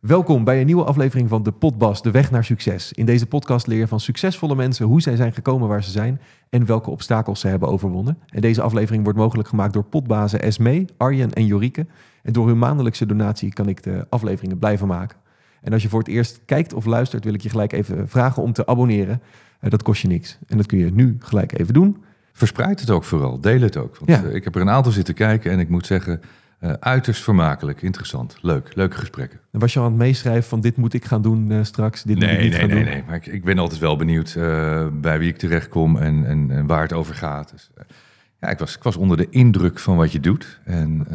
Welkom 0.00 0.44
bij 0.44 0.60
een 0.60 0.66
nieuwe 0.66 0.84
aflevering 0.84 1.28
van 1.28 1.42
de 1.42 1.52
Potbas, 1.52 2.02
de 2.02 2.10
weg 2.10 2.30
naar 2.30 2.44
succes. 2.44 2.92
In 2.92 3.06
deze 3.06 3.26
podcast 3.26 3.66
leer 3.66 3.78
je 3.78 3.86
van 3.88 4.00
succesvolle 4.00 4.54
mensen 4.54 4.86
hoe 4.86 5.02
zij 5.02 5.16
zijn 5.16 5.32
gekomen 5.32 5.68
waar 5.68 5.84
ze 5.84 5.90
zijn 5.90 6.20
en 6.50 6.66
welke 6.66 6.90
obstakels 6.90 7.40
ze 7.40 7.48
hebben 7.48 7.68
overwonnen. 7.68 8.18
En 8.28 8.40
deze 8.40 8.62
aflevering 8.62 9.02
wordt 9.04 9.18
mogelijk 9.18 9.48
gemaakt 9.48 9.72
door 9.72 9.84
potbazen 9.84 10.42
Esme, 10.42 10.84
Arjen 10.96 11.32
en 11.32 11.46
Jorike. 11.46 11.86
En 12.22 12.32
door 12.32 12.46
hun 12.46 12.58
maandelijkse 12.58 13.06
donatie 13.06 13.52
kan 13.52 13.68
ik 13.68 13.82
de 13.82 14.06
afleveringen 14.08 14.58
blijven 14.58 14.86
maken. 14.86 15.18
En 15.62 15.72
als 15.72 15.82
je 15.82 15.88
voor 15.88 15.98
het 15.98 16.08
eerst 16.08 16.40
kijkt 16.44 16.72
of 16.72 16.84
luistert, 16.84 17.24
wil 17.24 17.34
ik 17.34 17.40
je 17.40 17.48
gelijk 17.50 17.72
even 17.72 18.08
vragen 18.08 18.42
om 18.42 18.52
te 18.52 18.66
abonneren. 18.66 19.20
Eh, 19.60 19.70
dat 19.70 19.82
kost 19.82 20.02
je 20.02 20.08
niks. 20.08 20.38
En 20.46 20.56
dat 20.56 20.66
kun 20.66 20.78
je 20.78 20.92
nu 20.92 21.16
gelijk 21.18 21.58
even 21.58 21.74
doen. 21.74 22.02
Verspreid 22.32 22.80
het 22.80 22.90
ook 22.90 23.04
vooral, 23.04 23.40
deel 23.40 23.60
het 23.60 23.76
ook. 23.76 23.96
Want 23.98 24.10
Ja. 24.22 24.28
eh, 24.28 24.34
ik 24.34 24.44
heb 24.44 24.54
er 24.54 24.60
een 24.60 24.70
aantal 24.70 24.92
zitten 24.92 25.14
kijken 25.14 25.50
en 25.52 25.58
ik 25.58 25.68
moet 25.68 25.86
zeggen, 25.86 26.20
eh, 26.60 26.72
uiterst 26.80 27.22
vermakelijk, 27.22 27.82
interessant, 27.82 28.36
leuk, 28.40 28.70
leuke 28.74 28.96
gesprekken. 28.96 29.40
En 29.52 29.60
was 29.60 29.72
je 29.72 29.78
al 29.78 29.84
aan 29.84 29.90
het 29.90 30.00
meeschrijven 30.00 30.48
van 30.48 30.60
dit 30.60 30.76
moet 30.76 30.94
ik 30.94 31.04
gaan 31.04 31.22
doen 31.22 31.50
eh, 31.50 31.58
straks, 31.62 32.02
dit 32.02 32.14
moet 32.14 32.24
ik 32.24 32.30
Nee, 32.30 32.40
niet 32.42 32.50
nee, 32.50 32.60
gaan 32.60 32.68
nee, 32.68 32.84
doen? 32.84 32.92
nee. 32.92 33.02
Maar 33.06 33.16
ik, 33.16 33.26
ik 33.26 33.44
ben 33.44 33.58
altijd 33.58 33.80
wel 33.80 33.96
benieuwd 33.96 34.34
eh, 34.34 34.86
bij 34.92 35.18
wie 35.18 35.28
ik 35.28 35.36
terechtkom 35.36 35.96
en, 35.96 36.26
en, 36.26 36.50
en 36.50 36.66
waar 36.66 36.82
het 36.82 36.92
over 36.92 37.14
gaat. 37.14 37.50
Dus, 37.50 37.70
ja, 38.40 38.48
ik 38.48 38.58
was, 38.58 38.76
ik 38.76 38.82
was 38.82 38.96
onder 38.96 39.16
de 39.16 39.26
indruk 39.30 39.78
van 39.78 39.96
wat 39.96 40.12
je 40.12 40.20
doet. 40.20 40.60
En, 40.64 41.06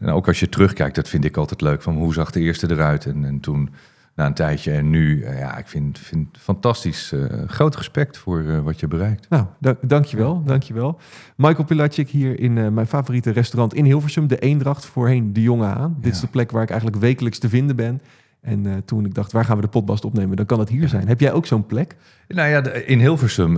en 0.00 0.08
ook 0.08 0.26
als 0.26 0.40
je 0.40 0.48
terugkijkt, 0.48 0.94
dat 0.94 1.08
vind 1.08 1.24
ik 1.24 1.36
altijd 1.36 1.60
leuk. 1.60 1.82
Van 1.82 1.96
hoe 1.96 2.12
zag 2.14 2.30
de 2.30 2.40
eerste 2.40 2.70
eruit? 2.70 3.06
En, 3.06 3.24
en 3.24 3.40
toen, 3.40 3.70
na 4.18 4.26
een 4.26 4.34
tijdje 4.34 4.72
en 4.72 4.90
nu, 4.90 5.22
eh, 5.22 5.38
ja, 5.38 5.58
ik 5.58 5.66
vind, 5.66 5.98
vind 5.98 6.28
het 6.32 6.40
fantastisch. 6.40 7.12
eh, 7.12 7.20
groot 7.46 7.76
respect 7.76 8.18
voor 8.18 8.44
eh, 8.44 8.58
wat 8.58 8.80
je 8.80 8.88
bereikt. 8.88 9.26
Nou, 9.28 9.46
da 9.58 9.76
dankjewel, 9.80 10.42
dankjewel. 10.44 10.98
Michael 11.36 11.64
Pilatschik 11.64 12.08
hier 12.08 12.40
in 12.40 12.74
mijn 12.74 12.86
favoriete 12.86 13.30
restaurant 13.30 13.74
in 13.74 13.84
Hilversum, 13.84 14.26
de 14.26 14.38
Eendracht, 14.38 14.86
voorheen 14.86 15.32
de 15.32 15.42
Jonge 15.42 15.66
Aan. 15.66 15.96
Dit 16.00 16.14
is 16.14 16.20
de 16.20 16.26
plek 16.26 16.50
waar 16.50 16.62
ik 16.62 16.70
eigenlijk 16.70 17.00
wekelijks 17.00 17.38
te 17.38 17.48
vinden 17.48 17.76
ben. 17.76 18.00
En 18.40 18.84
toen 18.84 19.04
ik 19.04 19.14
dacht, 19.14 19.32
waar 19.32 19.44
gaan 19.44 19.56
we 19.56 19.62
de 19.62 19.68
potbast 19.68 20.04
opnemen? 20.04 20.36
Dan 20.36 20.46
kan 20.46 20.58
het 20.58 20.68
hier 20.68 20.88
zijn. 20.88 21.08
Heb 21.08 21.20
jij 21.20 21.32
ook 21.32 21.46
zo'n 21.46 21.66
plek? 21.66 21.96
Nou 22.28 22.48
ja, 22.48 22.62
in 22.72 22.98
Hilversum 22.98 23.56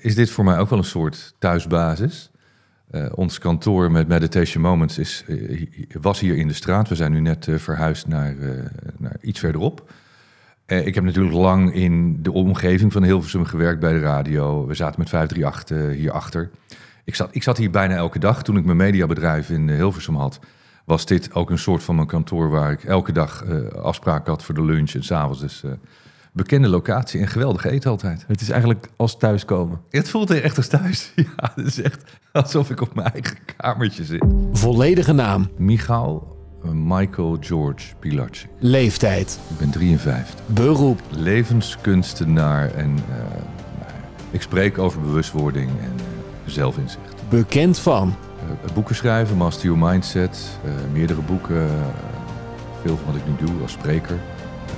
is 0.00 0.14
dit 0.14 0.30
voor 0.30 0.44
mij 0.44 0.58
ook 0.58 0.70
wel 0.70 0.78
een 0.78 0.84
soort 0.84 1.34
thuisbasis. 1.38 2.30
Eh, 2.90 3.06
ons 3.14 3.38
kantoor 3.38 3.90
met 3.90 4.08
Meditation 4.08 4.62
Moments 4.62 4.98
is, 4.98 5.24
eh, 5.26 5.66
was 6.00 6.20
hier 6.20 6.36
in 6.36 6.48
de 6.48 6.54
straat. 6.54 6.88
We 6.88 6.94
zijn 6.94 7.12
nu 7.12 7.20
net 7.20 7.48
eh, 7.48 7.54
verhuisd 7.54 8.06
naar, 8.06 8.34
naar 8.98 9.16
iets 9.20 9.40
verderop. 9.40 9.90
Ik 10.66 10.94
heb 10.94 11.04
natuurlijk 11.04 11.34
lang 11.34 11.74
in 11.74 12.22
de 12.22 12.32
omgeving 12.32 12.92
van 12.92 13.02
Hilversum 13.02 13.44
gewerkt 13.44 13.80
bij 13.80 13.92
de 13.92 13.98
radio. 13.98 14.66
We 14.66 14.74
zaten 14.74 15.00
met 15.00 15.08
538 15.08 15.76
eh, 15.76 15.96
hierachter. 15.96 16.50
Ik 17.04 17.14
zat, 17.14 17.28
ik 17.32 17.42
zat 17.42 17.58
hier 17.58 17.70
bijna 17.70 17.94
elke 17.94 18.18
dag. 18.18 18.42
Toen 18.42 18.56
ik 18.56 18.64
mijn 18.64 18.76
mediabedrijf 18.76 19.50
in 19.50 19.68
Hilversum 19.70 20.16
had, 20.16 20.40
was 20.84 21.06
dit 21.06 21.34
ook 21.34 21.50
een 21.50 21.58
soort 21.58 21.82
van 21.82 21.94
mijn 21.94 22.06
kantoor 22.06 22.50
waar 22.50 22.72
ik 22.72 22.84
elke 22.84 23.12
dag 23.12 23.44
afspraken 23.74 24.32
had 24.32 24.42
voor 24.42 24.54
de 24.54 24.64
lunch 24.64 24.94
en 24.94 25.04
s'avonds. 25.04 25.40
Dus 25.40 25.62
bekende 26.36 26.68
locatie 26.68 27.20
en 27.20 27.28
geweldig 27.28 27.64
eten 27.64 27.90
altijd. 27.90 28.24
Het 28.26 28.40
is 28.40 28.50
eigenlijk 28.50 28.88
als 28.96 29.16
thuiskomen. 29.18 29.80
Het 29.90 30.08
voelt 30.08 30.28
hier 30.28 30.42
echt 30.42 30.56
als 30.56 30.66
thuis. 30.68 31.12
Ja, 31.16 31.52
het 31.54 31.66
is 31.66 31.82
echt 31.82 32.02
alsof 32.32 32.70
ik 32.70 32.80
op 32.80 32.94
mijn 32.94 33.12
eigen 33.12 33.36
kamertje 33.56 34.04
zit. 34.04 34.24
Volledige 34.52 35.12
naam, 35.12 35.50
Michael 35.56 36.36
eh, 36.64 36.70
Michael 36.70 37.36
George 37.40 37.94
Pilatschik. 38.00 38.50
leeftijd, 38.58 39.38
Ik 39.50 39.58
ben 39.58 39.70
53. 39.70 40.34
beroep, 40.46 41.00
Levenskunstenaar 41.10 42.74
en 42.74 42.90
eh, 43.08 43.16
nou 43.18 43.40
ja, 43.80 43.94
ik 44.30 44.42
spreek 44.42 44.78
over 44.78 45.00
bewustwording 45.00 45.68
en 45.68 45.92
eh, 45.96 46.52
zelfinzicht. 46.52 47.14
bekend 47.28 47.78
van 47.78 48.14
Eh, 48.66 48.72
boeken 48.74 48.94
schrijven, 48.94 49.36
Master 49.36 49.64
Your 49.64 49.88
Mindset, 49.90 50.58
eh, 50.64 50.70
meerdere 50.92 51.20
boeken, 51.20 51.68
veel 52.82 52.96
van 52.96 53.06
wat 53.06 53.14
ik 53.14 53.26
nu 53.26 53.46
doe 53.46 53.62
als 53.62 53.72
spreker. 53.72 54.16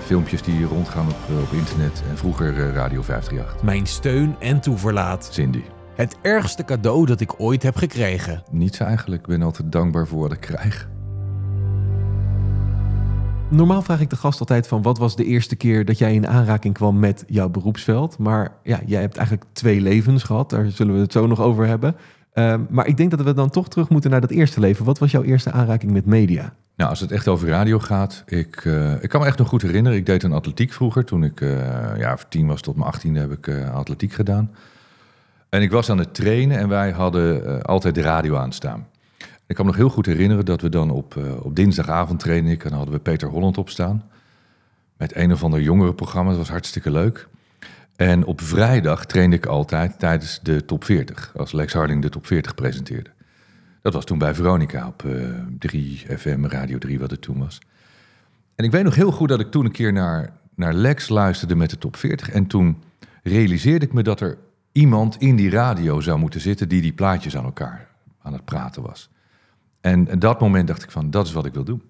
Filmpjes 0.08 0.42
die 0.42 0.64
rondgaan 0.64 1.06
op, 1.06 1.16
eh, 1.28 1.42
op 1.42 1.52
internet 1.52 2.02
en 2.10 2.16
vroeger 2.16 2.48
eh, 2.48 2.72
Radio 2.74 3.02
538. 3.02 3.62
mijn 3.62 3.86
steun 3.86 4.36
en 4.38 4.60
toeverlaat. 4.60 5.28
Cindy. 5.32 5.62
Het 5.94 6.16
ergste 6.22 6.64
cadeau 6.64 7.06
dat 7.06 7.20
ik 7.20 7.40
ooit 7.40 7.62
heb 7.62 7.76
gekregen. 7.76 8.42
Niets 8.50 8.78
eigenlijk. 8.78 9.20
Ik 9.20 9.28
ben 9.28 9.42
altijd 9.42 9.72
dankbaar 9.72 10.06
voor 10.06 10.20
wat 10.20 10.32
ik 10.32 10.40
krijg. 10.40 10.88
Normaal 13.50 13.82
vraag 13.82 14.00
ik 14.00 14.10
de 14.10 14.16
gast 14.16 14.40
altijd 14.40 14.66
van 14.68 14.82
wat 14.82 14.98
was 14.98 15.16
de 15.16 15.24
eerste 15.24 15.56
keer 15.56 15.84
dat 15.84 15.98
jij 15.98 16.14
in 16.14 16.26
aanraking 16.26 16.74
kwam 16.74 16.98
met 16.98 17.24
jouw 17.26 17.48
beroepsveld. 17.48 18.18
Maar 18.18 18.52
ja, 18.62 18.80
jij 18.86 19.00
hebt 19.00 19.16
eigenlijk 19.16 19.48
twee 19.52 19.80
levens 19.80 20.22
gehad. 20.22 20.50
Daar 20.50 20.70
zullen 20.70 20.94
we 20.94 21.00
het 21.00 21.12
zo 21.12 21.26
nog 21.26 21.40
over 21.40 21.66
hebben. 21.66 21.96
Ehm, 22.32 22.64
maar 22.70 22.86
ik 22.86 22.96
denk 22.96 23.10
dat 23.10 23.22
we 23.22 23.34
dan 23.34 23.50
toch 23.50 23.68
terug 23.68 23.88
moeten 23.88 24.10
naar 24.10 24.20
dat 24.20 24.30
eerste 24.30 24.60
leven. 24.60 24.84
Wat 24.84 24.98
was 24.98 25.10
jouw 25.10 25.22
eerste 25.22 25.52
aanraking 25.52 25.92
met 25.92 26.06
media? 26.06 26.54
Nou, 26.78 26.90
als 26.90 27.00
het 27.00 27.12
echt 27.12 27.28
over 27.28 27.48
radio 27.48 27.78
gaat, 27.78 28.22
ik, 28.26 28.64
eh, 28.64 29.02
ik 29.02 29.08
kan 29.08 29.20
me 29.20 29.26
echt 29.26 29.38
nog 29.38 29.48
goed 29.48 29.62
herinneren. 29.62 29.98
Ik 29.98 30.06
deed 30.06 30.22
een 30.22 30.32
atletiek 30.32 30.72
vroeger. 30.72 31.04
Toen 31.04 31.24
ik 31.24 31.40
eh 31.40 31.96
ja, 31.96 32.18
tien 32.28 32.46
was 32.46 32.60
tot 32.60 32.76
mijn 32.76 32.88
achttiende 32.88 33.20
heb 33.20 33.32
ik 33.32 33.46
eh, 33.46 33.74
atletiek 33.74 34.12
gedaan. 34.12 34.54
En 35.48 35.62
ik 35.62 35.70
was 35.70 35.90
aan 35.90 35.98
het 35.98 36.14
trainen 36.14 36.58
en 36.58 36.68
wij 36.68 36.90
hadden 36.90 37.62
altijd 37.62 37.94
de 37.94 38.00
radio 38.00 38.36
aanstaan. 38.36 38.86
Ik 39.46 39.54
kan 39.54 39.64
me 39.64 39.70
nog 39.70 39.80
heel 39.80 39.88
goed 39.88 40.06
herinneren 40.06 40.44
dat 40.44 40.60
we 40.60 40.68
dan 40.68 40.90
op, 40.90 41.16
op 41.42 41.56
dinsdagavond 41.56 42.20
trainen. 42.20 42.50
En 42.50 42.58
dan 42.58 42.72
hadden 42.72 42.94
we 42.94 43.00
Peter 43.00 43.28
Holland 43.28 43.58
opstaan. 43.58 44.10
Met 44.96 45.16
een 45.16 45.32
of 45.32 45.42
ander 45.44 45.60
jongerenprogramma. 45.60 46.30
Dat 46.30 46.38
was 46.38 46.48
hartstikke 46.48 46.90
leuk. 46.90 47.28
En 47.96 48.24
op 48.24 48.40
vrijdag 48.40 49.06
trainde 49.06 49.36
ik 49.36 49.46
altijd 49.46 49.98
tijdens 49.98 50.40
de 50.42 50.64
top 50.64 50.84
40. 50.84 51.32
Als 51.36 51.52
Lex 51.52 51.72
Harding 51.72 52.02
de 52.02 52.08
top 52.08 52.26
40 52.26 52.54
presenteerde. 52.54 53.10
Dat 53.82 53.92
was 53.92 54.04
toen 54.04 54.18
bij 54.18 54.34
Veronica 54.34 54.86
op 54.86 55.04
eh 55.04 55.30
3 55.58 56.04
FM, 56.18 56.44
Radio 56.44 56.78
3, 56.78 56.98
wat 56.98 57.10
het 57.10 57.20
toen 57.22 57.38
was. 57.38 57.58
En 58.54 58.64
ik 58.64 58.70
weet 58.70 58.84
nog 58.84 58.94
heel 58.94 59.12
goed 59.12 59.28
dat 59.28 59.40
ik 59.40 59.50
toen 59.50 59.64
een 59.64 59.72
keer 59.72 59.92
naar, 59.92 60.32
naar 60.54 60.72
Lex 60.74 61.08
luisterde 61.08 61.54
met 61.54 61.70
de 61.70 61.78
top 61.78 61.96
40. 61.96 62.30
En 62.30 62.46
toen 62.46 62.82
realiseerde 63.22 63.86
ik 63.86 63.92
me 63.92 64.02
dat 64.02 64.20
er 64.20 64.38
iemand 64.72 65.16
in 65.16 65.36
die 65.36 65.50
radio 65.50 66.00
zou 66.00 66.18
moeten 66.18 66.40
zitten 66.40 66.68
die 66.68 66.82
die 66.82 66.92
plaatjes 66.92 67.36
aan 67.36 67.44
elkaar 67.44 67.88
aan 68.22 68.32
het 68.32 68.44
praten 68.44 68.82
was. 68.82 69.10
En 69.80 70.08
in 70.08 70.18
dat 70.18 70.40
moment 70.40 70.66
dacht 70.66 70.82
ik 70.82 70.90
van, 70.90 71.10
dat 71.10 71.26
is 71.26 71.32
wat 71.32 71.46
ik 71.46 71.54
wil 71.54 71.64
doen. 71.64 71.82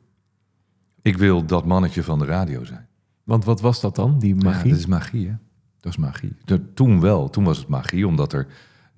Ik 1.03 1.17
wil 1.17 1.45
dat 1.45 1.67
mannetje 1.67 2.03
van 2.03 2.19
de 2.19 2.25
radio 2.25 2.65
zijn. 2.65 2.87
Want 3.25 3.45
wat 3.45 3.61
was 3.61 3.81
dat 3.81 3.95
dan, 3.97 4.19
die 4.19 4.35
magie? 4.35 4.65
Ja, 4.65 4.71
dat 4.71 4.79
is 4.79 4.87
magie, 4.87 5.29
hè? 5.29 5.35
Dat 5.81 5.93
is 5.93 5.99
magie. 5.99 6.37
De- 6.45 6.75
toen 6.75 7.01
wel, 7.01 7.31
toen 7.31 7.45
was 7.45 7.59
het 7.59 7.69
magie, 7.69 8.07
omdat 8.07 8.33
er 8.33 8.47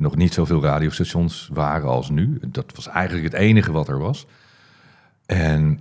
nog 0.00 0.16
niet 0.16 0.32
zoveel 0.34 0.62
radiostations 0.62 1.50
waren 1.52 1.88
als 1.88 2.10
nu. 2.10 2.38
Dat 2.48 2.72
was 2.74 2.88
eigenlijk 2.88 3.24
het 3.24 3.34
enige 3.42 3.72
wat 3.72 3.88
er 3.88 3.98
was. 3.98 4.26
En 5.26 5.80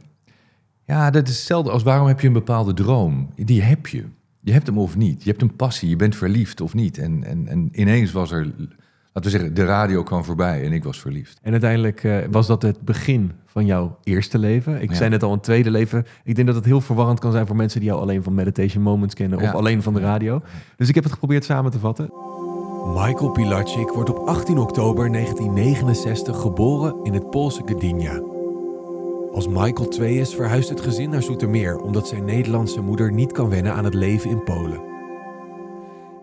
ja, 0.85 1.09
dat 1.11 1.27
is 1.27 1.35
hetzelfde 1.35 1.71
als 1.71 1.83
waarom 1.83 2.07
heb 2.07 2.19
je 2.19 2.27
een 2.27 2.33
bepaalde 2.33 2.73
droom? 2.73 3.29
Die 3.35 3.61
heb 3.61 3.87
je. 3.87 4.03
Je 4.39 4.51
hebt 4.51 4.67
hem 4.67 4.77
of 4.77 4.97
niet. 4.97 5.23
Je 5.23 5.29
hebt 5.29 5.41
een 5.41 5.55
passie, 5.55 5.89
je 5.89 5.95
bent 5.95 6.15
verliefd 6.15 6.61
of 6.61 6.73
niet. 6.73 6.97
En, 6.97 7.23
en, 7.23 7.47
en 7.47 7.69
ineens 7.71 8.11
was 8.11 8.31
er, 8.31 8.45
laten 8.45 8.71
we 9.13 9.29
zeggen, 9.29 9.53
de 9.53 9.65
radio 9.65 10.03
kwam 10.03 10.23
voorbij 10.23 10.63
en 10.65 10.71
ik 10.73 10.83
was 10.83 10.99
verliefd. 10.99 11.39
En 11.41 11.51
uiteindelijk 11.51 12.03
eh, 12.03 12.17
was 12.31 12.47
dat 12.47 12.61
het 12.61 12.81
begin 12.81 13.31
van 13.45 13.65
jouw 13.65 13.97
eerste 14.03 14.39
leven. 14.39 14.81
Ik 14.81 14.89
Ja. 14.89 14.95
zei 14.95 15.09
net 15.09 15.23
al 15.23 15.33
een 15.33 15.39
tweede 15.39 15.71
leven. 15.71 16.05
Ik 16.23 16.35
denk 16.35 16.47
dat 16.47 16.55
het 16.55 16.65
heel 16.65 16.81
verwarrend 16.81 17.19
kan 17.19 17.31
zijn 17.31 17.47
voor 17.47 17.55
mensen 17.55 17.79
die 17.79 17.89
jou 17.89 18.01
alleen 18.01 18.23
van 18.23 18.33
Meditation 18.33 18.83
Moments 18.83 19.15
kennen 19.15 19.39
of 19.41 19.53
alleen 19.53 19.81
van 19.83 19.93
de 19.93 19.99
radio. 19.99 20.41
Dus 20.75 20.89
ik 20.89 20.95
heb 20.95 21.03
het 21.03 21.13
geprobeerd 21.13 21.43
samen 21.45 21.71
te 21.71 21.79
vatten. 21.79 22.09
Michael 22.85 23.29
Pilatschik 23.29 23.89
wordt 23.89 24.09
op 24.09 24.27
18 24.27 24.57
oktober 24.57 25.11
1969 25.11 26.41
geboren 26.41 26.95
in 27.03 27.13
het 27.13 27.29
Poolse 27.29 27.61
Gdynia. 27.65 28.21
Als 29.33 29.47
Michael 29.47 29.87
2 29.87 30.17
is, 30.17 30.35
verhuist 30.35 30.69
het 30.69 30.81
gezin 30.81 31.09
naar 31.09 31.23
Zoetermeer... 31.23 31.77
omdat 31.77 32.07
zijn 32.07 32.25
Nederlandse 32.25 32.81
moeder 32.81 33.11
niet 33.11 33.31
kan 33.31 33.49
wennen 33.49 33.73
aan 33.73 33.83
het 33.83 33.93
leven 33.93 34.29
in 34.29 34.43
Polen. 34.43 34.81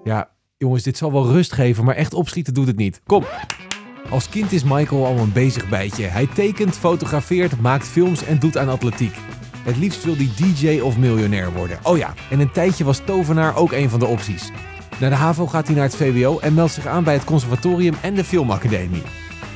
Ja, 0.05 0.31
jongens, 0.57 0.83
dit 0.83 0.97
zal 0.97 1.13
wel 1.13 1.27
rust 1.27 1.53
geven, 1.53 1.85
maar 1.85 1.95
echt 1.95 2.15
opschieten 2.15 2.55
doet 2.55 2.67
het 2.67 2.77
niet. 2.77 3.01
Kom! 3.07 3.25
Als 4.11 4.29
kind 4.29 4.53
is 4.53 4.65
Michael 4.65 5.07
al 5.07 5.19
een 5.19 5.33
bezig 5.33 5.69
bijtje. 5.69 6.05
Hij 6.05 6.27
tekent, 6.27 6.77
fotografeert, 6.77 7.61
maakt 7.61 7.87
films 7.87 8.25
en 8.25 8.39
doet 8.39 8.57
aan 8.57 8.69
atletiek. 8.69 9.17
Het 9.65 9.77
liefst 9.77 10.05
wil 10.05 10.15
hij 10.17 10.31
DJ 10.37 10.81
of 10.81 10.99
miljonair 10.99 11.53
worden. 11.53 11.79
Oh 11.83 11.97
ja, 11.97 12.15
en 12.31 12.41
een 12.41 12.53
tijdje 12.53 12.85
was 12.85 13.01
tovenaar 13.05 13.57
ook 13.57 13.73
een 13.73 13.91
van 13.91 13.99
de 13.99 14.07
opties. 14.07 14.51
Na 15.01 15.09
de 15.09 15.15
HAVO 15.15 15.47
gaat 15.47 15.67
hij 15.67 15.75
naar 15.75 15.85
het 15.85 15.97
VWO 15.97 16.39
en 16.39 16.55
meldt 16.55 16.73
zich 16.73 16.87
aan 16.87 17.05
bij 17.05 17.15
het 17.15 17.25
conservatorium 17.25 17.95
en 18.01 18.15
de 18.15 18.25
filmacademie. 18.25 19.03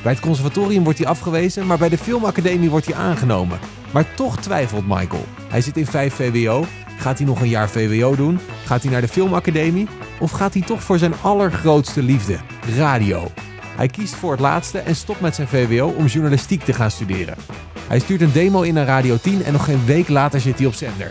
Bij 0.03 0.11
het 0.11 0.21
conservatorium 0.21 0.83
wordt 0.83 0.99
hij 0.99 1.07
afgewezen, 1.07 1.67
maar 1.67 1.77
bij 1.77 1.89
de 1.89 1.97
filmacademie 1.97 2.69
wordt 2.69 2.85
hij 2.85 2.95
aangenomen. 2.95 3.59
Maar 3.91 4.13
toch 4.15 4.37
twijfelt 4.37 4.87
Michael. 4.87 5.25
Hij 5.49 5.61
zit 5.61 5.77
in 5.77 5.85
5 5.85 6.13
VWO. 6.13 6.65
Gaat 6.97 7.17
hij 7.17 7.27
nog 7.27 7.41
een 7.41 7.49
jaar 7.49 7.69
VWO 7.69 8.15
doen? 8.15 8.39
Gaat 8.65 8.81
hij 8.81 8.91
naar 8.91 9.01
de 9.01 9.07
filmacademie? 9.07 9.87
Of 10.19 10.31
gaat 10.31 10.53
hij 10.53 10.61
toch 10.61 10.83
voor 10.83 10.97
zijn 10.97 11.13
allergrootste 11.21 12.03
liefde, 12.03 12.37
radio? 12.77 13.31
Hij 13.75 13.87
kiest 13.87 14.15
voor 14.15 14.31
het 14.31 14.39
laatste 14.39 14.79
en 14.79 14.95
stopt 14.95 15.21
met 15.21 15.35
zijn 15.35 15.47
VWO 15.47 15.87
om 15.87 16.05
journalistiek 16.05 16.63
te 16.63 16.73
gaan 16.73 16.91
studeren. 16.91 17.35
Hij 17.87 17.99
stuurt 17.99 18.21
een 18.21 18.31
demo 18.31 18.61
in 18.61 18.73
naar 18.73 18.85
Radio 18.85 19.17
10 19.21 19.43
en 19.43 19.53
nog 19.53 19.65
geen 19.65 19.85
week 19.85 20.07
later 20.07 20.41
zit 20.41 20.57
hij 20.57 20.67
op 20.67 20.73
zender. 20.73 21.09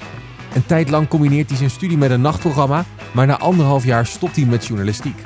Een 0.54 0.66
tijd 0.66 0.90
lang 0.90 1.08
combineert 1.08 1.48
hij 1.48 1.58
zijn 1.58 1.70
studie 1.70 1.98
met 1.98 2.10
een 2.10 2.20
nachtprogramma, 2.20 2.84
maar 3.12 3.26
na 3.26 3.38
anderhalf 3.38 3.84
jaar 3.84 4.06
stopt 4.06 4.36
hij 4.36 4.44
met 4.44 4.66
journalistiek. 4.66 5.22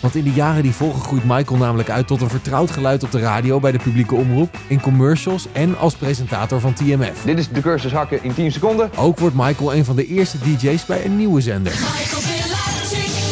Want 0.00 0.14
in 0.14 0.24
de 0.24 0.32
jaren 0.32 0.62
die 0.62 0.72
volgen 0.72 1.00
groeit 1.00 1.24
Michael 1.24 1.58
namelijk 1.58 1.90
uit 1.90 2.06
tot 2.06 2.20
een 2.20 2.28
vertrouwd 2.28 2.70
geluid 2.70 3.02
op 3.02 3.10
de 3.10 3.20
radio 3.20 3.60
bij 3.60 3.72
de 3.72 3.78
publieke 3.78 4.14
omroep, 4.14 4.58
in 4.66 4.80
commercials 4.80 5.46
en 5.52 5.78
als 5.78 5.96
presentator 5.96 6.60
van 6.60 6.72
TMF. 6.72 7.22
Dit 7.24 7.38
is 7.38 7.48
de 7.48 7.60
cursus 7.60 7.92
hakken 7.92 8.22
in 8.22 8.34
10 8.34 8.52
seconden. 8.52 8.90
Ook 8.96 9.18
wordt 9.18 9.36
Michael 9.36 9.74
een 9.74 9.84
van 9.84 9.96
de 9.96 10.06
eerste 10.06 10.38
DJ's 10.38 10.86
bij 10.86 11.04
een 11.04 11.16
nieuwe 11.16 11.40
zender. 11.40 11.72
Michael 11.72 12.22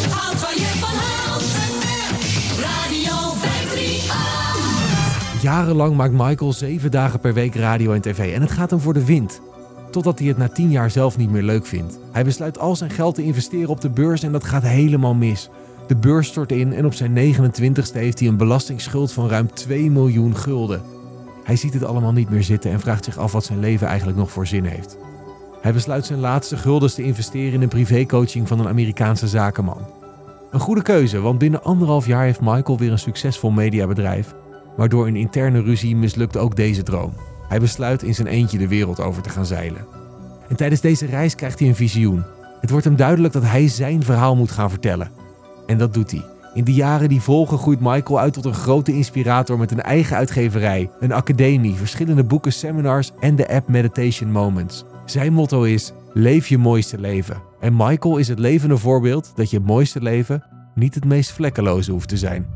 houdt 0.09 0.57
je 0.57 0.65
van 0.79 0.89
houdt. 0.89 1.43
Radio 2.59 3.33
538. 3.39 5.41
Jarenlang 5.41 5.95
maakt 5.95 6.13
Michael 6.13 6.53
zeven 6.53 6.91
dagen 6.91 7.19
per 7.19 7.33
week 7.33 7.55
radio 7.55 7.93
en 7.93 8.01
tv 8.01 8.33
en 8.33 8.41
het 8.41 8.51
gaat 8.51 8.69
hem 8.69 8.79
voor 8.79 8.93
de 8.93 9.05
wind. 9.05 9.41
Totdat 9.97 10.19
hij 10.19 10.27
het 10.27 10.37
na 10.37 10.47
tien 10.47 10.71
jaar 10.71 10.91
zelf 10.91 11.17
niet 11.17 11.31
meer 11.31 11.43
leuk 11.43 11.65
vindt. 11.65 11.99
Hij 12.11 12.23
besluit 12.23 12.59
al 12.59 12.75
zijn 12.75 12.89
geld 12.89 13.15
te 13.15 13.23
investeren 13.23 13.69
op 13.69 13.81
de 13.81 13.89
beurs 13.89 14.23
en 14.23 14.31
dat 14.31 14.43
gaat 14.43 14.63
helemaal 14.63 15.13
mis. 15.13 15.49
De 15.87 15.95
beurs 15.95 16.27
stort 16.27 16.51
in 16.51 16.73
en 16.73 16.85
op 16.85 16.93
zijn 16.93 17.35
29ste 17.35 17.93
heeft 17.93 18.19
hij 18.19 18.27
een 18.27 18.37
belastingsschuld 18.37 19.11
van 19.11 19.29
ruim 19.29 19.53
2 19.53 19.91
miljoen 19.91 20.35
gulden. 20.35 20.81
Hij 21.43 21.55
ziet 21.55 21.73
het 21.73 21.83
allemaal 21.83 22.11
niet 22.11 22.29
meer 22.29 22.43
zitten 22.43 22.71
en 22.71 22.79
vraagt 22.79 23.05
zich 23.05 23.17
af 23.17 23.31
wat 23.31 23.45
zijn 23.45 23.59
leven 23.59 23.87
eigenlijk 23.87 24.17
nog 24.17 24.31
voor 24.31 24.47
zin 24.47 24.63
heeft. 24.63 24.97
Hij 25.61 25.73
besluit 25.73 26.05
zijn 26.05 26.19
laatste 26.19 26.57
guldens 26.57 26.93
te 26.93 27.03
investeren 27.03 27.53
in 27.53 27.61
een 27.61 27.67
privécoaching 27.67 28.47
van 28.47 28.59
een 28.59 28.67
Amerikaanse 28.67 29.27
zakenman. 29.27 29.87
Een 30.51 30.59
goede 30.59 30.81
keuze, 30.81 31.19
want 31.19 31.37
binnen 31.37 31.63
anderhalf 31.63 32.05
jaar 32.05 32.23
heeft 32.23 32.41
Michael 32.41 32.77
weer 32.77 32.91
een 32.91 32.99
succesvol 32.99 33.51
mediabedrijf. 33.51 34.33
Maar 34.75 34.89
door 34.89 35.07
een 35.07 35.15
interne 35.15 35.61
ruzie 35.61 35.95
mislukt 35.95 36.37
ook 36.37 36.55
deze 36.55 36.83
droom. 36.83 37.13
Hij 37.47 37.59
besluit 37.59 38.03
in 38.03 38.15
zijn 38.15 38.27
eentje 38.27 38.57
de 38.57 38.67
wereld 38.67 38.99
over 38.99 39.21
te 39.21 39.29
gaan 39.29 39.45
zeilen. 39.45 39.85
En 40.47 40.55
tijdens 40.55 40.81
deze 40.81 41.05
reis 41.05 41.35
krijgt 41.35 41.59
hij 41.59 41.67
een 41.67 41.75
visioen. 41.75 42.23
Het 42.61 42.69
wordt 42.69 42.85
hem 42.85 42.95
duidelijk 42.95 43.33
dat 43.33 43.43
hij 43.43 43.67
zijn 43.67 44.03
verhaal 44.03 44.35
moet 44.35 44.51
gaan 44.51 44.69
vertellen. 44.69 45.11
En 45.65 45.77
dat 45.77 45.93
doet 45.93 46.11
hij. 46.11 46.25
In 46.53 46.63
de 46.63 46.73
jaren 46.73 47.09
die 47.09 47.21
volgen 47.21 47.57
groeit 47.57 47.79
Michael 47.79 48.19
uit 48.19 48.33
tot 48.33 48.45
een 48.45 48.53
grote 48.53 48.93
inspirator 48.93 49.57
met 49.57 49.71
een 49.71 49.81
eigen 49.81 50.17
uitgeverij, 50.17 50.89
een 50.99 51.11
academie, 51.11 51.75
verschillende 51.75 52.23
boeken, 52.23 52.53
seminars 52.53 53.11
en 53.19 53.35
de 53.35 53.47
app 53.49 53.67
Meditation 53.67 54.31
Moments. 54.31 54.85
Zijn 55.05 55.33
motto 55.33 55.63
is: 55.63 55.93
leef 56.13 56.47
je 56.47 56.57
mooiste 56.57 56.99
leven. 56.99 57.41
En 57.59 57.75
Michael 57.75 58.17
is 58.17 58.27
het 58.27 58.39
levende 58.39 58.77
voorbeeld 58.77 59.31
dat 59.35 59.49
je 59.49 59.59
mooiste 59.59 60.01
leven 60.01 60.43
niet 60.75 60.95
het 60.95 61.05
meest 61.05 61.31
vlekkeloze 61.31 61.91
hoeft 61.91 62.09
te 62.09 62.17
zijn. 62.17 62.47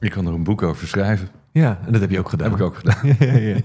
Ik 0.00 0.10
kan 0.10 0.26
er 0.26 0.32
een 0.32 0.44
boek 0.44 0.62
over 0.62 0.88
schrijven. 0.88 1.39
Ja, 1.52 1.78
en 1.86 1.92
dat 1.92 2.00
heb 2.00 2.10
je 2.10 2.18
ook 2.18 2.28
gedaan. 2.28 2.50
heb 2.50 2.58
ik 2.58 2.64
ook 2.64 2.76
gedaan. 2.76 2.98
ja, 3.18 3.36
ja. 3.54 3.60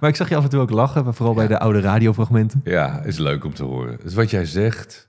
Maar 0.00 0.10
ik 0.10 0.16
zag 0.16 0.28
je 0.28 0.36
af 0.36 0.44
en 0.44 0.50
toe 0.50 0.60
ook 0.60 0.70
lachen, 0.70 1.04
maar 1.04 1.14
vooral 1.14 1.34
bij 1.34 1.46
de 1.46 1.58
oude 1.58 1.80
radiofragmenten. 1.80 2.60
Ja, 2.64 3.02
is 3.02 3.18
leuk 3.18 3.44
om 3.44 3.54
te 3.54 3.64
horen. 3.64 3.98
Dus 4.02 4.14
wat 4.14 4.30
jij 4.30 4.44
zegt, 4.44 5.08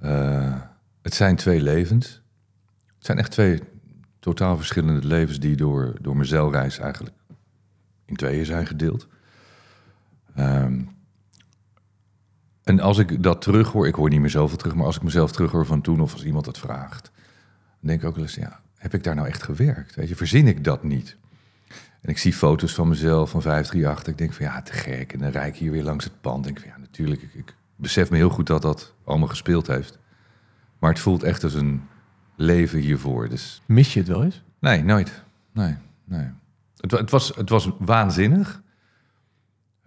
eh, 0.00 0.54
het 1.02 1.14
zijn 1.14 1.36
twee 1.36 1.60
levens. 1.60 2.22
Het 2.96 3.06
zijn 3.06 3.18
echt 3.18 3.30
twee 3.30 3.62
totaal 4.18 4.56
verschillende 4.56 5.06
levens 5.06 5.40
die 5.40 5.56
door, 5.56 5.94
door 6.00 6.16
mijn 6.16 6.28
zeilreis 6.28 6.78
eigenlijk 6.78 7.16
in 8.04 8.16
tweeën 8.16 8.46
zijn 8.46 8.66
gedeeld. 8.66 9.06
Ehm, 10.34 10.80
en 12.64 12.80
als 12.80 12.98
ik 12.98 13.22
dat 13.22 13.42
terughoor, 13.42 13.86
ik 13.86 13.94
hoor 13.94 14.08
niet 14.08 14.20
meer 14.20 14.30
zoveel 14.30 14.56
terug, 14.56 14.74
maar 14.74 14.86
als 14.86 14.96
ik 14.96 15.02
mezelf 15.02 15.32
terughoor 15.32 15.66
van 15.66 15.80
toen 15.80 16.00
of 16.00 16.12
als 16.12 16.24
iemand 16.24 16.46
het 16.46 16.58
vraagt, 16.58 17.10
dan 17.80 17.88
denk 17.88 18.00
ik 18.00 18.08
ook 18.08 18.14
wel 18.14 18.24
eens, 18.24 18.34
ja, 18.34 18.60
heb 18.76 18.94
ik 18.94 19.04
daar 19.04 19.14
nou 19.14 19.28
echt 19.28 19.42
gewerkt? 19.42 19.94
Weet 19.94 20.08
je, 20.08 20.16
verzin 20.16 20.46
ik 20.46 20.64
dat 20.64 20.82
niet? 20.82 21.16
En 22.00 22.10
ik 22.10 22.18
zie 22.18 22.32
foto's 22.32 22.74
van 22.74 22.88
mezelf 22.88 23.30
van 23.30 23.42
538. 23.42 24.12
Ik 24.12 24.18
denk 24.18 24.32
van 24.32 24.44
ja, 24.44 24.62
te 24.62 24.72
gek. 24.72 25.12
En 25.12 25.18
dan 25.18 25.30
rijd 25.30 25.54
ik 25.54 25.60
hier 25.60 25.70
weer 25.70 25.82
langs 25.82 26.04
het 26.04 26.20
pand. 26.20 26.44
denk 26.44 26.60
van 26.60 26.68
ja, 26.68 26.78
natuurlijk. 26.78 27.22
Ik, 27.22 27.34
ik 27.34 27.54
besef 27.76 28.10
me 28.10 28.16
heel 28.16 28.28
goed 28.28 28.46
dat 28.46 28.62
dat 28.62 28.94
allemaal 29.04 29.28
gespeeld 29.28 29.66
heeft. 29.66 29.98
Maar 30.78 30.90
het 30.90 31.00
voelt 31.00 31.22
echt 31.22 31.44
als 31.44 31.54
een 31.54 31.82
leven 32.36 32.78
hiervoor. 32.78 33.28
Dus 33.28 33.62
Mis 33.66 33.92
je 33.92 33.98
het 33.98 34.08
wel 34.08 34.24
eens? 34.24 34.42
nee, 34.60 34.84
nooit. 34.84 35.22
Nee, 35.52 35.76
nee. 36.04 36.30
Het, 36.76 36.90
het, 36.90 37.10
was, 37.10 37.32
het 37.36 37.48
was 37.48 37.70
waanzinnig. 37.78 38.62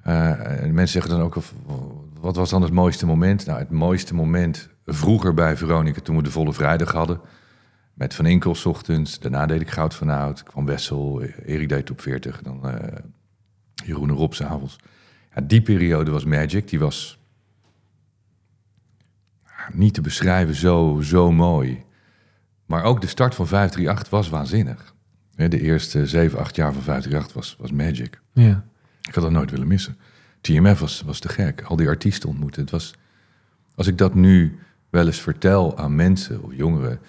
Eh, 0.04 0.62
en 0.64 0.74
mensen 0.74 1.02
zeggen 1.02 1.12
dan 1.12 1.22
ook, 1.22 1.36
of, 1.36 1.54
wat 2.20 2.36
was 2.36 2.50
dan 2.50 2.62
het 2.62 2.72
mooiste 2.72 3.06
moment? 3.06 3.46
Nou, 3.46 3.60
het 3.60 3.70
mooiste 3.70 4.14
moment 4.14 4.70
vroeger 4.86 5.34
bij 5.34 5.58
Veronica, 5.58 6.02
toen 6.02 6.16
we 6.16 6.24
de 6.24 6.32
volle 6.32 6.54
vrijdag 6.54 6.92
hadden. 6.92 7.20
Met 8.02 8.14
Van 8.14 8.26
Inkel 8.26 8.56
's 8.56 8.66
ochtends, 8.66 9.20
daarna 9.20 9.46
deed 9.46 9.62
ik 9.62 9.70
Goud 9.70 9.94
van 9.94 10.10
Oud, 10.10 10.44
kwam 10.44 10.66
Wessel, 10.66 11.22
Erik 11.24 11.70
deed 11.70 11.86
top 11.86 12.02
40, 12.02 12.42
dan 12.42 12.70
eh 12.70 13.04
Jeroen 13.86 14.10
en 14.10 14.16
Rob 14.16 14.34
's 14.34 14.42
avonds. 14.42 14.76
Ja, 15.36 15.42
die 15.42 15.62
periode 15.62 16.12
was 16.12 16.26
magic, 16.26 16.70
die 16.70 16.80
was 16.80 17.20
niet 19.72 19.94
te 19.94 20.02
beschrijven 20.02 20.56
zo, 20.56 21.00
zo 21.02 21.32
mooi. 21.32 21.84
Maar 22.66 22.84
ook 22.84 23.02
de 23.02 23.08
start 23.08 23.36
van 23.36 23.48
538 23.48 24.10
was 24.10 24.30
waanzinnig. 24.30 24.96
De 25.36 25.62
eerste 25.62 26.08
7, 26.08 26.40
8 26.40 26.56
jaar 26.56 26.74
van 26.74 26.82
538 26.82 27.34
was, 27.34 27.56
was 27.60 27.72
magic. 27.72 28.22
Ja. 28.34 28.66
Ik 29.02 29.14
had 29.14 29.24
dat 29.24 29.34
nooit 29.34 29.52
willen 29.52 29.68
missen. 29.68 29.98
TMF 30.42 30.80
was, 30.80 31.02
was 31.02 31.20
te 31.20 31.30
gek. 31.30 31.62
Al 31.62 31.76
die 31.76 31.88
artiesten 31.88 32.30
ontmoeten. 32.30 32.62
Het 32.62 32.72
was, 32.72 32.94
als 33.76 33.88
ik 33.88 33.98
dat 33.98 34.16
nu 34.16 34.60
wel 34.90 35.06
eens 35.06 35.22
vertel 35.22 35.78
aan 35.78 35.96
mensen 35.96 36.44
of 36.44 36.56
jongeren, 36.56 37.00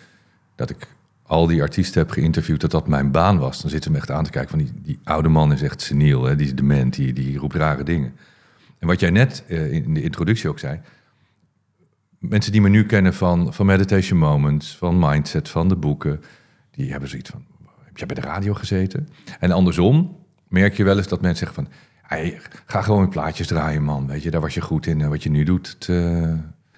dat 0.67 0.77
ik 0.77 0.89
al 1.23 1.47
die 1.47 1.63
artiesten 1.63 2.01
heb 2.01 2.11
geïnterviewd, 2.11 2.61
dat 2.61 2.71
dat 2.71 2.89
mijn 2.89 3.11
baan 3.11 3.39
was, 3.39 3.63
dan 3.63 3.71
zitten 3.71 3.93
me 3.93 3.99
echt 3.99 4.11
aan 4.11 4.25
te 4.25 4.31
kijken 4.31 4.51
van 4.51 4.59
die, 4.59 4.73
die 4.83 4.99
oude 5.05 5.29
man 5.29 5.53
is 5.53 5.63
echt 5.63 5.81
seniel, 5.81 6.25
hè? 6.25 6.37
die 6.37 6.47
is 6.47 6.55
dement, 6.55 6.95
die, 6.95 7.13
die 7.13 7.39
roept 7.39 7.55
rare 7.55 7.83
dingen. 7.83 8.15
En 8.79 8.87
wat 8.87 9.01
jij 9.01 9.11
net 9.11 9.45
eh, 9.49 9.73
in 9.73 9.95
de 9.95 10.03
introductie 10.03 10.49
ook 10.49 10.59
zei, 10.59 10.81
mensen 12.19 12.53
die 12.53 12.61
me 12.61 12.69
nu 12.69 12.87
kennen 12.87 13.15
van, 13.15 13.55
van 13.55 13.67
Meditation 13.67 14.19
Moments, 14.19 14.77
van 14.77 14.99
Mindset, 14.99 15.49
van 15.49 15.69
de 15.69 15.77
boeken, 15.77 16.21
die 16.71 16.91
hebben 16.91 17.09
zoiets 17.09 17.31
van, 17.31 17.45
heb 17.85 17.97
jij 17.97 18.07
bij 18.07 18.17
de 18.17 18.29
radio 18.29 18.55
gezeten? 18.55 19.09
En 19.41 19.51
andersom 19.51 20.17
merk 20.49 20.75
je 20.75 20.85
wel 20.85 20.97
eens 20.97 21.09
dat 21.09 21.21
mensen 21.21 21.47
zeggen 21.47 21.65
van, 21.65 21.73
ga 22.67 22.83
gewoon 22.83 23.09
plaatjes 23.09 23.47
draaien 23.47 23.83
man, 23.83 24.07
weet 24.07 24.23
je, 24.23 24.31
daar 24.31 24.41
was 24.41 24.55
je 24.55 24.61
goed 24.61 24.87
in, 24.87 25.01
en 25.01 25.09
wat 25.09 25.23
je 25.23 25.31
nu 25.31 25.45
doet. 25.45 25.77
Eh, 25.89 26.33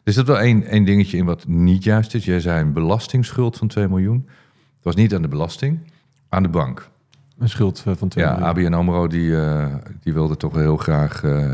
Er 0.04 0.12
zit 0.12 0.26
wel 0.26 0.38
één, 0.40 0.64
één 0.64 0.84
dingetje 0.84 1.16
in 1.16 1.24
wat 1.24 1.46
niet 1.46 1.84
juist 1.84 2.14
is. 2.14 2.24
Jij 2.24 2.40
zei 2.40 2.60
een 2.60 2.72
belastingsschuld 2.72 3.56
van 3.56 3.68
2 3.68 3.88
miljoen. 3.88 4.24
Het 4.74 4.84
was 4.84 4.94
niet 4.94 5.14
aan 5.14 5.22
de 5.22 5.28
belasting, 5.28 5.78
aan 6.28 6.42
de 6.42 6.48
bank. 6.48 6.90
Een 7.38 7.48
schuld 7.48 7.82
eh, 7.86 7.92
van 7.96 8.08
2 8.08 8.24
Ja, 8.24 8.30
miljoen. 8.30 8.48
ABN 8.48 8.72
AMRO 8.72 9.06
die, 9.06 9.36
eh, 9.40 9.74
die 10.00 10.12
wilde 10.12 10.36
toch 10.36 10.54
heel 10.54 10.76
graag 10.76 11.22
eh 11.24 11.50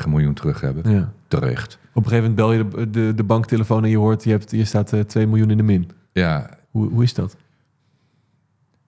1,9 0.00 0.08
miljoen 0.08 0.34
terug 0.34 0.60
hebben. 0.60 0.90
Ja. 0.92 1.12
Terecht. 1.28 1.78
Op 1.94 2.04
een 2.04 2.10
gegeven 2.10 2.30
moment 2.30 2.34
bel 2.34 2.52
je 2.52 2.86
de, 2.86 2.90
de, 2.90 3.14
de 3.14 3.24
banktelefoon 3.24 3.84
en 3.84 3.90
je 3.90 3.96
hoort, 3.98 4.24
je, 4.24 4.30
hebt, 4.30 4.50
je 4.50 4.64
staat 4.64 4.92
eh 4.92 5.00
2 5.00 5.26
miljoen 5.26 5.50
in 5.50 5.56
de 5.56 5.62
min. 5.62 5.90
Ja, 6.12 6.50
Hoe, 6.70 6.88
hoe 6.90 7.02
is 7.02 7.14
dat? 7.14 7.36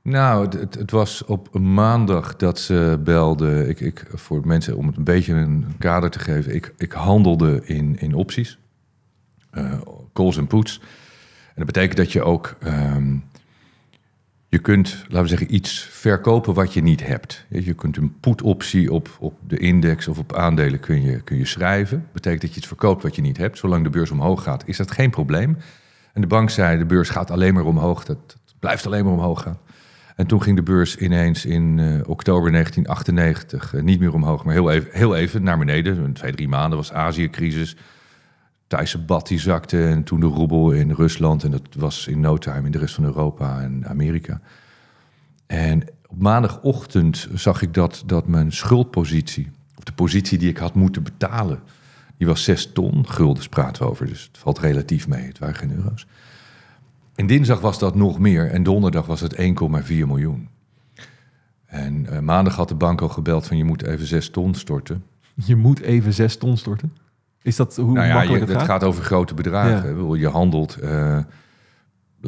Nou, 0.03 0.45
het- 0.45 0.53
het, 0.55 0.75
het 0.75 0.91
was 0.91 1.25
op 1.25 1.49
een 1.53 1.75
maandag 1.75 2.37
dat 2.37 2.59
ze 2.59 3.01
belde. 3.05 3.69
Ik, 3.69 3.81
ik, 3.81 4.05
voor 4.15 4.47
mensen, 4.47 4.77
om 4.77 4.87
het 4.87 4.97
een 4.97 5.05
beetje 5.05 5.35
een 5.35 5.65
kader 5.79 6.11
te 6.11 6.19
geven. 6.19 6.55
Ik, 6.55 6.75
ik 6.77 6.93
handelde 6.93 7.61
in, 7.65 7.97
in 7.99 8.15
opties. 8.15 8.59
Eh 9.51 9.73
calls 10.13 10.37
en 10.37 10.47
puts. 10.47 10.79
En 11.49 11.57
dat 11.57 11.67
betekent 11.67 11.97
dat 11.97 12.13
je 12.13 12.23
ook... 12.23 12.57
ehm, 12.61 13.17
je 14.49 14.59
kunt, 14.59 15.05
laten 15.09 15.23
we 15.23 15.29
zeggen, 15.29 15.55
iets 15.55 15.89
verkopen 15.91 16.55
wat 16.55 16.75
je 16.75 16.83
niet 16.83 17.07
hebt. 17.07 17.47
Je 17.49 17.75
kunt 17.75 17.97
een 17.97 18.21
put-optie 18.21 18.93
op, 18.93 19.17
op 19.21 19.35
de 19.47 19.57
index 19.59 20.09
of 20.09 20.19
op 20.19 20.35
aandelen 20.35 20.81
kun 20.81 21.03
je, 21.03 21.21
kun 21.21 21.37
je 21.37 21.47
schrijven. 21.47 21.99
Dat 21.99 22.13
betekent 22.13 22.41
dat 22.41 22.51
je 22.51 22.57
iets 22.57 22.67
verkoopt 22.67 23.03
wat 23.03 23.17
je 23.17 23.23
niet 23.23 23.37
hebt. 23.37 23.59
Zolang 23.59 23.85
de 23.85 23.91
beurs 23.91 24.11
omhoog 24.11 24.43
gaat, 24.43 24.63
is 24.67 24.77
dat 24.77 24.91
geen 24.91 25.11
probleem. 25.11 25.57
En 26.13 26.21
de 26.21 26.27
bank 26.27 26.51
zei, 26.51 26.79
de 26.79 26.85
beurs 26.85 27.09
gaat 27.09 27.31
alleen 27.31 27.55
maar 27.55 27.65
omhoog. 27.65 28.05
Dat, 28.05 28.39
blijft 28.59 28.87
alleen 28.87 29.05
maar 29.05 29.13
omhoog 29.13 29.43
gaan. 29.43 29.59
En 30.17 30.27
toen 30.27 30.43
ging 30.43 30.57
de 30.57 30.63
beurs 30.63 30.97
ineens 30.97 31.47
in 31.47 31.79
eh, 31.79 32.09
oktober 32.09 32.53
1998 32.53 33.75
eh, 33.75 33.83
niet 33.83 34.01
meer 34.01 34.15
omhoog, 34.15 34.45
maar 34.45 34.55
heel 34.55 34.71
even, 34.71 34.89
heel 34.93 35.17
even 35.17 35.43
naar 35.43 35.59
beneden. 35.59 36.13
Twee, 36.13 36.33
drie 36.33 36.49
maanden 36.49 36.79
was 36.79 36.93
Azië-crisis. 36.93 37.77
Thaise 38.71 38.99
bad 38.99 39.29
die 39.29 39.39
zakte 39.39 39.87
en 39.87 40.03
toen 40.03 40.21
de 40.21 40.27
roebel 40.27 40.71
in 40.71 40.91
Rusland. 40.91 41.45
En 41.45 41.51
dat 41.51 41.63
was 41.77 42.07
in 42.07 42.21
no 42.21 42.39
time 42.39 42.67
in 42.67 42.73
de 42.73 42.79
rest 42.79 42.95
van 42.95 43.05
Europa 43.05 43.61
en 43.61 43.89
Amerika. 43.89 44.41
En 45.47 45.83
op 46.07 46.23
maandagochtend 46.23 47.29
zag 47.35 47.63
ik 47.63 47.75
dat, 47.75 48.03
dat 48.07 48.27
mijn 48.27 48.53
schuldpositie, 48.53 49.51
of 49.77 49.85
de 49.85 49.93
positie 49.93 50.39
die 50.39 50.49
ik 50.49 50.57
had 50.57 50.75
moeten 50.75 51.03
betalen, 51.03 51.61
die 52.17 52.27
was 52.27 52.45
6 52.45 52.73
ton. 52.73 53.09
Guldens 53.09 53.49
praten 53.49 53.83
we 53.83 53.89
over, 53.89 54.07
dus 54.07 54.23
het 54.23 54.39
valt 54.39 54.59
relatief 54.59 55.09
mee. 55.09 55.27
Het 55.27 55.39
waren 55.39 55.55
geen 55.55 55.75
euro's. 55.75 56.07
En 57.15 57.27
dinsdag 57.27 57.61
was 57.61 57.79
dat 57.79 57.95
nog 57.95 58.19
meer 58.19 58.51
en 58.51 58.63
donderdag 58.63 59.07
was 59.07 59.21
het 59.21 59.35
1,4 59.35 59.41
miljoen. 59.87 60.49
En 61.67 62.07
eh, 62.07 62.19
maandag 62.19 62.57
had 62.57 62.69
de 62.69 62.75
bank 62.75 63.01
al 63.01 63.09
gebeld 63.09 63.47
van 63.47 63.57
je 63.57 63.65
moet 63.65 63.83
even 63.83 64.07
6 64.07 64.31
ton 64.31 64.55
storten. 64.55 65.05
Je 65.35 65.57
moet 65.57 65.81
even 65.81 66.13
6 66.13 66.37
ton 66.37 66.57
storten. 66.57 66.93
Is 67.43 67.57
dat 67.57 67.77
hoe 67.77 67.93
nou 67.93 68.07
ja, 68.07 68.15
makkelijk 68.15 68.45
je, 68.45 68.51
het 68.51 68.61
het 68.61 68.69
gaat? 68.71 68.81
gaat 68.81 68.85
over 68.89 69.05
grote 69.05 69.35
bedragen. 69.35 70.09
Ja. 70.09 70.17
Je 70.17 70.29
handelt, 70.29 70.77
eh, 70.77 70.91
laten 70.91 71.25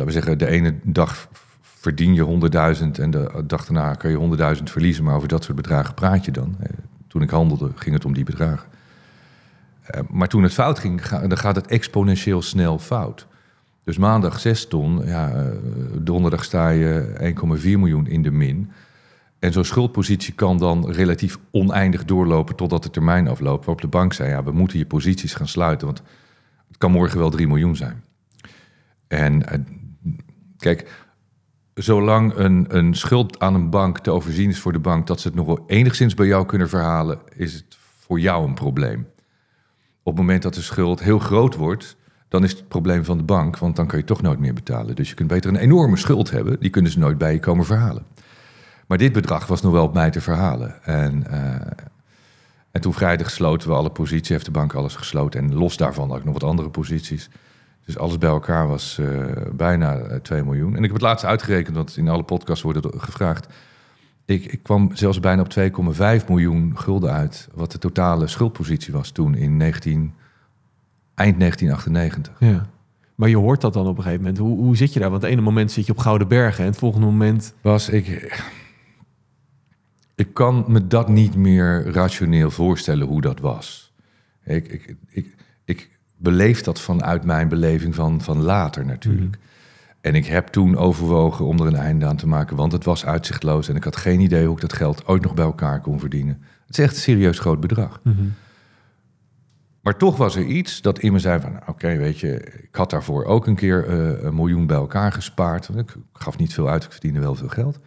we 0.07 0.11
zeggen, 0.11 0.39
de 0.39 0.47
ene 0.47 0.75
dag 0.83 1.29
verdien 1.63 2.15
je 2.15 2.23
100.000 2.23 2.99
en 2.99 3.11
de 3.11 3.43
dag 3.47 3.65
daarna 3.67 3.95
kan 3.95 4.11
je 4.11 4.17
100.000 4.57 4.63
verliezen. 4.71 5.05
Maar 5.05 5.15
over 5.15 5.29
dat 5.29 5.45
soort 5.45 5.57
bedragen 5.57 5.95
praat 5.95 6.25
je 6.25 6.31
dan. 6.31 6.57
Eh, 6.61 6.69
Toen 7.09 7.23
ik 7.23 7.31
handelde 7.31 7.71
ging 7.75 7.95
het 7.95 8.05
om 8.05 8.15
die 8.15 8.25
bedragen. 8.25 8.69
Eh, 9.83 10.01
maar 10.11 10.29
toen 10.29 10.43
het 10.43 10.53
fout 10.53 10.79
ging, 10.79 11.07
ga- 11.09 11.27
dan 11.27 11.39
gaat 11.39 11.57
het 11.57 11.67
exponentieel 11.67 12.43
snel 12.43 12.79
fout. 12.79 13.27
Dus 13.85 13.99
maandag 13.99 14.41
6 14.41 14.67
ton, 14.69 15.07
ja, 15.07 15.47
donderdag 15.99 16.45
sta 16.45 16.69
je 16.69 17.15
1,4 17.19 17.79
miljoen 17.79 18.07
in 18.07 18.23
de 18.23 18.31
min. 18.31 18.71
En 19.43 19.53
zo'n 19.53 19.65
schuldpositie 19.65 20.35
kan 20.35 20.59
dan 20.59 20.91
relatief 20.91 21.39
oneindig 21.51 22.05
doorlopen 22.05 22.57
totdat 22.57 22.83
de 22.83 22.91
termijn 22.91 23.29
afloopt. 23.29 23.65
Waarop 23.65 23.81
de 23.81 23.89
bank 23.89 24.13
zei, 24.13 24.29
ja, 24.31 24.43
we 24.43 24.53
moeten 24.53 24.79
je 24.79 24.87
posities 24.87 25.35
gaan 25.35 25.49
sluiten, 25.49 25.87
want 25.87 26.03
het 26.69 26.79
kan 26.79 26.91
morgen 26.91 27.19
wel 27.19 27.31
3 27.31 27.47
miljoen 27.47 27.77
zijn. 27.77 28.05
En 29.09 29.49
eh, 29.49 29.59
kijk, 30.57 31.07
zolang 31.75 32.35
een, 32.37 32.77
een 32.77 32.95
schuld 32.95 33.39
aan 33.39 33.55
een 33.55 33.71
bank 33.71 33.99
te 33.99 34.11
overzien 34.11 34.49
is 34.49 34.61
voor 34.61 34.73
de 34.73 34.79
bank, 34.79 35.07
dat 35.07 35.21
ze 35.21 35.27
het 35.29 35.37
nog 35.37 35.47
wel 35.47 35.65
enigszins 35.67 36.15
bij 36.15 36.27
jou 36.27 36.47
kunnen 36.47 36.69
verhalen, 36.69 37.19
is 37.37 37.55
het 37.55 37.79
voor 37.99 38.21
jou 38.21 38.47
een 38.47 38.55
probleem. 38.55 39.07
Op 40.03 40.13
het 40.13 40.17
moment 40.17 40.43
dat 40.43 40.55
de 40.55 40.63
schuld 40.63 41.03
heel 41.03 41.19
groot 41.19 41.55
wordt, 41.55 41.97
dan 42.29 42.45
is 42.45 42.51
het 42.53 42.69
probleem 42.69 43.05
van 43.05 43.17
de 43.17 43.25
bank, 43.25 43.59
want 43.59 43.77
dan 43.77 43.87
kan 43.87 43.99
je 43.99 44.05
toch 44.05 44.23
nooit 44.23 44.39
meer 44.39 44.55
betalen. 44.55 44.97
Dus 44.97 45.09
je 45.09 45.15
kunt 45.15 45.29
beter 45.29 45.51
een 45.51 45.57
enorme 45.57 45.97
schuld 45.97 46.31
hebben, 46.31 46.61
die 46.61 46.71
kunnen 46.71 46.93
ze 46.93 46.99
nooit 46.99 47.19
bij 47.19 47.33
je 47.33 47.41
komen 47.41 47.65
verhalen. 47.65 48.07
Maar 48.87 48.99
dit 48.99 49.13
bedrag 49.13 49.47
was 49.47 49.63
nog 49.63 49.73
wel 49.73 49.85
op 49.85 49.95
mij 49.95 50.11
te 50.11 50.21
verhalen. 50.21 50.83
En, 50.83 51.27
eh, 51.27 51.87
en 52.71 52.81
toen 52.81 52.93
vrijdag 52.93 53.31
sloten 53.31 53.69
we 53.69 53.75
alle 53.75 53.91
posities, 53.91 54.29
heeft 54.29 54.45
de 54.45 54.51
bank 54.51 54.75
alles 54.75 54.97
gesloten. 54.97 55.41
En 55.41 55.55
los 55.55 55.77
daarvan 55.77 56.09
had 56.09 56.19
ik 56.19 56.25
nog 56.25 56.33
wat 56.33 56.45
andere 56.45 56.71
posities. 56.71 57.31
Dus 57.85 57.99
alles 57.99 58.19
bij 58.19 58.29
elkaar 58.29 58.69
was 58.69 58.99
eh, 58.99 59.07
bijna 59.53 59.97
eh, 59.97 60.17
2 60.17 60.43
miljoen. 60.43 60.71
En 60.71 60.77
ik 60.77 60.83
heb 60.83 60.93
het 60.93 61.03
laatst 61.03 61.25
uitgerekend, 61.25 61.77
want 61.77 61.97
in 61.97 62.09
alle 62.09 62.23
podcasts 62.23 62.63
wordt 62.63 62.85
het 62.85 62.95
gevraagd. 62.97 63.47
Ik, 64.25 64.45
ik 64.45 64.63
kwam 64.63 64.91
zelfs 64.95 65.21
bijna 65.21 65.43
op 65.43 65.55
2,5 66.23 66.29
miljoen 66.29 66.79
gulden 66.79 67.13
uit, 67.13 67.49
wat 67.55 67.73
de 67.73 67.79
totale 67.79 68.27
schuldpositie 68.27 68.93
was 68.93 69.11
toen 69.11 69.35
in 69.35 69.57
19, 69.57 70.15
eind 71.15 71.39
1998. 71.39 72.33
Ja. 72.39 72.67
Maar 73.15 73.29
je 73.29 73.37
hoort 73.37 73.61
dat 73.61 73.73
dan 73.73 73.87
op 73.87 73.97
een 73.97 74.03
gegeven 74.03 74.23
moment. 74.23 74.41
Hoe, 74.41 74.59
hoe 74.59 74.77
zit 74.77 74.93
je 74.93 75.01
daar? 75.01 75.11
Want 75.11 75.23
het 75.23 75.31
ene 75.31 75.41
moment 75.41 75.73
zit 75.73 75.87
je 75.87 75.93
op 75.93 75.99
Gouden 75.99 76.29
Bergen 76.29 76.65
en 76.65 76.71
het 76.71 76.79
volgende 76.79 77.07
moment... 77.07 77.55
Was 77.61 77.89
ik. 77.89 78.41
Ik 80.15 80.35
kan 80.35 80.65
me 80.69 80.87
dat 80.87 81.09
niet 81.09 81.35
meer 81.35 81.93
rationeel 81.93 82.51
voorstellen 82.51 83.07
hoe 83.07 83.21
dat 83.21 83.41
was. 83.41 83.93
Ik, 84.45 84.69
ik, 84.69 84.97
ik, 85.09 85.37
ik 85.65 85.91
beleef 86.17 86.63
dat 86.63 86.81
vanuit 86.81 87.25
mijn 87.25 87.49
beleving 87.49 87.95
van, 87.95 88.21
van 88.21 88.43
later 88.43 88.85
natuurlijk. 88.85 89.39
En 90.01 90.15
ik 90.15 90.27
heb 90.27 90.47
toen 90.47 90.77
overwogen 90.77 91.47
om 91.47 91.61
er 91.61 91.67
een 91.67 91.77
einde 91.77 92.07
aan 92.07 92.17
te 92.17 92.29
maken, 92.29 92.57
want 92.57 92.73
het 92.73 92.85
was 92.85 93.07
uitzichtloos 93.07 93.69
en 93.69 93.77
ik 93.77 93.85
had 93.85 93.97
geen 93.97 94.21
idee 94.21 94.47
hoe 94.47 94.55
ik 94.55 94.61
dat 94.61 94.73
geld 94.73 95.07
ooit 95.07 95.23
nog 95.23 95.35
bij 95.35 95.45
elkaar 95.45 95.81
kon 95.81 96.01
verdienen. 96.01 96.43
Het 96.67 96.79
is 96.79 96.85
echt 96.85 96.95
een 96.95 97.01
serieus 97.01 97.39
groot 97.39 97.61
bedrag. 97.61 98.01
Maar 99.83 99.97
toch 99.97 100.17
was 100.17 100.37
er 100.37 100.45
iets 100.45 100.81
dat 100.81 100.99
in 100.99 101.13
me 101.13 101.19
zei 101.19 101.41
van, 101.41 101.61
oké, 101.67 101.97
weet 101.97 102.19
je, 102.19 102.41
ik 102.63 102.75
had 102.77 102.91
daarvoor 102.91 103.25
ook 103.25 103.47
een 103.47 103.57
keer 103.57 103.87
eh, 103.87 104.23
een 104.23 104.35
miljoen 104.35 104.67
bij 104.67 104.77
elkaar 104.77 105.13
gespaard. 105.13 105.69
Ik 105.69 105.95
gaf 106.13 106.39
niet 106.39 106.55
veel 106.55 106.69
uit, 106.69 106.85
ik 106.85 106.93
verdiende 106.93 107.21
wel 107.21 107.35
veel 107.35 107.49
geld. 107.49 107.79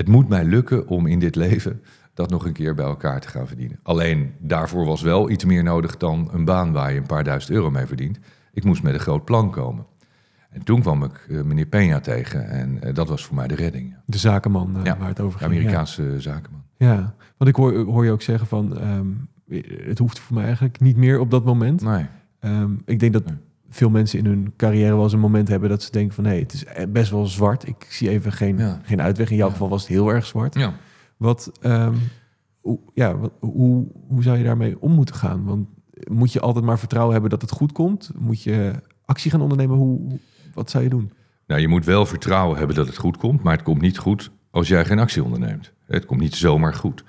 Het 0.00 0.08
moet 0.08 0.28
mij 0.28 0.44
lukken 0.44 0.86
om 0.86 1.06
in 1.06 1.18
dit 1.18 1.34
leven 1.36 1.82
dat 2.14 2.30
nog 2.30 2.44
een 2.44 2.52
keer 2.52 2.74
bij 2.74 2.84
elkaar 2.84 3.20
te 3.20 3.28
gaan 3.28 3.46
verdienen. 3.46 3.78
Alleen 3.82 4.32
daarvoor 4.38 4.86
was 4.86 5.02
wel 5.02 5.30
iets 5.30 5.44
meer 5.44 5.62
nodig 5.62 5.96
dan 5.96 6.28
een 6.32 6.44
baan 6.44 6.72
waar 6.72 6.92
je 6.92 6.98
een 6.98 7.06
paar 7.06 7.24
duizend 7.24 7.52
euro 7.52 7.70
mee 7.70 7.86
verdient. 7.86 8.18
Ik 8.52 8.64
moest 8.64 8.82
met 8.82 8.94
een 8.94 9.00
groot 9.00 9.24
plan 9.24 9.50
komen. 9.50 9.86
En 10.50 10.62
toen 10.64 10.80
kwam 10.80 11.04
ik 11.04 11.26
eh, 11.28 11.42
meneer 11.42 11.66
Peña 11.66 12.00
tegen 12.00 12.48
en 12.48 12.82
eh, 12.82 12.94
dat 12.94 13.08
was 13.08 13.24
voor 13.24 13.36
mij 13.36 13.46
de 13.46 13.54
redding. 13.54 13.96
De 14.04 14.18
zakenman 14.18 14.76
eh, 14.76 14.84
Ja, 14.84 14.96
waar 14.98 15.08
het 15.08 15.20
over 15.20 15.38
ging. 15.38 15.52
Ja. 15.52 15.58
Amerikaanse 15.58 16.20
zakenman. 16.20 16.62
Ja, 16.76 17.14
want 17.36 17.50
ik 17.50 17.56
hoor, 17.56 17.84
hoor 17.84 18.04
je 18.04 18.10
ook 18.10 18.22
zeggen 18.22 18.46
van... 18.46 18.78
ehm, 18.78 19.06
het 19.88 19.98
hoeft 19.98 20.18
voor 20.18 20.34
mij 20.34 20.44
eigenlijk 20.44 20.80
niet 20.80 20.96
meer 20.96 21.18
op 21.18 21.30
dat 21.30 21.44
moment. 21.44 21.82
Nee. 21.82 22.06
Ehm, 22.38 22.72
ik 22.84 22.98
denk 22.98 23.12
dat 23.12 23.24
Nee. 23.24 23.38
Veel 23.70 23.90
mensen 23.90 24.18
in 24.18 24.24
hun 24.26 24.52
carrière 24.56 24.94
wel 24.94 25.02
eens 25.02 25.12
een 25.12 25.18
moment 25.20 25.48
hebben... 25.48 25.68
dat 25.68 25.82
ze 25.82 25.90
denken 25.90 26.14
van, 26.14 26.24
hé, 26.24 26.38
het 26.38 26.52
is 26.52 26.64
best 26.88 27.10
wel 27.10 27.26
zwart. 27.26 27.66
Ik 27.68 27.86
zie 27.88 28.08
even 28.08 28.32
geen, 28.32 28.58
Ja. 28.58 28.80
geen 28.82 29.00
uitweg. 29.02 29.30
In 29.30 29.36
jouw 29.36 29.46
Ja. 29.46 29.52
geval 29.52 29.68
was 29.68 29.80
het 29.82 29.90
heel 29.90 30.08
erg 30.08 30.26
zwart. 30.26 30.54
Ja. 30.54 30.74
Wat, 31.16 31.52
ehm, 31.60 31.94
hoe, 32.60 32.78
ja, 32.94 33.16
wat, 33.16 33.32
hoe, 33.40 33.86
hoe 34.08 34.22
zou 34.22 34.38
je 34.38 34.44
daarmee 34.44 34.80
om 34.80 34.92
moeten 34.92 35.14
gaan? 35.14 35.44
Want 35.44 35.68
moet 36.10 36.32
je 36.32 36.40
altijd 36.40 36.64
maar 36.64 36.78
vertrouwen 36.78 37.12
hebben 37.12 37.30
dat 37.30 37.40
het 37.42 37.50
goed 37.50 37.72
komt? 37.72 38.10
Moet 38.18 38.42
je 38.42 38.72
actie 39.04 39.30
gaan 39.30 39.40
ondernemen? 39.40 39.76
Hoe, 39.76 39.98
hoe- 40.00 40.18
wat 40.54 40.70
zou 40.70 40.84
je 40.84 40.90
doen? 40.90 41.12
Nou, 41.46 41.60
je 41.60 41.68
moet 41.68 41.84
wel 41.84 42.06
vertrouwen 42.06 42.58
hebben 42.58 42.76
dat 42.76 42.86
het 42.86 42.96
goed 42.96 43.16
komt, 43.16 43.42
maar 43.42 43.52
het 43.52 43.62
komt 43.62 43.80
niet 43.80 43.98
goed 43.98 44.30
als 44.50 44.68
jij 44.68 44.84
geen 44.84 44.98
actie 44.98 45.24
onderneemt. 45.24 45.72
Het 45.86 46.06
komt 46.06 46.20
niet 46.20 46.34
zomaar 46.34 46.74
goed. 46.74 47.04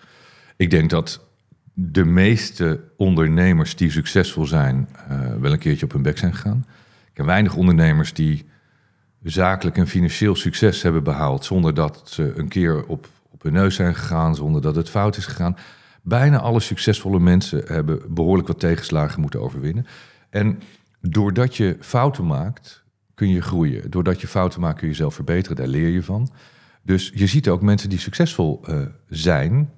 Ik 0.57 0.69
denk 0.69 0.89
dat 0.89 1.27
de 1.73 2.05
meeste 2.05 2.79
ondernemers 2.97 3.75
die 3.75 3.91
succesvol 3.91 4.45
zijn, 4.45 4.89
eh, 5.07 5.35
wel 5.39 5.51
een 5.51 5.59
keertje 5.59 5.85
op 5.85 5.91
hun 5.91 6.01
bek 6.01 6.17
zijn 6.17 6.33
gegaan. 6.33 6.65
Ik 7.05 7.13
ken 7.13 7.25
weinig 7.25 7.55
ondernemers 7.55 8.13
die 8.13 8.45
zakelijk 9.23 9.77
en 9.77 9.87
financieel 9.87 10.35
succes 10.35 10.81
hebben 10.81 11.03
behaald 11.03 11.45
zonder 11.45 11.73
dat 11.73 12.01
ze 12.05 12.33
een 12.35 12.47
keer 12.47 12.85
op, 12.85 13.07
op 13.29 13.43
hun 13.43 13.53
neus 13.53 13.75
zijn 13.75 13.95
gegaan, 13.95 14.35
zonder 14.35 14.61
dat 14.61 14.75
het 14.75 14.89
fout 14.89 15.17
is 15.17 15.25
gegaan. 15.25 15.57
Bijna 16.01 16.39
alle 16.39 16.59
succesvolle 16.59 17.19
mensen 17.19 17.63
hebben 17.65 18.13
behoorlijk 18.13 18.47
wat 18.47 18.59
tegenslagen 18.59 19.21
moeten 19.21 19.41
overwinnen. 19.41 19.85
En 20.29 20.61
doordat 21.01 21.57
je 21.57 21.77
fouten 21.79 22.25
maakt, 22.25 22.83
kun 23.13 23.29
je 23.29 23.41
groeien. 23.41 23.91
Doordat 23.91 24.21
je 24.21 24.27
fouten 24.27 24.61
maakt, 24.61 24.77
kun 24.77 24.87
je 24.87 24.93
jezelf 24.93 25.15
verbeteren. 25.15 25.57
Daar 25.57 25.67
leer 25.67 25.89
je 25.89 26.03
van. 26.03 26.29
Dus 26.81 27.11
je 27.15 27.27
ziet 27.27 27.49
ook 27.49 27.61
mensen 27.61 27.89
die 27.89 27.99
succesvol 27.99 28.61
eh, 28.65 28.79
zijn, 29.09 29.69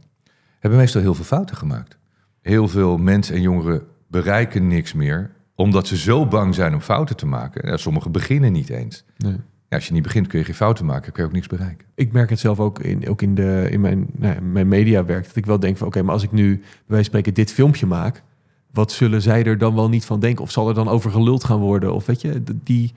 hebben 0.63 0.79
meestal 0.79 1.01
heel 1.01 1.13
veel 1.13 1.25
fouten 1.25 1.55
gemaakt. 1.55 1.97
Heel 2.41 2.67
veel 2.67 2.97
mensen 2.97 3.35
en 3.35 3.41
jongeren 3.41 3.81
bereiken 4.07 4.67
niks 4.67 4.93
meer, 4.93 5.31
omdat 5.55 5.87
ze 5.87 5.97
zo 5.97 6.25
bang 6.27 6.55
zijn 6.55 6.73
om 6.73 6.79
fouten 6.81 7.15
te 7.15 7.25
maken. 7.25 7.69
Ja, 7.69 7.77
sommigen 7.77 8.11
beginnen 8.11 8.51
niet 8.51 8.69
eens. 8.69 9.03
Nee. 9.17 9.35
Ja, 9.69 9.79
als 9.79 9.87
je 9.87 9.93
niet 9.93 10.03
begint, 10.03 10.27
kun 10.27 10.39
je 10.39 10.45
geen 10.45 10.55
fouten 10.55 10.85
maken, 10.85 11.11
kun 11.11 11.23
je 11.23 11.29
ook 11.29 11.35
niks 11.35 11.47
bereiken. 11.47 11.87
Ik 11.95 12.11
merk 12.11 12.29
het 12.29 12.39
zelf 12.39 12.59
ook 12.59 12.79
in, 12.79 13.07
ook 13.09 13.21
in, 13.21 13.35
de, 13.35 13.67
in 13.71 13.81
mijn, 13.81 14.05
nou 14.17 14.41
mijn 14.41 14.67
mediawerk. 14.67 15.25
Dat 15.25 15.35
ik 15.35 15.45
wel 15.45 15.59
denk 15.59 15.77
van 15.77 15.87
oké, 15.87 16.01
maar 16.01 16.13
als 16.13 16.23
ik 16.23 16.31
nu 16.31 16.47
bij 16.55 16.63
wijze 16.65 16.85
van 16.87 17.03
spreken 17.03 17.33
dit 17.33 17.51
filmpje 17.51 17.85
maak. 17.85 18.23
Wat 18.71 18.91
zullen 18.91 19.21
zij 19.21 19.43
er 19.43 19.57
dan 19.57 19.75
wel 19.75 19.89
niet 19.89 20.05
van 20.05 20.19
denken? 20.19 20.43
Of 20.43 20.51
zal 20.51 20.67
er 20.67 20.73
dan 20.73 20.87
over 20.87 21.11
geluld 21.11 21.43
gaan 21.43 21.59
worden? 21.59 21.93
Of 21.93 22.05
weet 22.05 22.21
je, 22.21 22.43
die... 22.63 22.93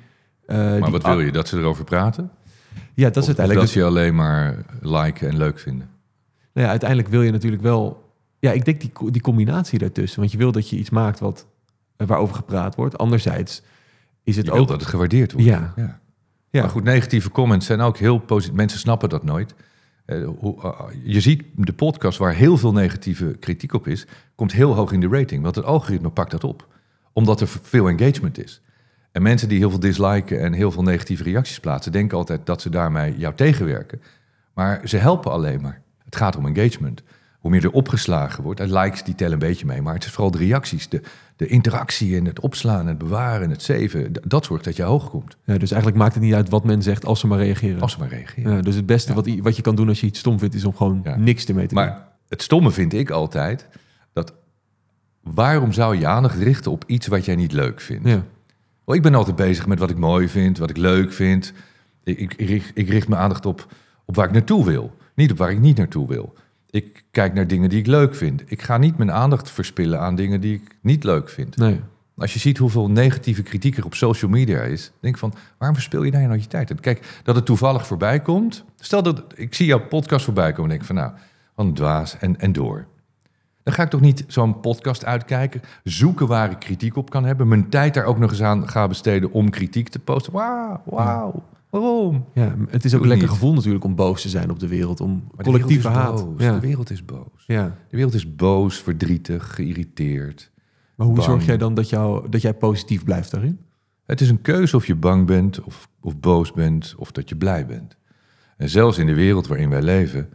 eh, 0.46 0.56
Maar 0.56 0.80
die- 0.82 0.90
wat 0.90 1.02
wil 1.04 1.20
je? 1.20 1.32
Dat 1.32 1.48
ze 1.48 1.56
erover 1.58 1.84
praten? 1.84 2.30
Ja, 2.94 3.10
dat 3.10 3.16
is 3.16 3.22
Of- 3.22 3.22
of 3.22 3.26
uiteindelijk... 3.26 3.60
dat 3.60 3.68
ze 3.70 3.78
je 3.78 3.84
alleen 3.84 4.14
maar 4.14 4.56
liken 4.80 5.28
en 5.28 5.36
leuk 5.36 5.58
vinden? 5.58 5.88
Nou 6.56 6.66
ja, 6.68 6.72
uiteindelijk 6.72 7.08
wil 7.10 7.22
je 7.22 7.30
natuurlijk 7.30 7.62
wel... 7.62 8.10
Ja, 8.38 8.52
ik 8.52 8.64
denk 8.64 8.80
die, 8.80 9.10
die 9.10 9.22
combinatie 9.22 9.78
daartussen. 9.78 10.20
Want 10.20 10.32
je 10.32 10.38
wil 10.38 10.52
dat 10.52 10.68
je 10.70 10.76
iets 10.76 10.90
maakt 10.90 11.18
wat, 11.18 11.46
eh, 11.96 12.06
waarover 12.06 12.34
gepraat 12.34 12.74
wordt. 12.74 12.98
Anderzijds 12.98 13.62
is 14.24 14.36
het 14.36 14.46
Je 14.46 14.52
ook... 14.52 14.68
dat 14.68 14.80
het 14.80 14.88
gewaardeerd 14.88 15.32
wordt. 15.32 15.46
Ja. 15.46 15.72
ja. 15.76 16.00
Ja. 16.50 16.60
Maar 16.60 16.70
goed, 16.70 16.84
negatieve 16.84 17.30
comments 17.30 17.66
zijn 17.66 17.80
ook 17.80 17.96
heel 17.98 18.18
positief. 18.18 18.56
Mensen 18.56 18.78
snappen 18.78 19.08
dat 19.08 19.24
nooit. 19.24 19.54
Eh, 20.04 20.28
hoe- 20.38 20.62
eh, 20.62 20.80
je 21.02 21.20
ziet 21.20 21.42
de 21.54 21.72
podcast 21.72 22.18
waar 22.18 22.34
heel 22.34 22.56
veel 22.56 22.72
negatieve 22.72 23.36
kritiek 23.40 23.72
op 23.72 23.86
is, 23.88 24.06
komt 24.34 24.52
heel 24.52 24.74
hoog 24.74 24.92
in 24.92 25.00
de 25.00 25.08
rating. 25.08 25.42
Want 25.42 25.54
het 25.54 25.64
algoritme 25.64 26.08
pakt 26.10 26.30
dat 26.30 26.44
op. 26.44 26.66
Omdat 27.12 27.40
er 27.40 27.48
veel 27.48 27.88
engagement 27.88 28.44
is. 28.44 28.60
En 29.12 29.22
mensen 29.22 29.48
die 29.48 29.58
heel 29.58 29.70
veel 29.70 29.80
disliken 29.80 30.40
en 30.40 30.52
heel 30.52 30.70
veel 30.70 30.82
negatieve 30.82 31.22
reacties 31.22 31.60
plaatsen, 31.60 31.92
denken 31.92 32.16
altijd 32.18 32.46
dat 32.46 32.60
ze 32.62 32.70
daarmee 32.70 33.16
jou 33.18 33.34
tegenwerken. 33.34 34.00
Maar 34.54 34.80
ze 34.84 34.96
helpen 34.96 35.30
alleen 35.32 35.60
maar. 35.60 35.84
Het 36.06 36.16
gaat 36.16 36.36
om 36.36 36.46
engagement. 36.46 37.02
Hoe 37.40 37.50
meer 37.50 37.64
er 37.64 37.70
opgeslagen 37.70 38.42
wordt, 38.42 38.60
en 38.60 38.72
likes 38.72 39.02
die 39.02 39.14
tellen 39.14 39.32
een 39.32 39.38
beetje 39.38 39.66
mee, 39.66 39.82
maar 39.82 39.94
het 39.94 40.04
is 40.04 40.10
vooral 40.10 40.30
de 40.30 40.38
reacties, 40.38 40.88
de, 40.88 41.00
de 41.36 41.46
interactie 41.46 42.16
en 42.16 42.24
het 42.24 42.40
opslaan, 42.40 42.86
het 42.86 42.98
bewaren, 42.98 43.42
en 43.42 43.50
het 43.50 43.62
zeven. 43.62 44.12
Dat 44.22 44.44
zorgt 44.44 44.64
dat 44.64 44.76
je 44.76 44.82
hoog 44.82 45.10
komt. 45.10 45.36
Ja, 45.44 45.58
dus 45.58 45.70
eigenlijk 45.70 46.02
maakt 46.02 46.14
het 46.14 46.22
niet 46.22 46.34
uit 46.34 46.48
wat 46.48 46.64
men 46.64 46.82
zegt 46.82 47.04
als 47.04 47.20
ze 47.20 47.26
maar 47.26 47.38
reageren. 47.38 47.80
Als 47.80 47.92
ze 47.92 47.98
maar 47.98 48.08
reageren. 48.08 48.52
Ja, 48.54 48.60
dus 48.60 48.74
het 48.74 48.86
beste 48.86 49.08
Ja. 49.08 49.14
wat, 49.14 49.28
wat 49.40 49.56
je 49.56 49.62
kan 49.62 49.74
doen 49.74 49.88
als 49.88 50.00
je 50.00 50.06
iets 50.06 50.18
stom 50.18 50.38
vindt... 50.38 50.54
is 50.54 50.64
om 50.64 50.76
gewoon 50.76 51.04
niks 51.16 51.44
ermee 51.44 51.66
te 51.66 51.74
doen. 51.74 51.84
Maar 51.84 52.08
het 52.28 52.42
stomme 52.42 52.70
vind 52.70 52.92
ik 52.92 53.10
altijd 53.10 53.68
dat 54.12 54.32
waarom 55.22 55.72
zou 55.72 55.98
je 55.98 56.06
aandacht 56.06 56.38
richten 56.38 56.70
op 56.70 56.84
iets 56.86 57.06
wat 57.06 57.24
jij 57.24 57.36
niet 57.36 57.52
leuk 57.52 57.80
vindt? 57.80 58.08
Ja. 58.08 58.22
Ik 58.86 59.02
ben 59.02 59.14
altijd 59.14 59.36
bezig 59.36 59.66
met 59.66 59.78
wat 59.78 59.90
ik 59.90 59.98
mooi 59.98 60.28
vind, 60.28 60.58
wat 60.58 60.70
ik 60.70 60.76
leuk 60.76 61.12
vind. 61.12 61.52
Ik, 62.04 62.18
ik, 62.18 62.34
ik, 62.34 62.48
richt, 62.48 62.70
ik 62.74 62.88
richt 62.88 63.08
mijn 63.08 63.20
aandacht 63.20 63.46
op, 63.46 63.66
op 64.04 64.16
waar 64.16 64.26
ik 64.26 64.32
naartoe 64.32 64.64
wil, 64.64 64.96
niet 65.16 65.30
op 65.30 65.38
waar 65.38 65.50
ik 65.50 65.60
niet 65.60 65.76
naartoe 65.76 66.08
wil. 66.08 66.34
Ik 66.70 67.04
kijk 67.10 67.34
naar 67.34 67.46
dingen 67.46 67.68
die 67.68 67.78
ik 67.78 67.86
leuk 67.86 68.14
vind. 68.14 68.42
Ik 68.46 68.62
ga 68.62 68.78
niet 68.78 68.96
mijn 68.96 69.12
aandacht 69.12 69.50
verspillen 69.50 70.00
aan 70.00 70.14
dingen 70.14 70.40
die 70.40 70.54
ik 70.54 70.76
niet 70.80 71.04
leuk 71.04 71.28
vind. 71.28 71.56
Nee. 71.56 71.80
Als 72.16 72.32
je 72.32 72.38
ziet 72.38 72.58
hoeveel 72.58 72.90
negatieve 72.90 73.42
kritiek 73.42 73.76
er 73.76 73.84
op 73.84 73.94
social 73.94 74.30
media 74.30 74.60
is, 74.60 74.92
denk 75.00 75.14
ik 75.14 75.20
van, 75.20 75.34
waarom 75.58 75.76
verspil 75.76 76.02
je 76.02 76.10
daar 76.10 76.26
nou 76.26 76.40
je 76.40 76.46
tijd? 76.46 76.70
En 76.70 76.80
kijk, 76.80 77.20
dat 77.22 77.34
het 77.34 77.46
toevallig 77.46 77.86
voorbij 77.86 78.20
komt. 78.20 78.64
Stel 78.76 79.02
dat 79.02 79.22
ik 79.34 79.54
zie 79.54 79.66
jouw 79.66 79.86
podcast 79.86 80.24
voorbij 80.24 80.52
komen 80.52 80.70
en 80.70 80.76
denk 80.76 80.84
van, 80.84 80.96
nou, 80.96 81.12
een 81.56 81.74
dwaas 81.74 82.18
en, 82.18 82.40
en 82.40 82.52
door. 82.52 82.86
Dan 83.62 83.74
ga 83.74 83.82
ik 83.82 83.90
toch 83.90 84.00
niet 84.00 84.24
zo'n 84.26 84.60
podcast 84.60 85.04
uitkijken, 85.04 85.62
zoeken 85.84 86.26
waar 86.26 86.50
ik 86.50 86.58
kritiek 86.58 86.96
op 86.96 87.10
kan 87.10 87.24
hebben, 87.24 87.48
mijn 87.48 87.68
tijd 87.68 87.94
daar 87.94 88.04
ook 88.04 88.18
nog 88.18 88.30
eens 88.30 88.42
aan 88.42 88.68
ga 88.68 88.88
besteden 88.88 89.32
om 89.32 89.50
kritiek 89.50 89.88
te 89.88 89.98
posten. 89.98 90.32
Wauw, 90.32 90.82
wauw, 90.84 91.42
waarom? 91.80 92.24
Ja, 92.34 92.54
het 92.68 92.84
is 92.84 92.94
ook 92.94 93.00
een 93.02 93.08
lekker 93.08 93.26
niet. 93.26 93.36
gevoel 93.36 93.52
natuurlijk 93.54 93.84
om 93.84 93.94
boos 93.94 94.22
te 94.22 94.28
zijn 94.28 94.50
op 94.50 94.58
de 94.58 94.68
wereld. 94.68 95.00
Om 95.00 95.24
Maar 95.34 95.44
collectieve 95.44 95.88
de 95.88 95.94
wereld 95.94 96.10
haat. 96.10 96.18
is 96.18 96.24
boos. 96.34 96.42
Ja. 96.42 96.52
De 96.54 96.60
wereld 96.60 96.90
is 96.90 97.04
boos. 97.04 97.44
ja. 97.46 97.64
De 97.88 97.96
wereld 97.96 98.14
is 98.14 98.36
boos, 98.36 98.76
verdrietig, 98.78 99.54
geïrriteerd. 99.54 100.50
Maar 100.94 101.06
hoe 101.06 101.16
Bang. 101.16 101.28
zorg 101.28 101.44
jij 101.46 101.56
dan 101.56 101.74
dat, 101.74 101.88
jou, 101.88 102.28
dat 102.28 102.42
jij 102.42 102.54
positief 102.54 103.04
blijft 103.04 103.30
daarin? 103.30 103.58
Het 104.06 104.20
is 104.20 104.28
een 104.28 104.42
keuze 104.42 104.76
of 104.76 104.86
je 104.86 104.94
bang 104.94 105.26
bent, 105.26 105.60
of, 105.60 105.88
of 106.00 106.20
boos 106.20 106.52
bent, 106.52 106.94
of 106.98 107.12
dat 107.12 107.28
je 107.28 107.36
blij 107.36 107.66
bent. 107.66 107.96
En 108.56 108.68
zelfs 108.68 108.98
in 108.98 109.06
de 109.06 109.14
wereld 109.14 109.46
waarin 109.46 109.68
wij 109.70 109.82
leven, 109.82 110.28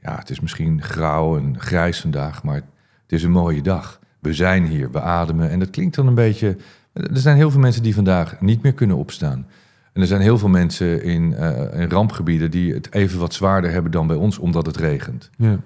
ja, 0.00 0.16
het 0.18 0.30
is 0.30 0.40
misschien 0.40 0.82
grauw 0.82 1.36
en 1.38 1.60
grijs 1.60 2.00
vandaag, 2.00 2.42
maar 2.42 2.54
het 2.54 2.64
is 3.12 3.22
een 3.22 3.30
mooie 3.30 3.62
dag. 3.62 4.00
We 4.18 4.34
zijn 4.34 4.66
hier, 4.66 4.90
we 4.90 5.00
ademen. 5.00 5.50
En 5.50 5.58
dat 5.58 5.70
klinkt 5.70 5.94
dan 5.94 6.06
een 6.06 6.14
beetje. 6.14 6.56
Er 6.92 7.18
zijn 7.18 7.36
heel 7.36 7.50
veel 7.50 7.60
mensen 7.60 7.82
die 7.82 7.94
vandaag 7.94 8.40
niet 8.40 8.62
meer 8.62 8.72
kunnen 8.74 8.96
opstaan. 8.96 9.46
En 9.92 10.00
er 10.00 10.06
zijn 10.06 10.20
heel 10.20 10.38
veel 10.38 10.48
mensen 10.48 11.02
in, 11.02 11.34
eh, 11.34 11.80
in 11.80 11.90
rampgebieden 11.90 12.50
die 12.50 12.74
het 12.74 12.92
even 12.94 13.18
wat 13.18 13.34
zwaarder 13.34 13.70
hebben 13.70 13.90
dan 13.90 14.06
bij 14.06 14.16
ons, 14.16 14.38
omdat 14.38 14.66
het 14.66 14.76
regent. 14.76 15.30
Ja. 15.36 15.58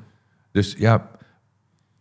Dus 0.50 0.75
ja, 0.78 1.09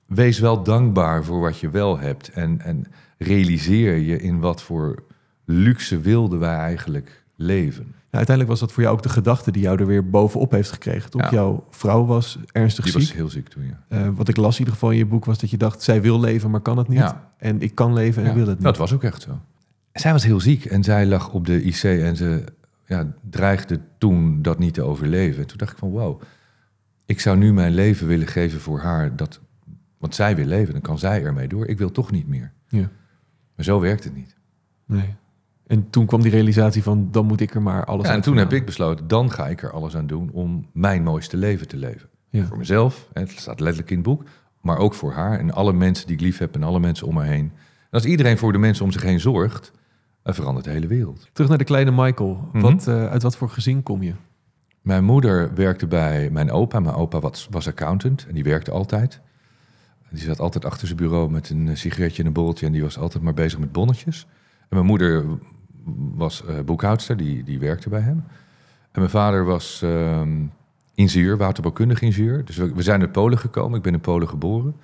wees 0.05 0.39
wel 0.39 0.63
dankbaar 0.63 1.24
voor 1.24 1.39
wat 1.39 1.60
je 1.60 1.70
wel 1.70 2.00
hebt. 2.00 2.29
En, 2.29 2.62
en 2.62 2.86
realiseer 3.17 3.98
je 3.98 4.17
in 4.22 4.39
wat 4.39 4.62
voor 4.62 5.03
luxe 5.46 6.00
wilde 6.00 6.38
wij 6.38 6.55
eigenlijk 6.55 7.24
leven. 7.36 7.94
Uiteindelijk 8.10 8.50
was 8.50 8.60
dat 8.60 8.72
voor 8.72 8.84
jou 8.84 8.96
ook 8.96 9.03
de 9.03 9.10
gedachte 9.10 9.51
die 9.51 9.62
jou 9.62 9.79
er 9.79 9.88
weer 9.88 10.10
bovenop 10.10 10.51
heeft 10.51 10.72
gekregen. 10.72 11.10
Toch? 11.10 11.22
Ja. 11.22 11.29
Jouw 11.32 11.65
vrouw 11.70 12.05
was 12.05 12.39
ernstig 12.51 12.84
Die 12.84 12.94
ziek. 12.94 13.01
was 13.01 13.13
heel 13.13 13.29
ziek 13.29 13.48
toen, 13.48 13.63
ja. 13.63 13.79
Eh, 13.88 14.10
wat 14.15 14.27
ik 14.27 14.38
las 14.38 14.53
in 14.53 14.60
ieder 14.60 14.74
geval 14.74 14.91
in 14.91 14.98
je 14.98 15.05
boek 15.05 15.25
was 15.25 15.39
dat 15.39 15.50
je 15.50 15.58
dacht, 15.58 15.82
zij 15.82 16.01
wil 16.01 16.20
leven, 16.20 16.51
maar 16.51 16.60
kan 16.60 16.77
het 16.77 16.88
niet. 16.88 16.98
Ja. 16.98 17.32
En 17.38 17.62
ik 17.62 17.75
kan 17.75 17.94
leven 17.94 18.24
en 18.24 18.34
wil 18.34 18.48
het 18.48 18.55
niet. 18.55 18.63
Dat 18.63 18.77
was 18.77 18.94
ook 18.94 19.03
echt 19.03 19.22
zo. 19.22 19.39
Zij 19.99 20.11
was 20.11 20.23
heel 20.23 20.39
ziek 20.39 20.65
en 20.65 20.83
zij 20.83 21.05
lag 21.05 21.33
op 21.33 21.45
de 21.45 21.63
IC 21.63 21.83
en 21.83 22.15
ze 22.15 22.43
ja, 22.85 23.13
dreigde 23.29 23.79
toen 23.97 24.41
dat 24.41 24.59
niet 24.59 24.73
te 24.73 24.81
overleven. 24.81 25.41
En 25.41 25.47
toen 25.47 25.57
dacht 25.57 25.71
ik 25.71 25.77
van 25.77 25.89
wow, 25.89 26.21
ik 27.05 27.19
zou 27.19 27.37
nu 27.37 27.53
mijn 27.53 27.73
leven 27.73 28.07
willen 28.07 28.27
geven 28.27 28.59
voor 28.59 28.79
haar. 28.79 29.15
Dat, 29.15 29.41
want 29.97 30.15
zij 30.15 30.35
wil 30.35 30.45
leven, 30.45 30.73
dan 30.73 30.81
kan 30.81 30.99
zij 30.99 31.23
ermee 31.23 31.47
door. 31.47 31.67
Ik 31.67 31.77
wil 31.77 31.91
toch 31.91 32.11
niet 32.11 32.27
meer. 32.27 32.51
Ja. 32.67 32.89
Maar 33.55 33.65
zo 33.65 33.79
werkt 33.79 34.03
het 34.03 34.15
niet. 34.15 34.35
Nee. 34.85 35.15
En 35.67 35.89
toen 35.89 36.05
kwam 36.05 36.21
die 36.21 36.31
realisatie 36.31 36.83
van, 36.83 37.07
dan 37.11 37.25
moet 37.25 37.41
ik 37.41 37.53
er 37.53 37.61
maar 37.61 37.85
alles 37.85 38.03
Ja, 38.03 38.09
en 38.09 38.15
uit 38.15 38.23
toen 38.23 38.37
heb 38.37 38.53
ik 38.53 38.65
besloten, 38.65 39.07
dan 39.07 39.31
ga 39.31 39.47
ik 39.47 39.63
er 39.63 39.71
alles 39.71 39.95
aan 39.95 40.07
doen 40.07 40.29
om 40.31 40.69
mijn 40.73 41.03
mooiste 41.03 41.37
leven 41.37 41.67
te 41.67 41.77
leven. 41.77 42.09
Ja. 42.29 42.45
Voor 42.45 42.57
mezelf, 42.57 43.09
het 43.13 43.31
staat 43.31 43.59
letterlijk 43.59 43.89
in 43.89 43.97
het 43.97 44.05
boek, 44.05 44.23
maar 44.61 44.77
ook 44.77 44.93
voor 44.93 45.11
haar 45.11 45.39
en 45.39 45.51
alle 45.51 45.73
mensen 45.73 46.07
die 46.07 46.15
ik 46.15 46.21
lief 46.21 46.37
heb 46.37 46.55
en 46.55 46.63
alle 46.63 46.79
mensen 46.79 47.07
om 47.07 47.13
me 47.13 47.23
heen. 47.23 47.51
En 47.79 47.91
als 47.91 48.05
iedereen 48.05 48.37
voor 48.37 48.51
de 48.51 48.57
mensen 48.57 48.85
om 48.85 48.91
zich 48.91 49.01
heen 49.01 49.19
zorgt, 49.19 49.71
dan 50.25 50.34
verandert 50.34 50.65
de 50.65 50.72
hele 50.72 50.88
wereld. 50.88 51.29
Terug 51.34 51.50
naar 51.50 51.58
de 51.58 51.63
kleine 51.63 51.91
Michael. 51.91 52.50
Mhm. 52.53 52.60
wat, 52.60 52.88
eh, 52.88 53.08
uit 53.08 53.24
wat 53.24 53.38
voor 53.38 53.50
gezin 53.50 53.84
kom 53.84 54.03
je? 54.03 54.13
Mijn 54.82 55.03
moeder 55.03 55.53
werkte 55.53 55.88
bij 55.88 56.29
mijn 56.29 56.51
opa. 56.51 56.79
Mijn 56.79 56.96
opa 56.96 57.20
was, 57.20 57.48
was 57.51 57.67
accountant 57.67 58.25
en 58.27 58.34
die 58.34 58.44
werkte 58.44 58.72
altijd. 58.72 59.22
Die 60.10 60.24
zat 60.24 60.39
altijd 60.39 60.65
achter 60.65 60.88
zijn 60.88 61.00
bureau 61.00 61.32
met 61.32 61.50
een 61.50 61.67
eh, 61.67 61.75
sigaretje 61.75 62.22
en 62.22 62.27
een 62.27 62.34
borreltje 62.34 62.65
en 62.65 62.72
die 62.72 62.82
was 62.82 62.98
altijd 62.98 63.24
maar 63.24 63.34
bezig 63.34 63.60
met 63.60 63.72
bonnetjes. 63.72 64.27
En 64.60 64.67
mijn 64.70 64.86
moeder 64.86 65.25
was 66.15 66.46
eh, 66.46 66.60
boekhoudster, 66.60 67.17
die, 67.17 67.44
die 67.44 67.60
werkte 67.60 67.89
bij 67.89 68.01
hem. 68.01 68.24
En 68.91 69.00
mijn 69.00 69.10
vader 69.10 69.46
was 69.46 69.82
ehm, 69.82 70.46
ingenieur, 70.96 71.38
waterbouwkundig 71.38 72.01
ingenieur. 72.01 72.46
Dus 72.46 72.58
we, 72.58 72.74
we 72.74 72.82
zijn 72.82 73.01
uit 73.01 73.12
Polen 73.12 73.38
gekomen. 73.38 73.77
Ik 73.77 73.84
ben 73.84 73.94
in 73.94 74.00
Polen 74.00 74.29
geboren. 74.29 74.75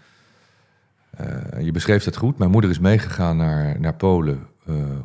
Je 1.60 1.72
beschreef 1.72 2.04
het 2.04 2.18
goed. 2.18 2.38
Mijn 2.38 2.52
moeder 2.52 2.70
is 2.70 2.80
meegegaan 2.80 3.38
naar, 3.38 3.80
naar 3.80 3.94
Polen 3.94 4.48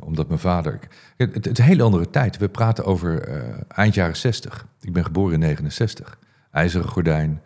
omdat 0.00 0.28
mijn 0.28 0.40
vader... 0.40 0.78
Het, 1.16 1.35
het 1.35 1.46
is 1.46 1.58
een 1.58 1.64
hele 1.64 1.82
andere 1.82 2.11
tijd. 2.11 2.37
We 2.37 2.49
praten 2.49 2.85
over 2.85 3.23
eh, 3.23 3.61
eind 3.68 3.94
jaren 3.94 4.16
60. 4.16 4.66
Ik 4.80 4.92
ben 4.92 5.04
geboren 5.04 5.32
in 5.35 5.40
69. 5.40 6.18
IJzeren 6.50 6.88
gordijn. 6.88 7.42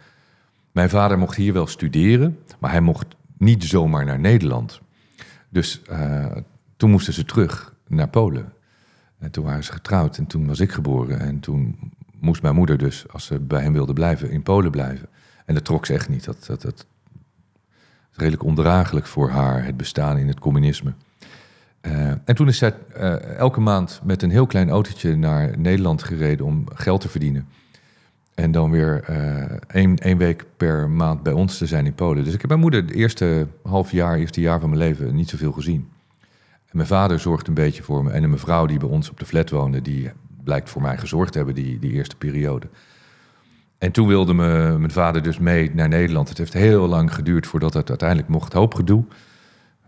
Mijn 0.72 0.88
vader 0.88 1.18
mocht 1.18 1.36
hier 1.36 1.52
wel 1.52 1.66
studeren, 1.66 2.38
maar 2.58 2.70
hij 2.70 2.80
mocht 2.80 3.06
niet 3.38 3.64
zomaar 3.64 4.04
naar 4.04 4.18
Nederland. 4.18 4.80
Dus 5.48 5.82
eh, 5.82 6.36
toen 6.76 6.90
moesten 6.90 7.12
ze 7.12 7.24
terug 7.24 7.74
naar 7.86 8.08
Polen. 8.08 8.52
En 9.18 9.30
toen 9.30 9.44
waren 9.44 9.64
ze 9.64 9.72
getrouwd 9.72 10.18
en 10.18 10.26
toen 10.26 10.46
was 10.46 10.60
ik 10.60 10.72
geboren. 10.72 11.20
En 11.20 11.40
toen 11.40 11.78
moest 12.20 12.42
mijn 12.42 12.54
moeder 12.54 12.78
dus, 12.78 13.08
als 13.08 13.24
ze 13.24 13.38
bij 13.38 13.62
hem 13.62 13.72
wilde 13.72 13.92
blijven, 13.92 14.30
in 14.30 14.42
Polen 14.42 14.70
blijven. 14.70 15.08
En 15.46 15.54
dat 15.54 15.64
trok 15.64 15.86
ze 15.86 15.94
echt 15.94 16.08
niet. 16.08 16.24
Dat, 16.24 16.44
dat, 16.46 16.62
dat 16.62 16.86
is 18.10 18.16
redelijk 18.16 18.44
ondraaglijk 18.44 19.06
voor 19.06 19.30
haar, 19.30 19.64
het 19.64 19.76
bestaan 19.76 20.16
in 20.18 20.28
het 20.28 20.40
communisme. 20.40 20.94
Eh, 21.80 22.08
en 22.08 22.34
toen 22.34 22.48
is 22.48 22.58
zij 22.58 22.74
eh, 22.92 23.36
elke 23.36 23.60
maand 23.60 24.00
met 24.04 24.22
een 24.22 24.30
heel 24.30 24.46
klein 24.46 24.70
autootje 24.70 25.16
naar 25.16 25.58
Nederland 25.58 26.02
gereden 26.02 26.46
om 26.46 26.64
geld 26.74 27.00
te 27.00 27.08
verdienen. 27.08 27.48
En 28.34 28.52
dan 28.52 28.70
weer 28.70 29.02
eh, 29.02 29.56
één, 29.68 29.96
één 29.96 30.18
week 30.18 30.44
per 30.56 30.90
maand 30.90 31.22
bij 31.22 31.32
ons 31.32 31.58
te 31.58 31.66
zijn 31.66 31.86
in 31.86 31.94
Polen. 31.94 32.24
Dus 32.24 32.34
ik 32.34 32.40
heb 32.40 32.48
mijn 32.48 32.62
moeder 32.62 32.82
het 32.82 32.90
eerste 32.90 33.46
half 33.62 33.90
jaar, 33.90 34.16
eerste 34.16 34.40
jaar 34.40 34.60
van 34.60 34.68
mijn 34.68 34.80
leven 34.80 35.14
niet 35.14 35.28
zoveel 35.28 35.52
gezien. 35.52 35.88
En 36.50 36.76
mijn 36.76 36.88
vader 36.88 37.20
zorgt 37.20 37.48
een 37.48 37.54
beetje 37.54 37.82
voor 37.82 38.04
me. 38.04 38.10
En 38.10 38.22
een 38.22 38.30
mevrouw 38.30 38.66
die 38.66 38.78
bij 38.78 38.88
ons 38.88 39.10
op 39.10 39.18
de 39.18 39.26
flat 39.26 39.50
woonde, 39.50 39.82
die 39.82 40.10
blijkt 40.44 40.70
voor 40.70 40.82
mij 40.82 40.98
gezorgd 40.98 41.32
te 41.32 41.38
hebben 41.38 41.54
die, 41.56 41.78
die 41.78 41.92
eerste 41.92 42.16
periode. 42.16 42.68
En 43.78 43.92
toen 43.92 44.06
wilde 44.06 44.34
mijn 44.34 44.90
vader 44.90 45.22
dus 45.22 45.38
mee 45.38 45.70
naar 45.74 45.88
Nederland. 45.88 46.28
Het 46.28 46.38
heeft 46.38 46.52
heel 46.52 46.88
lang 46.88 47.14
geduurd 47.14 47.46
voordat 47.46 47.74
het 47.74 47.88
uiteindelijk 47.88 48.28
mocht. 48.28 48.52
Hoop 48.52 48.74
gedoe. 48.74 49.04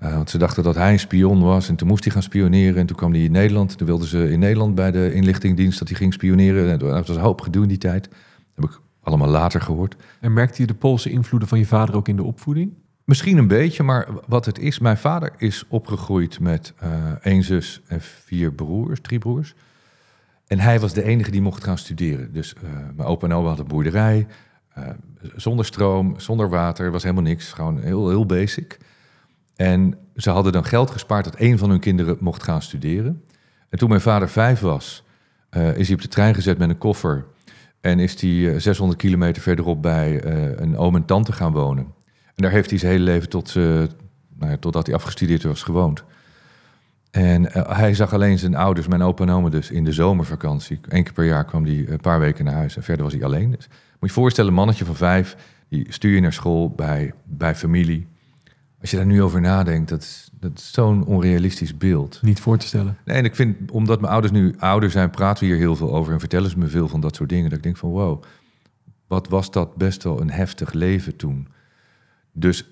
Eh, 0.03 0.15
want 0.15 0.31
ze 0.31 0.39
dachten 0.39 0.63
dat 0.63 0.75
hij 0.75 0.93
een 0.93 0.99
spion 0.99 1.43
was 1.43 1.69
en 1.69 1.77
toen 1.77 1.89
moest 1.89 2.05
hij 2.05 2.13
gaan 2.13 2.23
spioneren. 2.23 2.77
En 2.77 2.87
toen 2.87 2.97
kwam 2.97 3.13
hij 3.13 3.23
in 3.23 3.33
Nederland. 3.33 3.79
Toen 3.79 3.87
wilden 3.87 4.09
ze 4.09 4.31
in 4.31 4.39
Nederland 4.39 4.75
bij 4.75 4.91
de 4.91 5.13
inlichtingendienst 5.13 5.79
dat 5.79 5.89
hij 5.89 5.97
ging 5.97 6.13
spioneren. 6.13 6.71
En 6.71 6.79
dat 6.79 7.07
was 7.07 7.17
een 7.17 7.23
hoop 7.23 7.41
gedoe 7.41 7.63
in 7.63 7.69
die 7.69 7.79
tijd. 7.79 8.05
Dat 8.05 8.15
heb 8.55 8.65
ik 8.65 8.81
allemaal 9.03 9.29
later 9.29 9.61
gehoord. 9.61 9.97
En 10.21 10.33
merkte 10.33 10.61
je 10.61 10.67
de 10.67 10.75
Poolse 10.75 11.11
invloeden 11.11 11.49
van 11.49 11.59
je 11.59 11.67
vader 11.67 11.95
ook 11.95 12.09
in 12.09 12.17
de 12.17 12.23
opvoeding? 12.23 12.73
Misschien 13.05 13.39
een 13.39 13.47
beetje, 13.47 13.83
maar 13.83 14.09
wat 14.27 14.45
het 14.45 14.59
is... 14.59 14.79
Mijn 14.79 14.97
vader 14.97 15.33
is 15.37 15.65
opgegroeid 15.69 16.41
met 16.41 16.73
eh 16.79 16.91
één 17.23 17.43
zus 17.43 17.81
en 17.87 18.01
vier 18.01 18.53
broers, 18.53 19.01
drie 19.01 19.19
broers. 19.19 19.55
En 20.47 20.59
hij 20.59 20.81
was 20.81 20.93
de 20.93 21.03
enige 21.05 21.31
die 21.31 21.43
mocht 21.43 21.65
gaan 21.65 21.79
studeren. 21.79 22.33
Dus 22.33 22.55
eh, 22.55 22.63
mijn 22.97 23.09
opa 23.09 23.27
en 23.27 23.33
oma 23.33 23.47
hadden 23.47 23.65
een 23.65 23.73
boerderij. 23.73 24.27
zonder 25.37 25.65
stroom, 25.65 26.15
zonder 26.21 26.49
water, 26.49 26.91
was 26.91 27.03
helemaal 27.03 27.23
niks. 27.23 27.53
Gewoon 27.53 27.81
heel, 27.81 28.09
heel 28.09 28.27
basic. 28.27 28.79
En 29.57 29.99
ze 30.17 30.31
hadden 30.31 30.53
dan 30.53 30.65
geld 30.65 30.91
gespaard 30.91 31.25
dat 31.25 31.35
één 31.35 31.59
van 31.59 31.71
hun 31.71 31.81
kinderen 31.81 32.17
mocht 32.21 32.43
gaan 32.43 32.63
studeren. 32.63 33.25
En 33.69 33.79
toen 33.79 33.89
mijn 33.89 34.01
vader 34.01 34.29
vijf 34.29 34.61
was, 34.61 35.05
eh, 35.51 35.77
is 35.77 35.87
hij 35.87 35.97
op 35.97 36.03
de 36.03 36.09
trein 36.09 36.35
gezet 36.35 36.59
met 36.59 36.69
een 36.69 36.79
koffer. 36.79 37.25
En 37.81 37.99
is 37.99 38.21
hij 38.21 38.53
eh, 38.53 38.61
600 38.61 38.99
kilometer 39.01 39.43
verderop 39.43 39.83
bij 39.83 40.21
eh, 40.21 40.61
een 40.61 40.77
oom 40.77 40.95
en 40.97 41.05
tante 41.05 41.33
gaan 41.33 41.53
wonen. 41.53 41.85
En 42.35 42.43
daar 42.43 42.51
heeft 42.51 42.71
hij 42.71 42.79
zijn 42.79 42.93
hele 42.93 43.05
leven 43.05 43.29
tot, 43.29 43.55
nou 43.55 43.91
ja, 44.39 44.57
totdat 44.57 44.87
hij 44.87 44.95
afgestudeerd 44.95 45.43
was 45.43 45.63
gewoond. 45.63 46.05
En 47.13 47.53
eh, 47.53 47.77
hij 47.77 47.95
zag 47.95 48.13
alleen 48.13 48.39
zijn 48.39 48.55
ouders, 48.55 48.87
mijn 48.87 49.03
opa 49.03 49.25
en 49.25 49.31
oma 49.31 49.49
dus, 49.49 49.71
in 49.71 49.85
de 49.85 49.93
zomervakantie. 49.93 50.81
Eén 50.89 51.03
keer 51.03 51.13
per 51.13 51.25
jaar 51.25 51.45
kwam 51.45 51.65
hij 51.65 51.85
een 51.89 52.01
paar 52.01 52.21
weken 52.21 52.45
naar 52.45 52.55
huis 52.55 52.77
en 52.77 52.83
verder 52.83 53.05
was 53.05 53.13
hij 53.13 53.25
alleen. 53.25 53.51
Dus 53.51 53.67
moet 53.69 53.79
je 54.01 54.07
je 54.07 54.13
voorstellen, 54.13 54.51
een 54.51 54.57
mannetje 54.57 54.85
van 54.85 54.95
vijf, 54.95 55.37
die 55.69 55.87
stuur 55.89 56.15
je 56.15 56.21
naar 56.21 56.33
school 56.33 56.71
bij, 56.71 57.13
bij 57.25 57.55
familie. 57.55 58.07
Als 58.83 58.91
je 58.91 58.97
daar 58.97 59.07
nu 59.07 59.23
over 59.23 59.41
nadenkt, 59.41 59.89
dat 59.89 60.03
is, 60.03 60.31
dat 60.41 60.51
is 60.55 60.73
zo'n 60.73 61.05
onrealistisch 61.05 61.77
beeld. 61.77 62.19
Niet 62.23 62.41
voor 62.41 62.59
te 62.59 62.67
stellen. 62.67 62.97
Nee, 63.05 63.17
en 63.17 63.25
ik 63.25 63.35
vind, 63.35 63.71
omdat 63.71 64.01
mijn 64.01 64.13
ouders 64.13 64.33
nu 64.33 64.55
ouder 64.59 64.91
zijn, 64.91 65.11
praten 65.11 65.45
we 65.45 65.51
hier 65.51 65.61
heel 65.61 65.77
veel 65.77 65.95
over 65.95 66.13
en 66.13 66.19
vertellen 66.19 66.51
ze 66.51 66.59
me 66.59 66.67
veel 66.67 66.89
van 66.89 67.01
dat 67.01 67.17
soort 67.17 67.29
dingen. 67.29 67.49
Dat 67.49 67.59
ik 67.59 67.65
denk 67.65 67.77
van, 67.77 67.91
wow, 67.91 68.23
wat 69.07 69.29
was 69.29 69.51
dat 69.51 69.77
best 69.77 70.03
wel 70.03 70.21
een 70.21 70.31
heftig 70.31 70.73
leven 70.73 71.17
toen. 71.17 71.49
Dus 72.33 72.65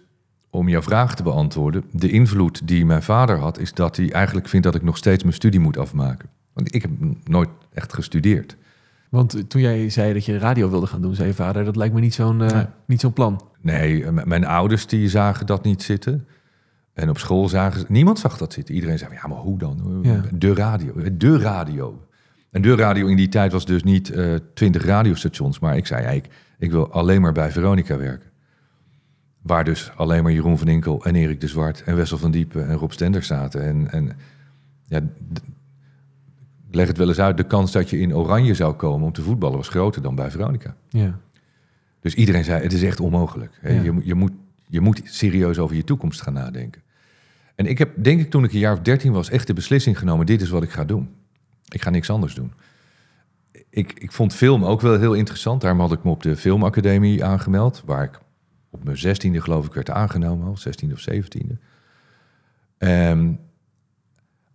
om 0.51 0.69
jouw 0.69 0.83
vraag 0.83 1.15
te 1.15 1.23
beantwoorden, 1.23 1.85
de 1.93 2.11
invloed 2.11 2.69
die 2.69 2.85
mijn 2.85 3.03
vader 3.03 3.39
had, 3.39 3.59
is 3.59 3.73
dat 3.73 3.97
hij 3.97 4.13
eigenlijk 4.13 4.49
vindt 4.49 4.67
dat 4.67 4.75
ik 4.75 4.83
nog 4.83 4.97
steeds 4.97 5.23
mijn 5.23 5.35
studie 5.35 5.61
moet 5.61 5.79
afmaken. 5.79 6.29
Want 6.53 6.75
ik 6.75 6.83
heb 6.83 6.91
nooit 7.25 7.49
echt 7.73 7.93
gestudeerd. 7.93 8.57
Want 9.11 9.35
eh, 9.35 9.43
toen 9.43 9.61
jij 9.61 9.91
zei 9.91 10.13
dat 10.13 10.25
je 10.25 10.39
radio 10.39 10.71
wilde 10.71 10.87
gaan 10.87 11.01
doen, 11.01 11.15
zei 11.15 11.29
je 11.29 11.35
vader, 11.35 11.65
dat 11.65 11.77
lijkt 11.77 11.95
me 11.95 12.01
niet 12.01 12.15
zo'n 12.15 12.43
eh, 12.43 12.53
Nee. 12.53 12.65
niet 12.87 13.01
zo'n 13.01 13.13
plan. 13.13 13.45
Nee, 13.61 14.11
mijn 14.11 14.45
ouders 14.45 14.87
die 14.87 15.09
zagen 15.09 15.47
dat 15.47 15.65
niet 15.65 15.83
zitten. 15.83 16.27
En 16.93 17.09
op 17.09 17.19
school 17.19 17.49
zagen 17.49 17.81
ze... 17.81 17.87
Niemand 17.89 18.19
zag 18.19 18.37
dat 18.39 18.53
zitten. 18.53 18.75
Iedereen 18.75 18.99
zei, 18.99 19.13
ja, 19.13 19.27
maar 19.27 19.39
hoe 19.39 19.59
dan? 19.59 20.01
Ja. 20.03 20.23
De 20.33 20.55
radio. 20.55 20.93
De 21.13 21.39
radio. 21.39 22.07
En 22.51 22.63
de 22.63 22.75
radio 22.75 23.07
in 23.07 23.17
die 23.17 23.29
tijd 23.29 23.53
was 23.53 23.65
dus 23.67 23.83
niet 23.83 24.11
eh, 24.11 24.35
twintig 24.55 24.85
radiostations. 24.85 25.59
Maar 25.59 25.77
ik 25.77 25.87
zei, 25.87 26.17
ik, 26.17 26.29
ik 26.59 26.71
wil 26.71 26.93
alleen 26.93 27.21
maar 27.21 27.33
bij 27.33 27.51
Veronica 27.51 27.97
werken. 27.97 28.31
Waar 29.43 29.65
dus 29.65 29.93
alleen 29.97 30.23
maar 30.23 30.33
Jeroen 30.33 30.59
van 30.59 30.69
Inkel 30.69 31.05
en 31.05 31.15
Erik 31.15 31.41
de 31.41 31.49
Zwart... 31.49 31.83
en 31.83 31.97
Wessel 31.97 32.19
van 32.19 32.31
Diepen 32.31 32.69
en 32.69 32.77
Rob 32.77 32.91
Stender 32.91 33.23
zaten. 33.23 33.63
En, 33.63 33.91
en 33.91 34.13
ja, 34.87 35.01
ik 36.71 36.77
leg 36.77 36.87
het 36.89 36.97
wel 36.99 37.09
eens 37.09 37.19
uit. 37.19 37.37
De 37.37 37.45
kans 37.47 37.73
dat 37.73 37.91
je 37.91 37.99
in 37.99 38.15
Oranje 38.17 38.55
zou 38.55 38.75
komen 38.75 39.07
om 39.07 39.13
te 39.13 39.23
voetballen... 39.23 39.57
was 39.57 39.69
groter 39.69 40.03
dan 40.03 40.15
bij 40.15 40.31
Veronica. 40.31 40.75
Ja. 40.89 41.19
Dus 42.01 42.15
iedereen 42.15 42.45
zei, 42.45 42.63
het 42.63 42.73
is 42.73 42.83
echt 42.83 43.01
onmogelijk. 43.01 43.59
Hè? 43.61 43.73
Ja. 43.73 43.83
Je, 43.83 43.91
moet- 43.91 44.05
je, 44.05 44.15
moet, 44.15 44.33
je 44.69 44.81
moet 44.81 45.01
serieus 45.05 45.59
over 45.59 45.77
je 45.77 45.85
toekomst 45.85 46.23
gaan 46.23 46.33
nadenken. 46.33 46.83
En 47.55 47.67
ik 47.67 47.79
heb, 47.79 47.91
denk 48.03 48.21
ik, 48.21 48.31
toen 48.31 48.45
ik 48.45 48.53
een 48.53 48.59
jaar 48.59 48.73
of 48.73 48.81
dertien 48.81 49.13
was, 49.13 49.31
echt 49.31 49.47
de 49.47 49.53
beslissing 49.53 49.99
genomen, 49.99 50.27
dit 50.27 50.41
is 50.43 50.49
wat 50.49 50.63
ik 50.63 50.71
ga 50.71 50.85
doen. 50.85 51.09
Ik 51.69 51.83
ga 51.83 51.91
niks 51.91 52.11
anders 52.11 52.35
doen. 52.35 52.53
Ik, 53.71 53.93
ik 53.93 54.13
vond 54.13 54.35
film 54.35 54.65
ook 54.65 54.81
wel 54.81 54.99
heel 54.99 55.15
interessant. 55.15 55.61
Daarom 55.61 55.81
had 55.81 55.93
ik 55.93 56.05
me 56.05 56.11
op 56.11 56.23
de 56.23 56.37
filmacademie 56.37 57.25
aangemeld, 57.25 57.83
waar 57.85 58.05
ik 58.05 58.21
op 58.71 58.85
mijn 58.85 58.99
zestiende 58.99 59.41
geloof 59.41 59.67
ik 59.67 59.73
werd 59.75 59.91
aangenomen, 59.91 60.47
al 60.47 60.57
zestiende 60.57 60.95
of 60.95 61.01
zeventiende. 61.01 61.59
Ehm, 62.79 63.33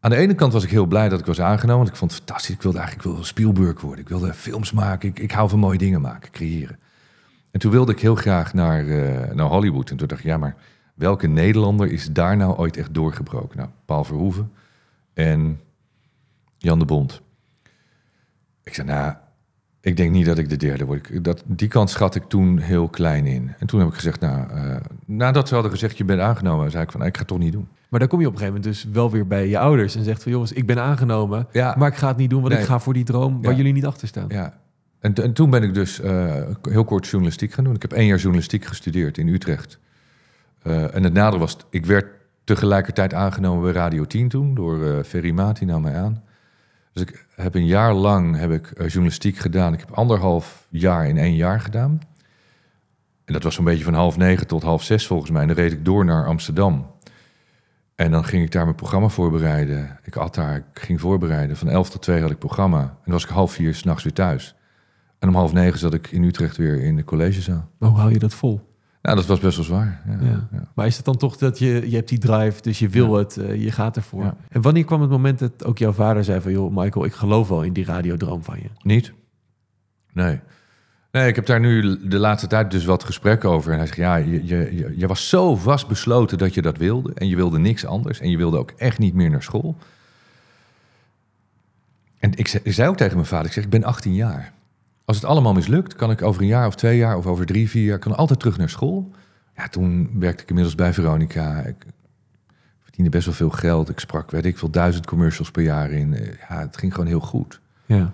aan 0.06 0.12
de 0.12 0.18
ene 0.18 0.36
kant 0.36 0.54
was 0.54 0.64
ik 0.64 0.70
heel 0.70 0.86
blij 0.86 1.10
dat 1.10 1.20
ik 1.20 1.26
was 1.26 1.42
aangenomen. 1.42 1.78
Want 1.78 1.90
ik 1.90 1.96
vond 1.96 2.12
het 2.12 2.20
fantastisch. 2.20 2.56
Ik 2.56 2.62
wilde 2.62 2.78
eigenlijk 2.78 3.18
ik 3.18 3.26
Spielberg 3.26 3.82
worden. 3.82 4.00
Ik 4.00 4.10
wilde 4.10 4.34
films 4.34 4.72
maken. 4.72 5.10
Ik, 5.10 5.20
ik 5.20 5.32
hou 5.32 5.50
van 5.50 5.60
mooie 5.60 5.78
dingen 5.78 6.02
maken, 6.02 6.32
creëren. 6.32 6.80
En 7.52 7.60
toen 7.60 7.72
wilde 7.72 7.92
ik 7.92 8.00
heel 8.00 8.16
graag 8.16 8.54
naar, 8.54 8.88
eh, 8.88 9.36
naar 9.36 9.46
Hollywood. 9.46 9.90
En 9.90 9.98
toen 9.98 10.08
dacht 10.08 10.20
ik, 10.20 10.26
ja, 10.26 10.38
maar 10.38 10.56
welke 10.94 11.28
Nederlander 11.28 11.92
is 11.92 12.12
daar 12.12 12.38
nou 12.38 12.58
ooit 12.58 12.78
echt 12.78 12.94
doorgebroken? 12.94 13.58
Nou, 13.58 13.70
Paul 13.86 14.04
Verhoeven 14.04 14.52
en 15.14 15.60
Jan 16.58 16.80
de 16.80 16.86
Bond. 16.86 17.22
Ik 18.64 18.74
zei, 18.74 18.88
nou, 18.88 19.14
ik 19.82 19.98
denk 19.98 20.12
niet 20.12 20.26
dat 20.26 20.38
ik 20.38 20.50
de 20.50 20.58
derde 20.58 20.86
word. 20.86 21.24
Dat, 21.24 21.44
die 21.46 21.68
kans 21.68 21.92
schat 21.92 22.16
ik 22.16 22.24
toen 22.24 22.58
heel 22.58 22.90
klein 22.90 23.26
in. 23.26 23.54
En 23.60 23.68
toen 23.68 23.80
heb 23.80 23.90
ik 23.90 23.96
gezegd, 23.96 24.20
nou, 24.20 24.50
eh, 24.50 24.76
nadat 25.06 25.48
ze 25.48 25.54
hadden 25.54 25.72
gezegd, 25.72 25.98
je 25.98 26.06
bent 26.06 26.22
aangenomen, 26.22 26.72
zei 26.72 26.84
ik 26.84 26.92
van, 26.92 27.00
nou, 27.00 27.12
ik 27.12 27.18
ga 27.18 27.24
het 27.24 27.32
toch 27.32 27.40
niet 27.40 27.54
doen. 27.54 27.68
Maar 27.96 28.04
dan 28.04 28.14
kom 28.14 28.22
je 28.24 28.28
op 28.30 28.34
een 28.34 28.40
gegeven 28.40 28.62
moment 28.62 28.84
dus 28.84 28.94
wel 28.94 29.12
weer 29.12 29.28
bij 29.28 29.48
je 29.48 29.58
ouders 29.60 29.96
en 29.96 30.04
zegt 30.04 30.24
van 30.24 30.32
jongens, 30.32 30.52
ik 30.52 30.66
ben 30.66 30.82
aangenomen, 30.82 31.48
Ja. 31.52 31.76
maar 31.78 31.88
ik 31.88 31.96
ga 31.96 32.08
het 32.08 32.18
niet 32.18 32.30
doen, 32.30 32.42
want 32.42 32.54
Nee. 32.54 32.62
ik 32.62 32.68
ga 32.68 32.80
voor 32.80 32.94
die 32.94 33.04
droom 33.04 33.42
waar 33.42 33.52
Ja. 33.52 33.58
jullie 33.58 33.74
niet 33.74 33.86
achter 33.86 34.08
staan. 34.08 34.26
Ja. 34.28 34.54
En, 35.00 35.14
en 35.14 35.34
toen 35.34 35.50
ben 35.50 35.64
ik 35.64 35.74
dus 35.74 36.00
eh, 36.02 36.34
heel 36.62 36.84
kort 36.84 37.08
journalistiek 37.08 37.54
gaan 37.54 37.64
doen. 37.64 37.76
Ik 37.76 37.82
heb 37.82 37.94
één 37.94 38.06
jaar 38.06 38.18
journalistiek 38.18 38.66
gestudeerd 38.66 39.18
in 39.18 39.28
Utrecht. 39.28 39.80
Eh, 40.62 40.96
en 40.96 41.04
het 41.04 41.14
nadeel 41.14 41.40
was, 41.40 41.58
ik 41.70 41.86
werd 41.86 42.06
tegelijkertijd 42.44 43.14
aangenomen 43.14 43.64
bij 43.64 43.72
Radio 43.72 44.06
10 44.06 44.28
toen, 44.30 44.54
door 44.56 44.86
eh 44.86 45.04
Ferry 45.04 45.32
Maat, 45.32 45.58
die 45.58 45.68
nam 45.68 45.82
mij 45.82 45.96
aan. 45.96 46.24
Dus 46.94 47.04
ik 47.04 47.26
heb 47.36 47.56
een 47.56 47.66
jaar 47.66 47.94
lang 47.94 48.38
heb 48.38 48.52
ik, 48.52 48.72
journalistiek 48.78 49.38
gedaan. 49.38 49.74
Ik 49.74 49.80
heb 49.80 49.92
anderhalf 49.92 50.68
jaar 50.70 51.08
in 51.08 51.18
één 51.18 51.36
jaar 51.36 51.60
gedaan. 51.62 52.00
En 53.26 53.34
dat 53.34 53.44
was 53.44 53.56
zo'n 53.56 53.66
beetje 53.66 53.84
van 53.84 53.94
half 53.94 54.18
negen 54.18 54.48
tot 54.48 54.64
half 54.64 54.84
zes 54.84 55.08
volgens 55.08 55.32
mij. 55.32 55.42
En 55.42 55.48
dan 55.48 55.56
reed 55.58 55.72
ik 55.72 55.86
door 55.86 56.06
naar 56.06 56.26
Amsterdam. 56.26 56.94
En 57.96 58.12
dan 58.12 58.26
ging 58.26 58.44
ik 58.44 58.52
daar 58.52 58.64
mijn 58.64 58.76
programma 58.76 59.08
voorbereiden. 59.08 60.00
Ik 60.04 60.16
at 60.16 60.36
daar, 60.36 60.56
ik 60.56 60.64
ging 60.74 61.02
voorbereiden. 61.02 61.58
Van 61.58 61.70
11 61.70 61.90
tot 61.90 62.02
2 62.02 62.22
had 62.22 62.32
ik 62.32 62.38
programma. 62.40 62.80
En 62.82 63.00
dan 63.04 63.14
was 63.14 63.24
ik 63.24 63.30
half 63.30 63.52
vier 63.52 63.76
s'nachts 63.76 64.04
weer 64.04 64.14
thuis. 64.14 64.56
En 65.20 65.28
om 65.28 65.36
half 65.36 65.54
negen 65.54 65.80
zat 65.80 65.94
ik 65.94 66.12
in 66.12 66.24
Utrecht 66.24 66.58
weer 66.58 66.82
in 66.82 66.96
de 66.96 67.04
collegezaal. 67.04 67.70
Maar 67.78 67.90
hoe 67.90 68.00
hou 68.00 68.12
je 68.12 68.20
dat 68.20 68.34
vol? 68.34 68.74
Nou, 69.02 69.18
dat 69.18 69.26
was 69.26 69.40
best 69.40 69.56
wel 69.56 69.66
zwaar. 69.66 70.02
Ja, 70.08 70.26
Ja. 70.28 70.48
ja. 70.52 70.68
Maar 70.76 70.86
is 70.86 70.96
het 70.96 71.06
dan 71.06 71.18
toch 71.18 71.38
dat 71.38 71.60
je, 71.60 71.90
je 71.90 71.96
hebt 71.96 72.10
die 72.10 72.18
drive, 72.18 72.62
dus 72.62 72.80
je 72.80 72.90
wil 72.90 73.14
het, 73.14 73.38
eh, 73.38 73.64
je 73.64 73.72
gaat 73.72 73.96
ervoor. 73.96 74.34
En 74.50 74.62
wanneer 74.62 74.86
kwam 74.86 75.02
het 75.02 75.10
moment 75.10 75.40
dat 75.40 75.66
ook 75.66 75.78
jouw 75.78 75.92
vader 75.92 76.24
zei 76.24 76.42
van 76.42 76.52
joh 76.52 76.76
Michael, 76.76 77.06
ik 77.06 77.14
geloof 77.14 77.48
wel 77.48 77.64
in 77.64 77.74
die 77.74 77.86
radiodroom 77.86 78.44
van 78.44 78.60
je? 78.62 78.70
Niet? 78.82 79.14
Nee. 80.14 80.40
Nee, 81.16 81.28
ik 81.28 81.36
heb 81.36 81.46
daar 81.46 81.60
nu 81.60 82.00
de 82.08 82.18
laatste 82.20 82.48
tijd 82.48 82.72
dus 82.72 82.86
wat 82.86 83.04
gesprekken 83.04 83.50
over. 83.50 83.72
En 83.72 83.78
hij 83.78 83.86
zegt, 83.88 83.98
ja, 84.00 84.16
je, 84.16 84.46
je, 84.46 84.94
je- 84.98 85.08
was 85.08 85.30
zo 85.30 85.56
vastbesloten 85.56 86.38
dat 86.38 86.54
je 86.54 86.62
dat 86.62 86.78
wilde. 86.78 87.14
En 87.14 87.28
je 87.28 87.36
wilde 87.36 87.60
niks 87.60 87.86
anders. 87.86 88.20
En 88.20 88.30
je 88.30 88.38
wilde 88.38 88.58
ook 88.58 88.72
echt 88.78 89.00
niet 89.00 89.14
meer 89.14 89.30
naar 89.30 89.44
school. 89.44 89.76
En 92.20 92.32
ik 92.38 92.48
zei, 92.64 92.90
ook 92.90 92.98
tegen 92.98 93.16
mijn 93.16 93.28
vader, 93.28 93.46
ik 93.46 93.52
zeg, 93.52 93.64
ik 93.64 93.70
ben 93.70 93.84
18 93.84 94.14
jaar. 94.14 94.54
Als 95.06 95.16
het 95.18 95.26
allemaal 95.26 95.54
mislukt, 95.54 95.96
kan 95.96 96.12
ik 96.12 96.22
over 96.22 96.42
een 96.42 96.48
jaar 96.48 96.68
of 96.68 96.76
twee 96.76 96.98
jaar... 96.98 97.18
of 97.18 97.26
over 97.26 97.46
drie, 97.46 97.70
vier 97.70 97.86
jaar, 97.86 98.00
kan 98.00 98.16
altijd 98.16 98.40
terug 98.40 98.58
naar 98.58 98.70
school. 98.70 99.12
Ja, 99.56 99.68
toen 99.68 100.10
werkte 100.20 100.44
ik 100.44 100.50
inmiddels 100.50 100.76
bij 100.76 100.94
Veronica. 100.94 101.60
Ik 101.62 101.86
verdiende 102.84 103.10
best 103.12 103.26
wel 103.26 103.36
veel 103.36 103.50
geld. 103.50 103.90
Ik 103.90 104.00
sprak, 104.00 104.32
weet 104.32 104.46
ik 104.46 104.58
veel, 104.58 104.70
duizend 104.70 105.06
commercials 105.06 105.52
per 105.52 105.64
jaar 105.64 105.92
in. 105.92 106.12
Ja, 106.50 106.60
het 106.60 106.78
ging 106.78 106.92
gewoon 106.94 107.08
heel 107.10 107.20
goed. 107.20 107.60
Ja. 107.86 108.14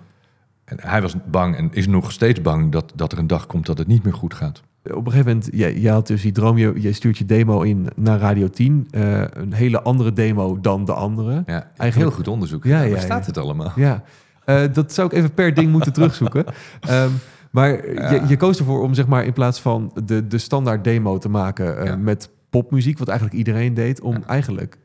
En 0.78 0.90
hij 0.90 1.02
was 1.02 1.16
bang 1.32 1.56
en 1.56 1.70
is 1.72 1.88
nog 1.88 2.12
steeds 2.12 2.42
bang 2.42 2.72
dat, 2.72 2.92
dat 2.96 3.12
er 3.12 3.18
een 3.18 3.28
dag 3.28 3.46
komt 3.46 3.66
dat 3.66 3.78
het 3.78 3.88
niet 3.88 4.04
meer 4.04 4.14
goed 4.14 4.34
gaat. 4.34 4.62
Op 4.84 5.06
een 5.06 5.12
gegeven 5.12 5.26
moment, 5.32 5.50
je, 5.54 5.82
je 5.82 5.90
had 5.90 6.08
dus 6.08 6.22
die 6.22 6.32
droom, 6.32 6.58
je, 6.58 6.74
je 6.76 6.94
stuurt 6.94 7.18
je 7.18 7.26
demo 7.26 7.62
in 7.62 7.88
naar 7.96 8.20
Radio 8.20 8.48
10. 8.50 8.88
eh, 8.92 9.22
een 9.32 9.54
hele 9.54 9.82
andere 9.82 10.14
demo 10.14 10.60
dan 10.62 10.86
de 10.86 10.94
andere. 10.94 11.32
Ja, 11.46 11.54
Eigenlijk- 11.64 11.96
heel 11.96 12.12
goed 12.12 12.28
onderzoek. 12.28 12.64
Ja, 12.64 12.78
Ja, 12.78 12.84
ja, 12.86 12.92
Waar 12.92 13.02
staat 13.02 13.26
het 13.26 13.38
allemaal? 13.38 13.72
Ja, 13.76 14.04
Eh, 14.46 14.62
dat 14.74 14.94
zou 14.94 15.08
ik 15.08 15.14
even 15.14 15.34
per 15.34 15.54
ding 15.54 15.72
moeten 15.72 15.94
terugzoeken. 15.94 16.46
Ehm, 16.82 17.10
maar 17.52 17.70
je, 18.14 18.22
je 18.28 18.38
koos 18.38 18.60
ervoor 18.60 18.82
om 18.82 18.94
zeg 18.94 19.08
maar 19.08 19.26
in 19.26 19.34
plaats 19.34 19.60
van 19.62 19.92
de, 20.06 20.28
de 20.28 20.38
standaard 20.38 20.84
demo 20.84 21.18
te 21.18 21.30
maken 21.30 21.78
eh, 21.80 21.86
Ja. 21.86 21.96
met 21.96 22.30
popmuziek, 22.50 22.98
wat 22.98 23.08
eigenlijk 23.08 23.38
iedereen 23.38 23.74
deed, 23.74 24.02
om 24.02 24.24
eigenlijk 24.28 24.78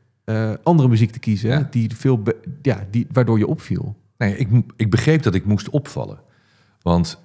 andere 0.62 0.88
muziek 0.88 1.10
te 1.10 1.18
kiezen, 1.18 1.66
die 1.70 1.90
veel, 1.96 2.22
ja, 2.62 2.78
die, 2.90 3.06
waardoor 3.12 3.38
je 3.38 3.46
opviel. 3.46 3.96
Nee, 4.18 4.36
ik, 4.36 4.48
ik 4.76 4.90
begreep 4.90 5.22
dat 5.22 5.34
ik 5.34 5.44
moest 5.44 5.70
opvallen. 5.70 6.20
Want 6.82 7.24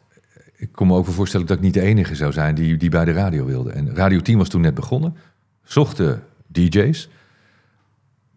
ik 0.56 0.72
kon 0.72 0.88
me 0.88 0.96
ook 0.96 1.06
voorstellen 1.08 1.48
dat 1.48 1.58
ik 1.58 1.64
niet 1.64 1.74
de 1.74 1.82
enige 1.82 2.16
zou 2.16 2.32
zijn 2.32 2.56
die, 2.56 2.78
die 2.78 2.90
bij 2.90 3.06
de 3.06 3.12
radio 3.12 3.46
wilde. 3.46 3.72
En 3.72 3.96
Radio 3.96 4.20
10 4.20 4.38
was 4.38 4.50
toen 4.50 4.62
net 4.62 4.74
begonnen. 4.74 5.16
Zochten 5.64 6.24
DJ's. 6.48 7.10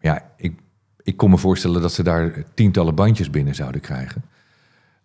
Ja, 0.01 0.31
ik, 0.37 0.59
ik 1.03 1.17
kon 1.17 1.31
me 1.31 1.39
voorstellen 1.39 1.83
dat 1.83 1.93
ze 1.93 2.03
daar 2.03 2.45
tientallen 2.55 2.95
bandjes 2.95 3.31
binnen 3.31 3.55
zouden 3.55 3.81
krijgen. 3.81 4.25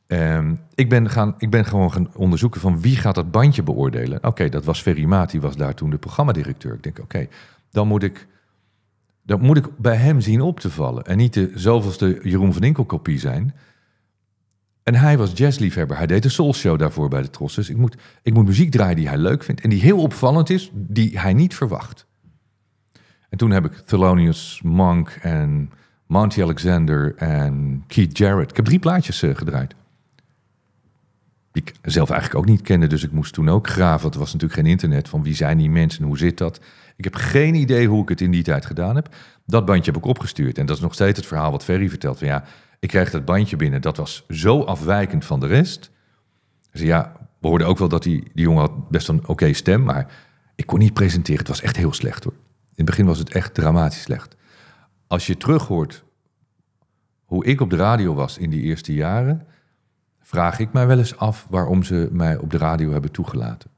Ehm, 0.08 0.56
ik, 0.76 0.90
ben 0.90 1.10
gaan, 1.10 1.36
ik 1.38 1.50
ben 1.50 1.66
gewoon 1.66 1.92
gaan 1.92 2.16
onderzoeken 2.16 2.62
van 2.62 2.82
wie 2.82 2.96
gaat 2.96 3.16
dat 3.16 3.32
bandje 3.32 3.64
beoordelen. 3.64 4.24
Oké, 4.24 4.50
dat 4.50 4.66
was 4.66 4.82
Ferry 4.82 5.06
Maat, 5.06 5.32
die 5.32 5.42
was 5.42 5.56
daar 5.56 5.74
toen 5.74 5.90
de 5.90 5.98
programmadirecteur. 5.98 6.74
Ik 6.74 6.84
denk, 6.84 7.00
oké, 7.00 7.28
dan 7.72 7.88
moet 7.88 8.04
ik 8.04 8.28
dan 9.30 9.42
moet 9.42 9.58
ik 9.58 9.78
bij 9.78 9.96
hem 9.96 10.22
zien 10.22 10.42
op 10.42 10.60
te 10.60 10.70
vallen. 10.70 11.06
En 11.06 11.18
niet 11.18 11.34
de 11.34 11.52
zoveelste 11.56 12.20
Jeroen 12.24 12.54
van 12.54 12.64
Inkel 12.64 12.86
kopie 12.86 13.20
zijn. 13.20 13.56
En 14.84 14.96
hij 14.96 15.18
was 15.18 15.32
jazzliefhebber. 15.34 15.98
Hij 15.98 16.08
deed 16.08 16.24
de 16.24 16.30
Soul 16.30 16.54
Show 16.54 16.80
daarvoor 16.80 17.10
bij 17.10 17.22
de 17.22 17.30
Tros. 17.30 17.56
Dus 17.56 17.70
ik 17.70 17.78
moet, 17.78 17.98
ik 18.24 18.34
moet 18.34 18.46
muziek 18.46 18.72
draaien 18.72 18.96
die 18.96 19.08
hij 19.08 19.18
leuk 19.18 19.44
vindt. 19.44 19.62
En 19.62 19.70
die 19.70 19.82
heel 19.82 20.02
opvallend 20.02 20.50
is, 20.50 20.72
die 20.74 21.20
hij 21.20 21.34
niet 21.34 21.56
verwacht. 21.56 22.06
En 23.30 23.38
toen 23.38 23.52
heb 23.52 23.66
ik 23.66 23.74
Thelonious 23.74 24.62
Monk 24.64 25.10
en 25.22 25.72
Monty 26.08 26.42
Alexander 26.42 27.16
en 27.16 27.84
Keith 27.88 28.18
Jarrett. 28.18 28.50
Ik 28.50 28.56
heb 28.56 28.66
drie 28.66 28.80
plaatjes 28.80 29.22
eh, 29.22 29.36
gedraaid. 29.36 29.76
Die 31.52 31.64
ik 31.64 31.74
zelf 31.82 32.10
eigenlijk 32.10 32.40
ook 32.40 32.50
niet 32.50 32.62
kende. 32.62 32.88
Dus 32.88 33.04
ik 33.04 33.12
moest 33.12 33.34
toen 33.34 33.50
ook 33.50 33.68
graven. 33.68 34.02
Want 34.02 34.14
er 34.14 34.20
was 34.20 34.34
natuurlijk 34.34 34.60
geen 34.60 34.72
internet. 34.72 35.10
Van 35.10 35.24
wie 35.24 35.36
zijn 35.36 35.58
die 35.58 35.70
mensen 35.70 36.02
en 36.02 36.08
hoe 36.08 36.18
zit 36.18 36.38
dat? 36.38 36.60
Ik 37.00 37.06
heb 37.06 37.16
geen 37.16 37.56
idee 37.56 37.88
hoe 37.88 38.02
ik 38.02 38.10
het 38.10 38.22
in 38.22 38.32
die 38.32 38.44
tijd 38.44 38.66
gedaan 38.66 38.96
heb. 38.96 39.16
Dat 39.46 39.66
bandje 39.66 39.92
heb 39.92 40.02
ik 40.02 40.08
opgestuurd. 40.08 40.58
En 40.58 40.66
dat 40.66 40.76
is 40.76 40.82
nog 40.82 40.94
steeds 40.94 41.18
het 41.18 41.28
verhaal 41.28 41.52
wat 41.52 41.64
Ferry 41.64 41.90
vertelt. 41.90 42.18
Van 42.18 42.28
ja, 42.28 42.44
ik 42.80 42.90
kreeg 42.90 43.12
dat 43.12 43.26
bandje 43.26 43.56
binnen. 43.56 43.82
Dat 43.82 43.98
was 43.98 44.26
zo 44.30 44.64
afwijkend 44.64 45.26
van 45.26 45.40
de 45.40 45.48
rest. 45.48 45.92
Dus 46.72 46.82
ja, 46.82 47.16
we 47.40 47.48
hoorden 47.48 47.68
ook 47.68 47.78
wel 47.78 47.88
dat 47.88 48.04
die, 48.04 48.24
die 48.34 48.44
jongen 48.44 48.62
had 48.62 48.90
best 48.90 49.08
een 49.08 49.28
oké 49.28 49.54
stem. 49.54 49.84
Maar 49.84 50.12
ik 50.56 50.66
kon 50.66 50.80
niet 50.80 50.94
presenteren. 50.94 51.40
Het 51.40 51.48
was 51.48 51.62
echt 51.62 51.76
heel 51.76 51.94
slecht 51.94 52.24
hoor. 52.24 52.34
In 52.34 52.76
het 52.76 52.86
begin 52.86 53.06
was 53.06 53.20
het 53.20 53.30
echt 53.30 53.54
dramatisch 53.54 54.02
slecht. 54.02 54.36
Als 55.08 55.28
je 55.28 55.38
terug 55.38 55.68
hoort 55.68 56.04
hoe 57.26 57.46
ik 57.46 57.62
op 57.62 57.70
de 57.70 57.76
radio 57.76 58.14
was 58.14 58.38
in 58.38 58.50
die 58.50 58.62
eerste 58.62 58.94
jaren... 58.94 59.48
vraag 60.22 60.60
ik 60.60 60.74
mij 60.74 60.88
wel 60.88 60.98
eens 60.98 61.18
af 61.18 61.48
waarom 61.50 61.84
ze 61.84 62.10
mij 62.12 62.38
op 62.38 62.52
de 62.52 62.58
radio 62.58 62.92
hebben 62.92 63.12
toegelaten. 63.12 63.70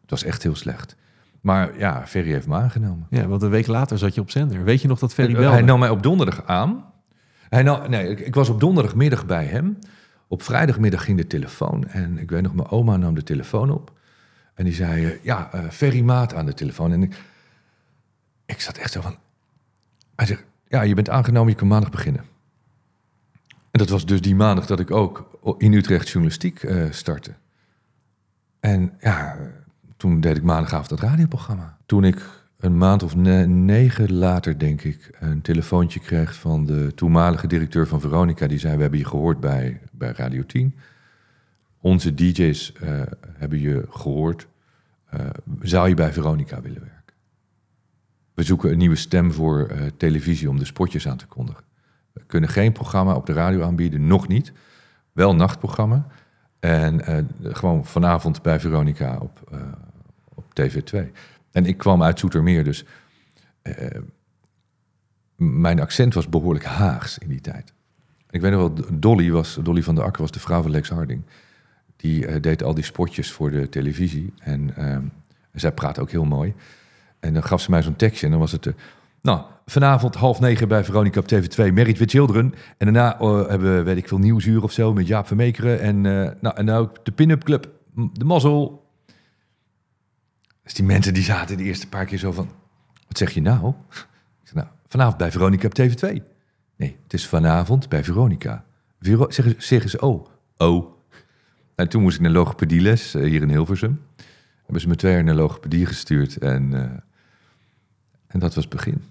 Het 0.00 0.10
was 0.10 0.24
echt 0.24 0.42
heel 0.42 0.56
slecht. 0.56 0.98
Maar 1.40 1.78
ja, 1.78 2.06
Ferry 2.06 2.30
heeft 2.30 2.46
me 2.46 2.54
aangenomen. 2.54 3.06
Ja, 3.10 3.26
want 3.26 3.42
een 3.42 3.50
week 3.50 3.66
later 3.66 3.98
zat 3.98 4.14
je 4.14 4.20
op 4.20 4.30
zender. 4.30 4.64
Weet 4.64 4.82
je 4.82 4.88
nog 4.88 4.98
dat 4.98 5.14
Ferry 5.14 5.32
Hij 5.32 5.40
belde? 5.42 5.62
nam 5.62 5.78
mij 5.78 5.88
op 5.88 6.02
donderdag 6.02 6.46
aan. 6.46 6.84
Hij 7.48 7.62
nam, 7.62 7.90
nee, 7.90 8.08
ik, 8.08 8.20
ik 8.20 8.34
was 8.34 8.48
op 8.48 8.60
donderdagmiddag 8.60 9.26
bij 9.26 9.44
hem. 9.44 9.78
Op 10.28 10.42
vrijdagmiddag 10.42 11.04
ging 11.04 11.16
de 11.16 11.26
telefoon. 11.26 11.88
En 11.88 12.18
ik 12.18 12.30
weet 12.30 12.42
nog, 12.42 12.54
mijn 12.54 12.68
oma 12.68 12.96
nam 12.96 13.14
de 13.14 13.22
telefoon 13.22 13.70
op. 13.70 13.92
En 14.54 14.64
die 14.64 14.74
zei, 14.74 15.06
eh, 15.06 15.24
ja, 15.24 15.52
eh 15.52 15.68
Ferry 15.70 16.00
Maat 16.00 16.34
aan 16.34 16.46
de 16.46 16.54
telefoon. 16.54 16.92
En 16.92 17.02
ik, 17.02 17.16
ik 18.46 18.60
zat 18.60 18.76
echt 18.76 18.92
zo 18.92 19.00
van... 19.00 19.16
Hij 20.16 20.26
zegt, 20.26 20.44
ja, 20.68 20.82
je 20.82 20.94
bent 20.94 21.10
aangenomen, 21.10 21.50
je 21.50 21.56
kan 21.56 21.68
maandag 21.68 21.90
beginnen. 21.90 22.24
En 23.70 23.78
dat 23.78 23.88
was 23.88 24.06
dus 24.06 24.20
die 24.20 24.34
maandag 24.34 24.66
dat 24.66 24.80
ik 24.80 24.90
ook 24.90 25.38
in 25.58 25.72
Utrecht 25.72 26.08
journalistiek 26.08 26.62
eh, 26.62 26.84
startte. 26.90 27.32
En 28.60 28.92
ja, 29.00 29.36
toen 30.00 30.20
deed 30.20 30.36
ik 30.36 30.42
maandagavond 30.42 30.88
dat 30.88 31.00
radioprogramma. 31.00 31.76
Toen 31.86 32.04
ik 32.04 32.40
een 32.58 32.78
maand 32.78 33.02
of 33.02 33.16
ne- 33.16 33.46
negen 33.46 34.12
later, 34.12 34.58
denk 34.58 34.82
ik, 34.82 35.16
een 35.18 35.40
telefoontje 35.40 36.00
kreeg 36.00 36.34
van 36.34 36.66
de 36.66 36.92
toenmalige 36.94 37.46
directeur 37.46 37.86
van 37.86 38.00
Veronica. 38.00 38.46
Die 38.46 38.58
zei, 38.58 38.74
we 38.76 38.80
hebben 38.80 38.98
je 38.98 39.04
gehoord 39.04 39.40
bij, 39.40 39.80
bij 39.92 40.12
Radio 40.16 40.46
10. 40.46 40.74
Onze 41.80 42.14
DJ's 42.14 42.72
eh, 42.72 43.02
hebben 43.32 43.60
je 43.60 43.86
gehoord. 43.90 44.46
Eh, 45.10 45.20
zou 45.60 45.88
je 45.88 45.94
bij 45.94 46.12
Veronica 46.12 46.60
willen 46.60 46.80
werken? 46.80 47.14
We 48.34 48.42
zoeken 48.42 48.70
een 48.70 48.78
nieuwe 48.78 48.96
stem 48.96 49.32
voor 49.32 49.66
eh, 49.66 49.86
televisie 49.96 50.50
om 50.50 50.58
de 50.58 50.64
spotjes 50.64 51.08
aan 51.08 51.16
te 51.16 51.26
kondigen. 51.26 51.64
We 52.12 52.22
kunnen 52.26 52.50
geen 52.50 52.72
programma 52.72 53.14
op 53.14 53.26
de 53.26 53.32
radio 53.32 53.62
aanbieden, 53.62 54.06
nog 54.06 54.28
niet. 54.28 54.52
Wel 55.12 55.34
nachtprogramma. 55.34 56.06
En 56.60 57.26
gewoon 57.42 57.84
vanavond 57.84 58.42
bij 58.42 58.60
Veronica 58.60 59.18
op 59.18 59.50
TV2. 60.60 61.10
En 61.52 61.66
ik 61.66 61.76
kwam 61.76 62.02
uit 62.02 62.18
Zoetermeer, 62.18 62.64
dus 62.64 62.84
eh, 63.62 64.00
mijn 65.36 65.80
accent 65.80 66.14
was 66.14 66.28
behoorlijk 66.28 66.64
Haags 66.64 67.18
in 67.18 67.28
die 67.28 67.40
tijd. 67.40 67.72
Ik 68.30 68.40
weet 68.40 68.52
nog 68.52 68.60
wel, 68.60 68.98
Dolly, 68.98 69.30
was, 69.30 69.58
Dolly 69.62 69.82
van 69.82 69.94
der 69.94 70.04
Akker 70.04 70.22
was 70.22 70.30
de 70.30 70.40
vrouw 70.40 70.62
van 70.62 70.70
Lex 70.70 70.88
Harding. 70.88 71.22
Die 71.96 72.26
eh, 72.26 72.42
deed 72.42 72.62
al 72.62 72.74
die 72.74 72.84
spotjes 72.84 73.32
voor 73.32 73.50
de 73.50 73.68
televisie. 73.68 74.32
En 74.38 74.76
ehm, 74.76 75.02
zij 75.52 75.72
praat 75.72 75.98
ook 75.98 76.10
heel 76.10 76.24
mooi. 76.24 76.54
En 77.20 77.34
dan 77.34 77.42
gaf 77.42 77.60
ze 77.60 77.70
mij 77.70 77.82
zo'n 77.82 77.96
tekstje 77.96 78.26
en 78.26 78.32
dan 78.32 78.40
was 78.40 78.52
het... 78.52 78.66
eh, 78.66 78.72
nou, 79.22 79.40
vanavond 79.66 80.14
half 80.14 80.40
negen 80.40 80.68
bij 80.68 80.84
Veronica 80.84 81.20
op 81.20 81.32
TV2, 81.34 81.72
Married 81.72 81.98
with 81.98 82.10
Children. 82.10 82.54
En 82.78 82.92
daarna 82.92 83.16
hebben 83.48 83.76
we, 83.76 83.82
weet 83.82 83.96
ik 83.96 84.08
veel, 84.08 84.18
Nieuwsuur 84.18 84.62
of 84.62 84.72
zo 84.72 84.92
met 84.92 85.06
Jaap 85.06 85.26
Vermeekeren. 85.26 85.80
En, 85.80 86.06
eh 86.06 86.30
nou, 86.40 86.56
en 86.56 86.64
nou 86.64 86.88
de 87.02 87.12
Pin-Up 87.12 87.44
Club, 87.44 87.70
de 88.12 88.24
Mazzel. 88.24 88.79
Dus 90.70 90.78
die 90.78 90.88
mensen 90.88 91.14
die 91.14 91.22
zaten 91.22 91.56
de 91.56 91.62
eerste 91.62 91.88
paar 91.88 92.04
keer 92.04 92.18
zo 92.18 92.32
van, 92.32 92.48
wat 93.06 93.18
zeg 93.18 93.30
je 93.30 93.40
nou? 93.40 93.68
Ik 93.68 94.06
zeg, 94.42 94.54
nou, 94.54 94.66
vanavond 94.86 95.16
bij 95.16 95.30
Veronica 95.30 95.66
op 95.66 95.78
TV2. 95.80 96.22
Nee, 96.76 96.96
het 97.02 97.12
is 97.12 97.26
vanavond 97.26 97.88
bij 97.88 98.04
Veronica. 98.04 98.64
Vero 99.00 99.30
zeggen, 99.30 99.54
zeggen 99.58 99.90
ze, 99.90 100.00
oh, 100.00 100.26
oh. 100.56 100.86
En 101.74 101.88
toen 101.88 102.02
moest 102.02 102.16
ik 102.16 102.22
naar 102.22 102.30
logopedieles 102.30 103.14
eh, 103.14 103.22
hier 103.22 103.42
in 103.42 103.48
Hilversum. 103.48 104.00
Hebben 104.62 104.80
ze 104.80 104.88
me 104.88 104.96
twee 104.96 105.12
jaar 105.12 105.24
naar 105.24 105.34
logopedie 105.34 105.86
gestuurd. 105.86 106.36
En, 106.38 106.74
eh, 106.74 106.80
en 108.26 108.38
dat 108.40 108.54
was 108.54 108.64
het 108.64 108.72
begin. 108.74 109.02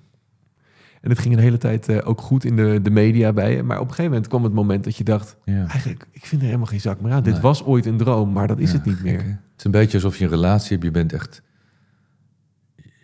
En 1.02 1.10
het 1.10 1.20
ging 1.20 1.34
een 1.34 1.40
hele 1.40 1.58
tijd 1.58 1.90
eh, 1.90 2.08
ook 2.08 2.22
goed 2.22 2.44
in 2.46 2.56
de, 2.56 2.80
de 2.82 2.90
media 2.92 3.34
bij 3.34 3.56
je. 3.56 3.64
Maar 3.64 3.78
op 3.78 3.84
een 3.84 3.90
gegeven 3.90 4.12
moment 4.12 4.28
kwam 4.28 4.44
het 4.44 4.54
moment 4.54 4.84
dat 4.84 4.96
je 4.96 5.04
dacht... 5.04 5.38
Ja. 5.44 5.68
eigenlijk, 5.68 6.06
ik 6.12 6.26
vind 6.26 6.42
er 6.42 6.48
helemaal 6.48 6.68
geen 6.68 6.82
zak 6.82 7.02
meer 7.02 7.12
aan. 7.14 7.24
Dit 7.24 7.40
was 7.40 7.64
ooit 7.64 7.86
een 7.86 7.98
droom, 7.98 8.32
maar 8.32 8.48
dat 8.48 8.60
is 8.60 8.72
Ja, 8.72 8.78
het 8.78 8.86
niet 8.86 9.04
meer. 9.04 9.22
hè? 9.24 9.28
Het 9.30 9.58
is 9.58 9.64
een 9.64 9.72
beetje 9.72 9.98
alsof 9.98 10.18
je 10.18 10.24
een 10.24 10.30
relatie 10.30 10.72
hebt. 10.72 10.84
Je 10.84 10.92
bent 10.92 11.14
echt... 11.14 11.42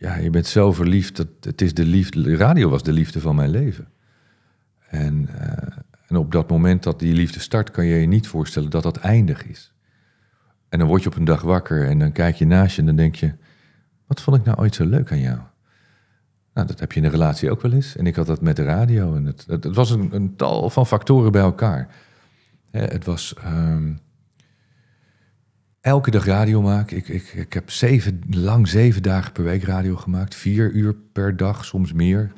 Ja, 0.05 0.15
je 0.15 0.29
bent 0.29 0.47
zo 0.47 0.71
verliefd. 0.71 1.15
Dat, 1.15 1.27
het 1.39 1.61
is 1.61 1.73
de 1.73 1.85
liefde... 1.85 2.21
de 2.21 2.35
Radio 2.35 2.69
was 2.69 2.83
de 2.83 2.91
liefde 2.91 3.19
van 3.19 3.35
mijn 3.35 3.49
leven. 3.49 3.87
En, 4.89 5.27
eh, 5.39 5.77
en 6.07 6.15
op 6.15 6.31
dat 6.31 6.49
moment 6.49 6.83
dat 6.83 6.99
die 6.99 7.13
liefde 7.13 7.39
start... 7.39 7.71
kan 7.71 7.85
je 7.85 7.95
je 7.95 8.07
niet 8.07 8.27
voorstellen 8.27 8.69
dat 8.69 8.83
dat 8.83 8.97
eindig 8.97 9.45
is. 9.45 9.73
En 10.69 10.79
dan 10.79 10.87
word 10.87 11.03
je 11.03 11.09
op 11.09 11.15
een 11.15 11.23
dag 11.23 11.41
wakker... 11.41 11.87
en 11.87 11.99
dan 11.99 12.11
kijk 12.11 12.35
je 12.35 12.45
naast 12.45 12.75
je 12.75 12.81
en 12.81 12.87
dan 12.87 12.95
denk 12.95 13.15
je... 13.15 13.33
wat 14.07 14.21
vond 14.21 14.37
ik 14.37 14.43
nou 14.43 14.57
ooit 14.57 14.75
zo 14.75 14.85
leuk 14.85 15.11
aan 15.11 15.19
jou? 15.19 15.39
Nou, 16.53 16.67
dat 16.67 16.79
heb 16.79 16.91
je 16.91 16.99
in 16.99 17.05
een 17.05 17.11
relatie 17.11 17.51
ook 17.51 17.61
wel 17.61 17.71
eens. 17.71 17.95
En 17.95 18.07
ik 18.07 18.15
had 18.15 18.27
dat 18.27 18.41
met 18.41 18.55
de 18.55 18.63
radio. 18.63 19.15
En 19.15 19.25
het, 19.25 19.45
het, 19.47 19.65
was 19.65 19.91
een, 19.91 20.15
een 20.15 20.35
tal 20.35 20.69
van 20.69 20.87
factoren 20.87 21.31
bij 21.31 21.41
elkaar. 21.41 21.95
Het 22.71 23.05
was... 23.05 23.33
ehm, 23.33 23.93
elke 25.86 26.12
dag 26.12 26.26
radio 26.26 26.62
maken. 26.62 26.98
Ik, 26.98 27.08
ik, 27.08 27.34
ik 27.34 27.54
heb 27.54 27.69
zeven, 27.69 28.21
lang 28.30 28.67
zeven 28.67 29.04
dagen 29.04 29.32
per 29.32 29.43
week 29.43 29.63
radio 29.63 29.95
gemaakt. 29.95 30.36
Vier 30.36 30.71
uur 30.71 30.95
per 31.12 31.38
dag, 31.38 31.65
soms 31.65 31.93
meer. 31.93 32.32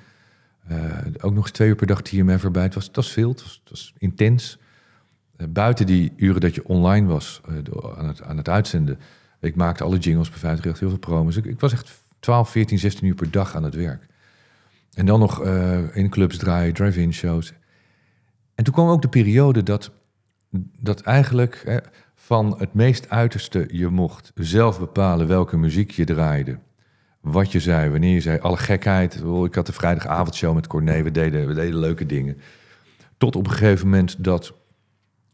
Eh, 0.68 0.98
ook 1.22 1.34
nog 1.34 1.44
eens 1.44 1.52
twee 1.52 1.68
uur 1.68 1.76
per 1.76 1.88
dag 1.88 2.02
TMF 2.02 2.44
erbij. 2.44 2.64
Het 2.64 2.74
was, 2.74 2.86
het 2.86 2.96
was 2.96 3.12
veel, 3.12 3.30
het 3.30 3.62
was, 3.70 3.94
intens. 3.98 4.58
Eh, 5.36 5.48
buiten 5.50 5.86
die 5.86 6.14
uren 6.16 6.42
dat 6.42 6.56
je 6.56 6.68
online 6.68 7.08
was 7.08 7.42
eh, 7.48 7.54
aan, 7.98 8.08
het, 8.08 8.22
aan 8.22 8.38
het 8.38 8.50
uitzenden. 8.50 9.00
Ik 9.40 9.56
maakte 9.56 9.84
alle 9.84 9.98
jingles 9.98 10.30
per 10.30 10.40
50 10.40 10.80
heel 10.80 10.90
veel 10.90 10.98
promos. 10.98 11.36
Ik, 11.36 11.46
ik 11.46 11.60
was 11.60 11.74
echt 11.74 12.02
12, 12.20 12.50
14, 12.50 12.80
16 12.80 13.08
uur 13.08 13.16
per 13.16 13.32
dag 13.32 13.56
aan 13.56 13.64
het 13.64 13.76
werk. 13.76 14.06
En 14.94 15.06
dan 15.06 15.20
nog 15.20 15.46
in 15.94 16.10
clubs 16.10 16.38
draaien, 16.38 16.74
drive-in 16.74 17.14
shows. 17.14 17.54
En 18.56 18.64
toen 18.64 18.74
kwam 18.74 18.88
ook 18.88 19.02
de 19.02 19.10
periode 19.10 19.64
dat, 19.64 19.92
dat 20.80 21.02
eigenlijk 21.02 21.82
van 22.20 22.56
het 22.58 22.74
meest 22.74 23.10
uiterste 23.10 23.68
je 23.72 23.88
mocht 23.88 24.32
zelf 24.36 24.80
bepalen 24.80 25.28
welke 25.28 25.58
muziek 25.58 25.92
je 25.92 26.06
draaide. 26.06 26.60
Wat 27.22 27.52
je 27.52 27.60
zei, 27.60 27.90
wanneer 27.90 28.14
je 28.14 28.22
zei, 28.22 28.40
alle 28.40 28.58
gekheid. 28.58 29.24
Ik 29.44 29.56
had 29.56 29.66
de 29.66 29.74
vrijdagavondshow 29.74 30.56
met 30.56 30.68
Corné, 30.68 31.04
we 31.04 31.12
deden, 31.12 31.48
we 31.48 31.54
deden 31.54 31.80
leuke 31.80 32.06
dingen. 32.06 32.38
Tot 33.18 33.36
op 33.36 33.46
een 33.46 33.52
gegeven 33.52 33.90
moment 33.90 34.24
dat 34.24 34.54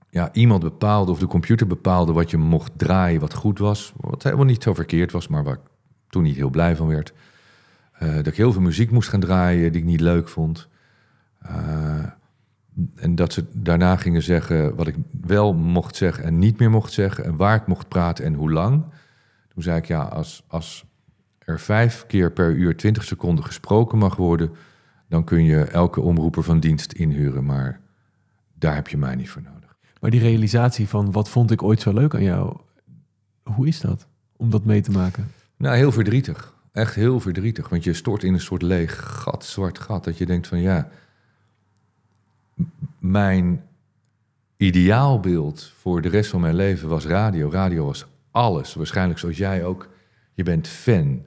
ja, 0.09 0.29
iemand 0.33 0.63
bepaalde 0.63 1.11
of 1.11 1.19
de 1.19 1.27
computer 1.27 1.67
bepaalde 1.67 2.11
wat 2.11 2.31
je 2.31 2.37
mocht 2.37 2.71
draaien, 2.75 3.19
wat 3.19 3.33
goed 3.33 3.59
was. 3.59 3.93
Wat 3.95 4.23
helemaal 4.23 4.45
niet 4.45 4.63
zo 4.63 4.73
verkeerd 4.73 5.11
was, 5.11 5.27
maar 5.27 5.43
waar 5.43 5.53
ik 5.53 5.69
toen 6.09 6.23
niet 6.23 6.35
heel 6.35 6.49
blij 6.49 6.75
van 6.75 6.87
werd. 6.87 7.13
Eh, 7.93 8.15
dat 8.15 8.27
ik 8.27 8.35
heel 8.35 8.51
veel 8.51 8.61
muziek 8.61 8.91
moest 8.91 9.09
gaan 9.09 9.19
draaien 9.19 9.71
die 9.71 9.81
ik 9.81 9.87
niet 9.87 10.01
leuk 10.01 10.29
vond. 10.29 10.67
Eh, 11.39 12.05
en 12.95 13.15
dat 13.15 13.33
ze 13.33 13.45
daarna 13.53 13.95
gingen 13.95 14.21
zeggen 14.21 14.75
wat 14.75 14.87
ik 14.87 14.95
wel 15.21 15.53
mocht 15.53 15.95
zeggen 15.95 16.23
en 16.23 16.39
niet 16.39 16.59
meer 16.59 16.69
mocht 16.69 16.91
zeggen. 16.91 17.23
En 17.25 17.35
waar 17.35 17.55
ik 17.55 17.67
mocht 17.67 17.87
praten 17.87 18.25
en 18.25 18.33
hoe 18.33 18.51
lang. 18.51 18.83
Toen 19.47 19.63
zei 19.63 19.77
ik 19.77 19.85
ja, 19.85 20.01
als, 20.01 20.43
als 20.47 20.85
er 21.39 21.59
vijf 21.59 22.05
keer 22.07 22.31
per 22.31 22.51
uur 22.51 22.77
20 22.77 23.03
seconden 23.03 23.45
gesproken 23.45 23.97
mag 23.97 24.15
worden. 24.15 24.51
dan 25.09 25.23
kun 25.23 25.43
je 25.43 25.63
elke 25.63 26.01
omroeper 26.01 26.43
van 26.43 26.59
dienst 26.59 26.91
inhuren. 26.91 27.45
Maar 27.45 27.79
daar 28.53 28.75
heb 28.75 28.87
je 28.87 28.97
mij 28.97 29.15
niet 29.15 29.29
voor 29.29 29.41
nodig. 29.41 29.77
Maar 29.99 30.11
die 30.11 30.19
realisatie 30.19 30.87
van 30.87 31.11
wat 31.11 31.29
vond 31.29 31.51
ik 31.51 31.63
ooit 31.63 31.81
zo 31.81 31.93
leuk 31.93 32.15
aan 32.15 32.23
jou, 32.23 32.57
hoe 33.43 33.67
is 33.67 33.79
dat 33.79 34.07
om 34.37 34.49
dat 34.49 34.65
mee 34.65 34.81
te 34.81 34.91
maken? 34.91 35.31
Nou, 35.57 35.75
heel 35.75 35.91
verdrietig. 35.91 36.53
Echt 36.71 36.95
heel 36.95 37.19
verdrietig. 37.19 37.69
Want 37.69 37.83
je 37.83 37.93
stort 37.93 38.23
in 38.23 38.33
een 38.33 38.39
soort 38.39 38.61
leeg 38.61 39.21
gat, 39.21 39.45
zwart 39.45 39.79
gat. 39.79 40.03
Dat 40.03 40.17
je 40.17 40.25
denkt 40.25 40.47
van 40.47 40.59
ja, 40.59 40.89
mijn 42.99 43.61
ideaalbeeld 44.57 45.73
voor 45.77 46.01
de 46.01 46.09
rest 46.09 46.29
van 46.29 46.41
mijn 46.41 46.55
leven 46.55 46.89
was 46.89 47.05
radio. 47.05 47.49
Radio 47.49 47.85
was 47.85 48.05
alles. 48.31 48.73
Waarschijnlijk 48.73 49.19
zoals 49.19 49.37
jij 49.37 49.65
ook. 49.65 49.89
Je 50.33 50.43
bent 50.43 50.67
fan. 50.67 51.23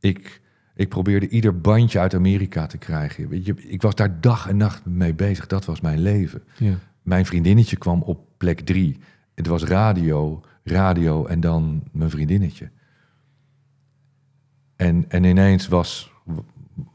Ik, 0.00 0.40
ik 0.74 0.88
probeerde 0.88 1.28
ieder 1.28 1.60
bandje 1.60 1.98
uit 1.98 2.14
Amerika 2.14 2.66
te 2.66 2.78
krijgen. 2.78 3.28
Weet 3.28 3.46
je, 3.46 3.54
ik 3.54 3.82
was 3.82 3.94
daar 3.94 4.20
dag 4.20 4.48
en 4.48 4.56
nacht 4.56 4.84
mee 4.84 5.14
bezig. 5.14 5.46
Dat 5.46 5.64
was 5.64 5.80
mijn 5.80 5.98
leven. 5.98 6.42
Ja. 6.58 6.74
Mijn 7.02 7.26
vriendinnetje 7.26 7.76
kwam 7.76 8.02
op 8.02 8.26
plek 8.36 8.60
drie. 8.60 8.98
Het 9.34 9.46
was 9.46 9.64
radio, 9.64 10.40
radio 10.62 11.26
en 11.26 11.40
dan 11.40 11.82
mijn 11.92 12.10
vriendinnetje. 12.10 12.70
En, 14.76 15.04
en 15.08 15.24
ineens 15.24 15.68
was, 15.68 16.12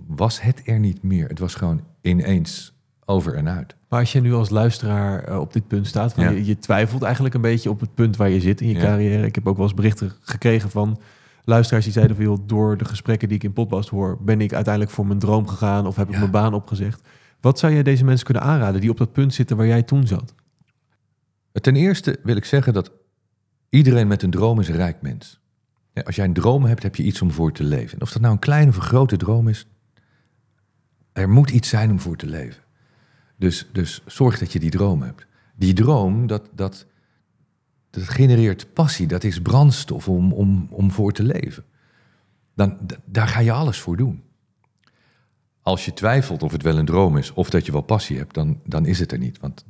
was 0.08 0.42
het 0.42 0.62
er 0.68 0.80
niet 0.80 1.04
meer. 1.04 1.28
Het 1.28 1.40
was 1.40 1.56
gewoon 1.56 1.84
ineens 2.02 2.79
over 3.10 3.36
en 3.36 3.50
uit. 3.50 3.76
Maar 3.90 4.00
als 4.00 4.12
je 4.12 4.22
nu 4.22 4.34
als 4.34 4.50
luisteraar 4.50 5.24
eh, 5.24 5.40
op 5.40 5.54
dit 5.54 5.68
punt 5.68 5.88
staat, 5.88 6.14
van 6.14 6.24
Ja. 6.24 6.30
je, 6.30 6.46
je 6.46 6.58
twijfelt 6.60 7.02
eigenlijk 7.04 7.36
een 7.36 7.42
beetje 7.42 7.70
op 7.70 7.80
het 7.80 7.94
punt 7.94 8.16
waar 8.18 8.30
je 8.30 8.40
zit 8.42 8.62
in 8.62 8.68
je 8.68 8.74
Ja. 8.76 8.80
carrière. 8.82 9.26
Ik 9.26 9.36
heb 9.36 9.48
ook 9.48 9.56
wel 9.58 9.66
eens 9.66 9.76
berichten 9.76 10.12
gekregen 10.20 10.70
van 10.70 11.00
luisteraars 11.44 11.84
die 11.84 11.94
zeiden 11.94 12.16
van 12.16 12.26
joh, 12.26 12.38
door 12.46 12.78
de 12.78 12.86
gesprekken 12.86 13.28
die 13.28 13.38
ik 13.38 13.44
in 13.44 13.54
podcast 13.54 13.90
hoor, 13.90 14.18
ben 14.22 14.42
ik 14.42 14.54
uiteindelijk 14.54 14.94
voor 14.94 15.06
mijn 15.08 15.20
droom 15.20 15.48
gegaan 15.48 15.88
of 15.88 15.96
heb 15.96 16.10
ik 16.10 16.18
mijn 16.18 16.32
baan 16.32 16.54
opgezegd. 16.54 17.02
Wat 17.42 17.60
zou 17.60 17.74
je 17.74 17.84
deze 17.84 18.04
mensen 18.06 18.26
kunnen 18.26 18.44
aanraden 18.44 18.82
die 18.82 18.90
op 18.90 18.98
dat 18.98 19.14
punt 19.14 19.34
zitten 19.34 19.58
waar 19.58 19.68
jij 19.68 19.84
toen 19.84 20.08
zat? 20.08 20.34
Ten 21.52 21.76
eerste 21.76 22.20
wil 22.24 22.36
ik 22.36 22.46
zeggen 22.46 22.74
dat 22.74 22.92
iedereen 23.70 24.08
met 24.08 24.24
een 24.24 24.30
droom 24.32 24.60
is 24.60 24.68
een 24.68 24.76
rijk 24.76 25.02
mens. 25.02 25.40
Als 26.06 26.16
jij 26.16 26.26
een 26.26 26.34
droom 26.34 26.66
hebt, 26.66 26.84
heb 26.84 26.96
je 26.96 27.04
iets 27.04 27.22
om 27.22 27.32
voor 27.32 27.52
te 27.52 27.64
leven. 27.64 27.94
En 27.98 28.02
of 28.02 28.12
dat 28.12 28.22
nou 28.22 28.34
een 28.34 28.40
kleine 28.40 28.70
of 28.70 28.76
een 28.76 28.82
grote 28.82 29.18
droom 29.18 29.48
is, 29.48 29.68
er 31.14 31.30
moet 31.30 31.50
iets 31.50 31.70
zijn 31.70 31.92
om 31.92 32.00
voor 32.00 32.16
te 32.16 32.26
leven. 32.28 32.64
Dus, 33.40 33.68
dus 33.72 34.02
zorg 34.06 34.40
dat 34.40 34.52
je 34.52 34.60
die 34.60 34.70
droom 34.70 35.02
hebt. 35.02 35.26
Die 35.56 35.74
droom, 35.74 36.28
dat, 36.28 36.50
dat, 36.54 36.86
dat 37.90 38.04
genereert 38.04 38.74
passie, 38.74 39.08
dat 39.08 39.24
is 39.24 39.42
brandstof 39.42 40.08
om, 40.08 40.34
om, 40.34 40.68
om 40.70 40.92
voor 40.92 41.12
te 41.12 41.24
leven. 41.24 41.64
Dan, 42.56 42.78
daar 43.06 43.28
ga 43.28 43.40
je 43.40 43.52
alles 43.52 43.80
voor 43.80 43.98
doen. 43.98 44.24
Als 45.62 45.86
je 45.86 45.94
twijfelt 45.94 46.44
of 46.44 46.52
het 46.52 46.62
wel 46.62 46.78
een 46.78 46.86
droom 46.86 47.18
is 47.18 47.34
of 47.34 47.50
dat 47.50 47.66
je 47.66 47.72
wel 47.72 47.82
passie 47.82 48.18
hebt, 48.18 48.34
dan, 48.34 48.60
dan 48.66 48.86
is 48.86 49.00
het 49.00 49.12
er 49.12 49.18
niet. 49.18 49.40
Want 49.40 49.66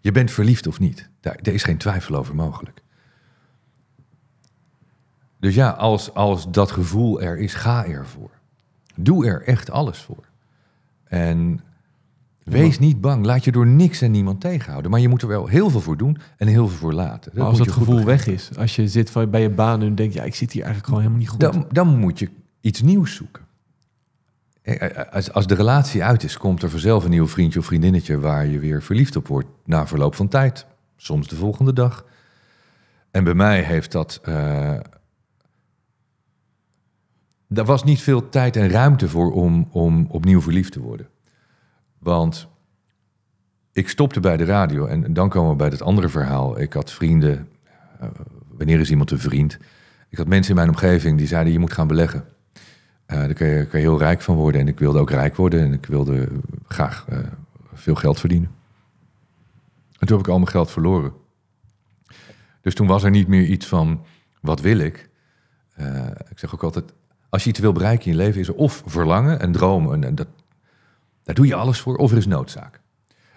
je 0.00 0.12
bent 0.12 0.30
verliefd 0.30 0.66
of 0.66 0.80
niet. 0.80 1.10
Daar, 1.20 1.42
daar 1.42 1.54
is 1.54 1.62
geen 1.62 1.78
twijfel 1.78 2.14
over 2.14 2.34
mogelijk. 2.34 2.82
Dus 5.40 5.54
ja, 5.54 5.70
als, 5.70 6.14
als 6.14 6.50
dat 6.50 6.70
gevoel 6.70 7.20
er 7.22 7.38
is, 7.38 7.54
ga 7.54 7.86
ervoor. 7.86 8.30
Doe 8.94 9.26
er 9.26 9.42
echt 9.42 9.70
alles 9.70 9.98
voor. 9.98 10.28
En 11.04 11.60
wees 12.50 12.78
niet 12.78 13.00
bang. 13.00 13.24
Laat 13.24 13.44
je 13.44 13.52
door 13.52 13.66
niks 13.66 14.00
en 14.00 14.10
niemand 14.10 14.40
tegenhouden. 14.40 14.90
Maar 14.90 15.00
je 15.00 15.08
moet 15.08 15.22
er 15.22 15.28
wel 15.28 15.46
heel 15.46 15.70
veel 15.70 15.80
voor 15.80 15.96
doen 15.96 16.18
en 16.36 16.46
heel 16.46 16.68
veel 16.68 16.78
voor 16.78 16.92
laten. 16.92 17.38
Als 17.42 17.58
dat 17.58 17.70
gevoel 17.70 18.04
weg 18.04 18.26
is, 18.26 18.50
als 18.58 18.76
je 18.76 18.88
zit 18.88 19.30
bij 19.30 19.42
je 19.42 19.50
baan 19.50 19.82
en 19.82 19.94
denkt, 19.94 20.14
ja, 20.14 20.22
ik 20.22 20.34
zit 20.34 20.52
hier 20.52 20.62
eigenlijk 20.64 20.84
gewoon 20.94 21.00
helemaal 21.00 21.22
niet 21.22 21.30
goed. 21.30 21.40
Dan, 21.40 21.66
dan 21.72 21.98
moet 21.98 22.18
je 22.18 22.28
iets 22.60 22.82
nieuws 22.82 23.14
zoeken. 23.14 23.42
Eh, 24.62 25.12
Als, 25.12 25.32
als 25.32 25.46
de 25.46 25.54
relatie 25.54 26.04
uit 26.04 26.22
is, 26.22 26.36
komt 26.36 26.62
er 26.62 26.70
vanzelf 26.70 27.04
een 27.04 27.10
nieuw 27.10 27.28
vriendje 27.28 27.58
of 27.58 27.64
vriendinnetje 27.64 28.18
waar 28.18 28.46
je 28.46 28.58
weer 28.58 28.82
verliefd 28.82 29.16
op 29.16 29.26
wordt 29.28 29.48
na 29.64 29.86
verloop 29.86 30.14
van 30.14 30.28
tijd. 30.28 30.66
Soms 30.96 31.28
de 31.28 31.36
volgende 31.36 31.72
dag. 31.72 32.04
En 33.10 33.24
bij 33.24 33.34
mij 33.34 33.62
heeft 33.62 33.92
dat. 33.92 34.20
eh 34.22 34.76
daar 37.52 37.64
was 37.64 37.84
niet 37.84 38.00
veel 38.02 38.28
tijd 38.28 38.56
en 38.56 38.68
ruimte 38.68 39.08
voor 39.08 39.32
om, 39.32 39.68
om 39.70 40.06
opnieuw 40.08 40.40
verliefd 40.40 40.72
te 40.72 40.80
worden. 40.80 41.08
Want 42.00 42.48
ik 43.72 43.88
stopte 43.88 44.20
bij 44.20 44.36
de 44.36 44.44
radio 44.44 44.86
en 44.86 45.12
dan 45.12 45.28
komen 45.28 45.50
we 45.50 45.56
bij 45.56 45.68
het 45.68 45.82
andere 45.82 46.08
verhaal. 46.08 46.60
Ik 46.60 46.72
had 46.72 46.92
vrienden. 46.92 47.48
eh, 48.00 48.08
wanneer 48.48 48.80
is 48.80 48.90
iemand 48.90 49.10
een 49.10 49.18
vriend? 49.18 49.58
Ik 50.08 50.18
had 50.18 50.26
mensen 50.26 50.50
in 50.50 50.56
mijn 50.56 50.68
omgeving 50.68 51.18
die 51.18 51.26
zeiden: 51.26 51.52
je 51.52 51.58
moet 51.58 51.72
gaan 51.72 51.86
beleggen. 51.86 52.24
Eh, 53.06 53.18
daar 53.18 53.34
kan 53.34 53.46
je, 53.46 53.66
heel 53.70 53.98
rijk 53.98 54.20
van 54.20 54.36
worden. 54.36 54.60
En 54.60 54.68
ik 54.68 54.78
wilde 54.78 54.98
ook 54.98 55.10
rijk 55.10 55.36
worden 55.36 55.60
en 55.60 55.72
ik 55.72 55.86
wilde 55.86 56.28
graag 56.68 57.06
eh, 57.08 57.18
veel 57.72 57.94
geld 57.94 58.20
verdienen. 58.20 58.50
En 59.98 60.06
toen 60.06 60.16
heb 60.16 60.26
ik 60.26 60.32
al 60.32 60.38
mijn 60.38 60.50
geld 60.50 60.70
verloren. 60.70 61.12
Dus 62.60 62.74
toen 62.74 62.86
was 62.86 63.02
er 63.02 63.10
niet 63.10 63.28
meer 63.28 63.44
iets 63.44 63.66
van: 63.66 64.04
wat 64.40 64.60
wil 64.60 64.78
ik? 64.78 65.08
Ik 66.28 66.38
zeg 66.38 66.54
ook 66.54 66.62
altijd: 66.62 66.92
Als 67.28 67.44
je 67.44 67.50
iets 67.50 67.58
wil 67.58 67.72
bereiken 67.72 68.06
in 68.06 68.12
je 68.12 68.18
leven, 68.18 68.40
is 68.40 68.48
er 68.48 68.54
of 68.54 68.82
verlangen 68.86 69.40
en 69.40 69.52
droom. 69.52 69.92
En, 69.92 70.04
en 70.04 70.14
dat, 70.14 70.28
daar 71.22 71.34
doe 71.34 71.46
je 71.46 71.54
alles 71.54 71.80
voor, 71.80 71.96
of 71.96 72.10
er 72.10 72.16
is 72.16 72.26
noodzaak. 72.26 72.80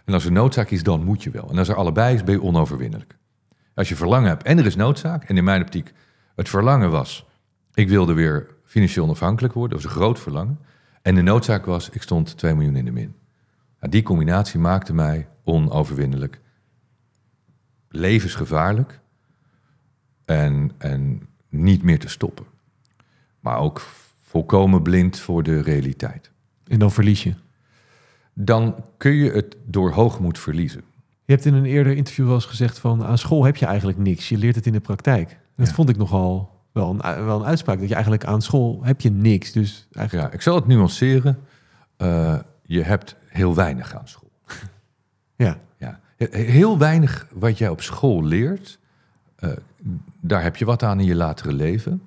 En 0.06 0.14
als 0.14 0.26
er 0.26 0.32
noodzaak 0.32 0.70
is, 0.70 0.84
dan 0.84 1.04
moet 1.04 1.24
je 1.24 1.30
wel. 1.30 1.50
En 1.50 1.58
als 1.58 1.68
er 1.68 1.76
allebei 1.76 2.16
is, 2.16 2.24
ben 2.24 2.36
je 2.36 2.42
onoverwinnelijk. 2.42 3.18
Als 3.76 3.90
je 3.90 3.96
verlangen 3.96 4.30
hebt 4.30 4.44
en 4.44 4.58
er 4.58 4.66
is 4.66 4.76
noodzaak, 4.76 5.24
en 5.24 5.38
in 5.38 5.44
mijn 5.44 5.62
optiek 5.62 5.94
het 6.36 6.50
verlangen 6.50 6.92
was, 6.92 7.26
ik 7.74 7.90
wilde 7.90 8.14
weer 8.14 8.48
financieel 8.66 9.06
onafhankelijk 9.06 9.54
worden, 9.54 9.78
dat 9.78 9.86
was 9.86 9.96
een 9.96 10.02
groot 10.02 10.20
verlangen. 10.20 10.60
En 11.02 11.16
de 11.16 11.22
noodzaak 11.22 11.66
was, 11.66 11.90
ik 11.90 12.02
stond 12.02 12.38
2 12.38 12.54
miljoen 12.56 12.76
in 12.76 12.86
de 12.86 12.92
min. 12.92 13.16
Nou, 13.80 13.92
die 13.92 14.04
combinatie 14.04 14.60
maakte 14.60 14.94
mij 14.94 15.28
onoverwinnelijk. 15.44 16.42
Levensgevaarlijk 17.90 19.00
en, 20.26 20.72
en 20.78 21.28
niet 21.50 21.84
meer 21.84 22.00
te 22.00 22.10
stoppen. 22.10 22.46
Maar 23.40 23.58
ook 23.58 23.82
volkomen 24.22 24.82
blind 24.82 25.20
voor 25.20 25.44
de 25.44 25.62
realiteit. 25.62 26.32
En 26.68 26.80
dan 26.80 26.92
verlies 26.92 27.24
je. 27.24 27.34
Dan 28.34 28.76
kun 28.98 29.12
je 29.12 29.32
het 29.32 29.56
door 29.66 29.92
hoogmoed 29.92 30.40
verliezen. 30.40 30.82
Je 31.26 31.34
hebt 31.34 31.46
in 31.46 31.54
een 31.54 31.66
eerder 31.66 31.96
interview 31.96 32.26
wel 32.26 32.34
eens 32.36 32.46
gezegd 32.46 32.80
van 32.80 33.04
aan 33.04 33.18
school 33.18 33.44
heb 33.44 33.56
je 33.56 33.66
eigenlijk 33.66 33.98
niks. 33.98 34.30
Je 34.30 34.38
leert 34.38 34.56
het 34.56 34.66
in 34.66 34.74
de 34.74 34.80
praktijk. 34.80 35.38
Dat 35.56 35.68
Ja. 35.68 35.74
vond 35.74 35.90
ik 35.90 35.98
nogal 35.98 36.52
wel 36.72 36.90
een, 36.90 37.26
wel 37.26 37.40
een 37.40 37.46
uitspraak. 37.46 37.80
Dat 37.80 37.88
je 37.88 37.94
eigenlijk 37.94 38.26
aan 38.26 38.42
school 38.42 38.80
heb 38.84 39.02
je 39.02 39.12
niks. 39.12 39.52
Dus 39.52 39.88
eigenlijk, 39.94 40.28
Ja, 40.30 40.34
ik 40.34 40.42
zal 40.42 40.56
het 40.56 40.68
nuanceren. 40.68 41.40
Eh, 41.98 42.40
je 42.66 42.82
hebt 42.82 43.16
heel 43.28 43.56
weinig 43.56 43.96
aan 43.96 44.08
school. 44.08 44.32
ja. 45.46 45.58
Ja. 45.78 46.00
He- 46.18 46.38
Heel 46.42 46.78
weinig 46.78 47.28
wat 47.34 47.58
jij 47.58 47.70
op 47.70 47.82
school 47.82 48.24
leert, 48.24 48.80
eh, 49.36 49.50
daar 50.20 50.44
heb 50.44 50.56
je 50.56 50.66
wat 50.66 50.84
aan 50.84 51.00
in 51.00 51.06
je 51.06 51.16
latere 51.16 51.54
leven. 51.54 52.02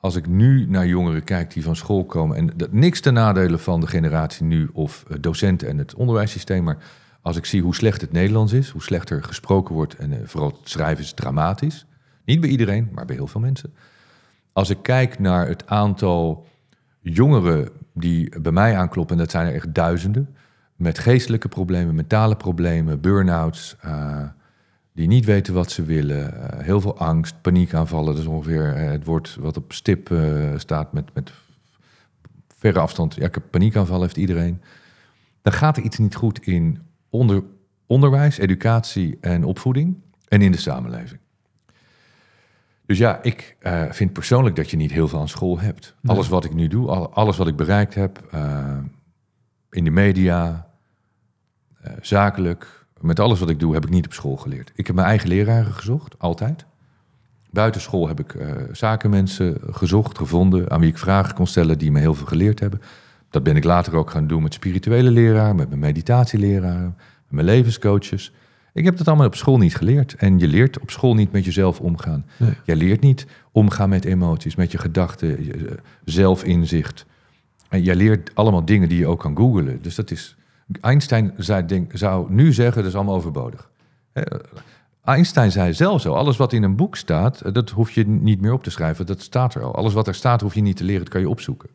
Als 0.00 0.16
ik 0.16 0.26
nu 0.26 0.66
naar 0.66 0.86
jongeren 0.86 1.24
kijk 1.24 1.52
die 1.52 1.62
van 1.62 1.76
school 1.76 2.04
komen, 2.04 2.36
en 2.36 2.50
dat, 2.56 2.72
niks 2.72 3.00
ten 3.00 3.14
nadele 3.14 3.58
van 3.58 3.80
de 3.80 3.86
generatie 3.86 4.44
nu 4.44 4.70
of 4.72 5.04
eh, 5.08 5.16
docenten 5.20 5.68
en 5.68 5.78
het 5.78 5.94
onderwijssysteem, 5.94 6.64
maar 6.64 6.78
als 7.22 7.36
ik 7.36 7.44
zie 7.44 7.62
hoe 7.62 7.74
slecht 7.74 8.00
het 8.00 8.12
Nederlands 8.12 8.52
is, 8.52 8.68
hoe 8.68 8.82
slechter 8.82 9.22
gesproken 9.22 9.74
wordt 9.74 9.96
en 9.96 10.12
eh, 10.12 10.18
vooral 10.24 10.48
het 10.48 10.68
schrijven 10.68 11.04
is 11.04 11.12
dramatisch. 11.12 11.86
Niet 12.24 12.40
bij 12.40 12.50
iedereen, 12.50 12.88
maar 12.92 13.04
bij 13.04 13.16
heel 13.16 13.26
veel 13.26 13.40
mensen. 13.40 13.74
Als 14.52 14.70
ik 14.70 14.78
kijk 14.82 15.18
naar 15.18 15.48
het 15.48 15.66
aantal 15.66 16.46
jongeren 17.00 17.68
die 17.94 18.40
bij 18.40 18.52
mij 18.52 18.76
aankloppen, 18.76 19.16
en 19.16 19.22
dat 19.22 19.30
zijn 19.30 19.46
er 19.46 19.54
echt 19.54 19.74
duizenden, 19.74 20.34
met 20.76 20.98
geestelijke 20.98 21.48
problemen, 21.48 21.94
mentale 21.94 22.36
problemen, 22.36 23.00
burn-outs, 23.00 23.76
eh, 23.80 24.22
die 24.92 25.08
niet 25.08 25.24
weten 25.24 25.54
wat 25.54 25.70
ze 25.70 25.82
willen, 25.82 26.50
eh, 26.50 26.64
heel 26.64 26.80
veel 26.80 26.98
angst, 26.98 27.40
paniekaanvallen. 27.40 28.06
Dat 28.06 28.22
is 28.22 28.28
ongeveer 28.28 28.74
eh, 28.74 28.90
het 28.90 29.04
woord 29.04 29.36
wat 29.40 29.56
op 29.56 29.72
stip 29.72 30.10
eh, 30.10 30.52
staat 30.56 30.92
met, 30.92 31.14
met 31.14 31.32
verre 32.56 32.78
afstand. 32.78 33.14
Ja, 33.14 33.26
ik 33.26 33.34
heb 33.34 33.44
paniekaanvallen, 33.50 34.02
heeft 34.02 34.16
iedereen. 34.16 34.60
Dan 35.42 35.52
gaat 35.52 35.76
er 35.76 35.82
iets 35.82 35.98
niet 35.98 36.14
goed 36.14 36.46
in 36.46 36.78
onder, 37.08 37.42
onderwijs, 37.86 38.38
educatie 38.38 39.18
en 39.20 39.44
opvoeding 39.44 39.96
en 40.28 40.42
in 40.42 40.52
de 40.52 40.58
samenleving. 40.58 41.20
Dus 42.86 42.98
ja, 42.98 43.22
ik 43.22 43.56
vind 43.90 44.12
persoonlijk 44.12 44.56
dat 44.56 44.70
je 44.70 44.76
niet 44.76 44.92
heel 44.92 45.08
veel 45.08 45.20
aan 45.20 45.28
school 45.28 45.58
hebt. 45.60 45.94
Alles 46.04 46.28
wat 46.28 46.44
ik 46.44 46.54
nu 46.54 46.68
doe, 46.68 46.88
al- 46.88 47.12
alles 47.12 47.36
wat 47.36 47.46
ik 47.46 47.56
bereikt 47.56 47.94
heb, 47.94 48.36
in 49.70 49.84
de 49.84 49.90
media, 49.90 50.70
zakelijk, 52.00 52.79
met 53.00 53.20
alles 53.20 53.40
wat 53.40 53.50
ik 53.50 53.60
doe, 53.60 53.74
heb 53.74 53.84
ik 53.84 53.90
niet 53.90 54.06
op 54.06 54.12
school 54.12 54.36
geleerd. 54.36 54.72
Ik 54.74 54.86
heb 54.86 54.96
mijn 54.96 55.08
eigen 55.08 55.28
leraren 55.28 55.72
gezocht, 55.72 56.14
altijd. 56.18 56.64
Buitenschool 57.50 58.08
heb 58.08 58.20
ik 58.20 58.34
eh, 58.34 58.54
zakenmensen 58.72 59.58
gezocht, 59.70 60.18
gevonden, 60.18 60.70
aan 60.70 60.80
wie 60.80 60.88
ik 60.88 60.98
vragen 60.98 61.34
kon 61.34 61.46
stellen 61.46 61.78
die 61.78 61.92
me 61.92 62.00
heel 62.00 62.14
veel 62.14 62.26
geleerd 62.26 62.60
hebben. 62.60 62.80
Dat 63.30 63.42
ben 63.42 63.56
ik 63.56 63.64
later 63.64 63.96
ook 63.96 64.10
gaan 64.10 64.26
doen 64.26 64.42
met 64.42 64.54
spirituele 64.54 65.10
leraren, 65.10 65.56
met 65.56 65.68
mijn 65.68 65.80
meditatieleraren, 65.80 66.96
met 67.24 67.28
mijn 67.28 67.46
levenscoaches. 67.46 68.32
Ik 68.72 68.84
heb 68.84 68.96
dat 68.96 69.08
allemaal 69.08 69.26
op 69.26 69.34
school 69.34 69.58
niet 69.58 69.76
geleerd. 69.76 70.14
En 70.14 70.38
je 70.38 70.46
leert 70.46 70.80
op 70.80 70.90
school 70.90 71.14
niet 71.14 71.32
met 71.32 71.44
jezelf 71.44 71.80
omgaan. 71.80 72.24
Nee. 72.36 72.52
Jij 72.64 72.76
leert 72.76 73.00
niet 73.00 73.26
omgaan 73.52 73.88
met 73.88 74.04
emoties, 74.04 74.54
met 74.54 74.72
je 74.72 74.78
gedachten, 74.78 75.44
je, 75.44 75.52
eh, 75.52 75.72
zelfinzicht. 76.04 77.06
En 77.68 77.82
jij 77.82 77.94
leert 77.94 78.30
allemaal 78.34 78.64
dingen 78.64 78.88
die 78.88 78.98
je 78.98 79.06
ook 79.06 79.20
kan 79.20 79.36
googlen. 79.36 79.82
Dus 79.82 79.94
dat 79.94 80.10
is. 80.10 80.36
Einstein 80.80 81.32
zei, 81.36 81.66
denk, 81.66 81.90
zou 81.94 82.32
nu 82.32 82.52
zeggen, 82.52 82.76
dat 82.82 82.90
is 82.90 82.96
allemaal 82.96 83.14
overbodig. 83.14 83.70
Einstein 85.04 85.50
zei 85.52 85.74
zelf 85.74 86.00
zo: 86.00 86.12
alles 86.14 86.36
wat 86.36 86.52
in 86.52 86.62
een 86.62 86.76
boek 86.76 86.96
staat, 86.96 87.40
eh, 87.40 87.52
dat 87.52 87.70
hoef 87.70 87.90
je 87.90 88.06
niet 88.06 88.40
meer 88.40 88.52
op 88.52 88.62
te 88.62 88.70
schrijven. 88.70 89.06
Dat 89.06 89.20
staat 89.20 89.54
er 89.54 89.62
al. 89.62 89.74
Alles 89.74 89.92
wat 89.92 90.06
er 90.08 90.14
staat, 90.14 90.40
hoef 90.40 90.54
je 90.54 90.60
niet 90.60 90.76
te 90.76 90.84
leren, 90.84 91.00
dat 91.00 91.12
kan 91.12 91.20
je 91.20 91.28
opzoeken. 91.28 91.68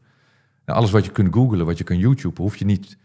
Nou, 0.66 0.80
alles 0.80 0.92
wat 0.92 1.06
je 1.06 1.12
kunt 1.12 1.34
googlen, 1.34 1.66
wat 1.66 1.78
je 1.78 1.84
kan 1.84 1.98
YouTube, 1.98 2.42
hoef 2.42 2.56
je 2.58 2.66
niet 2.66 2.98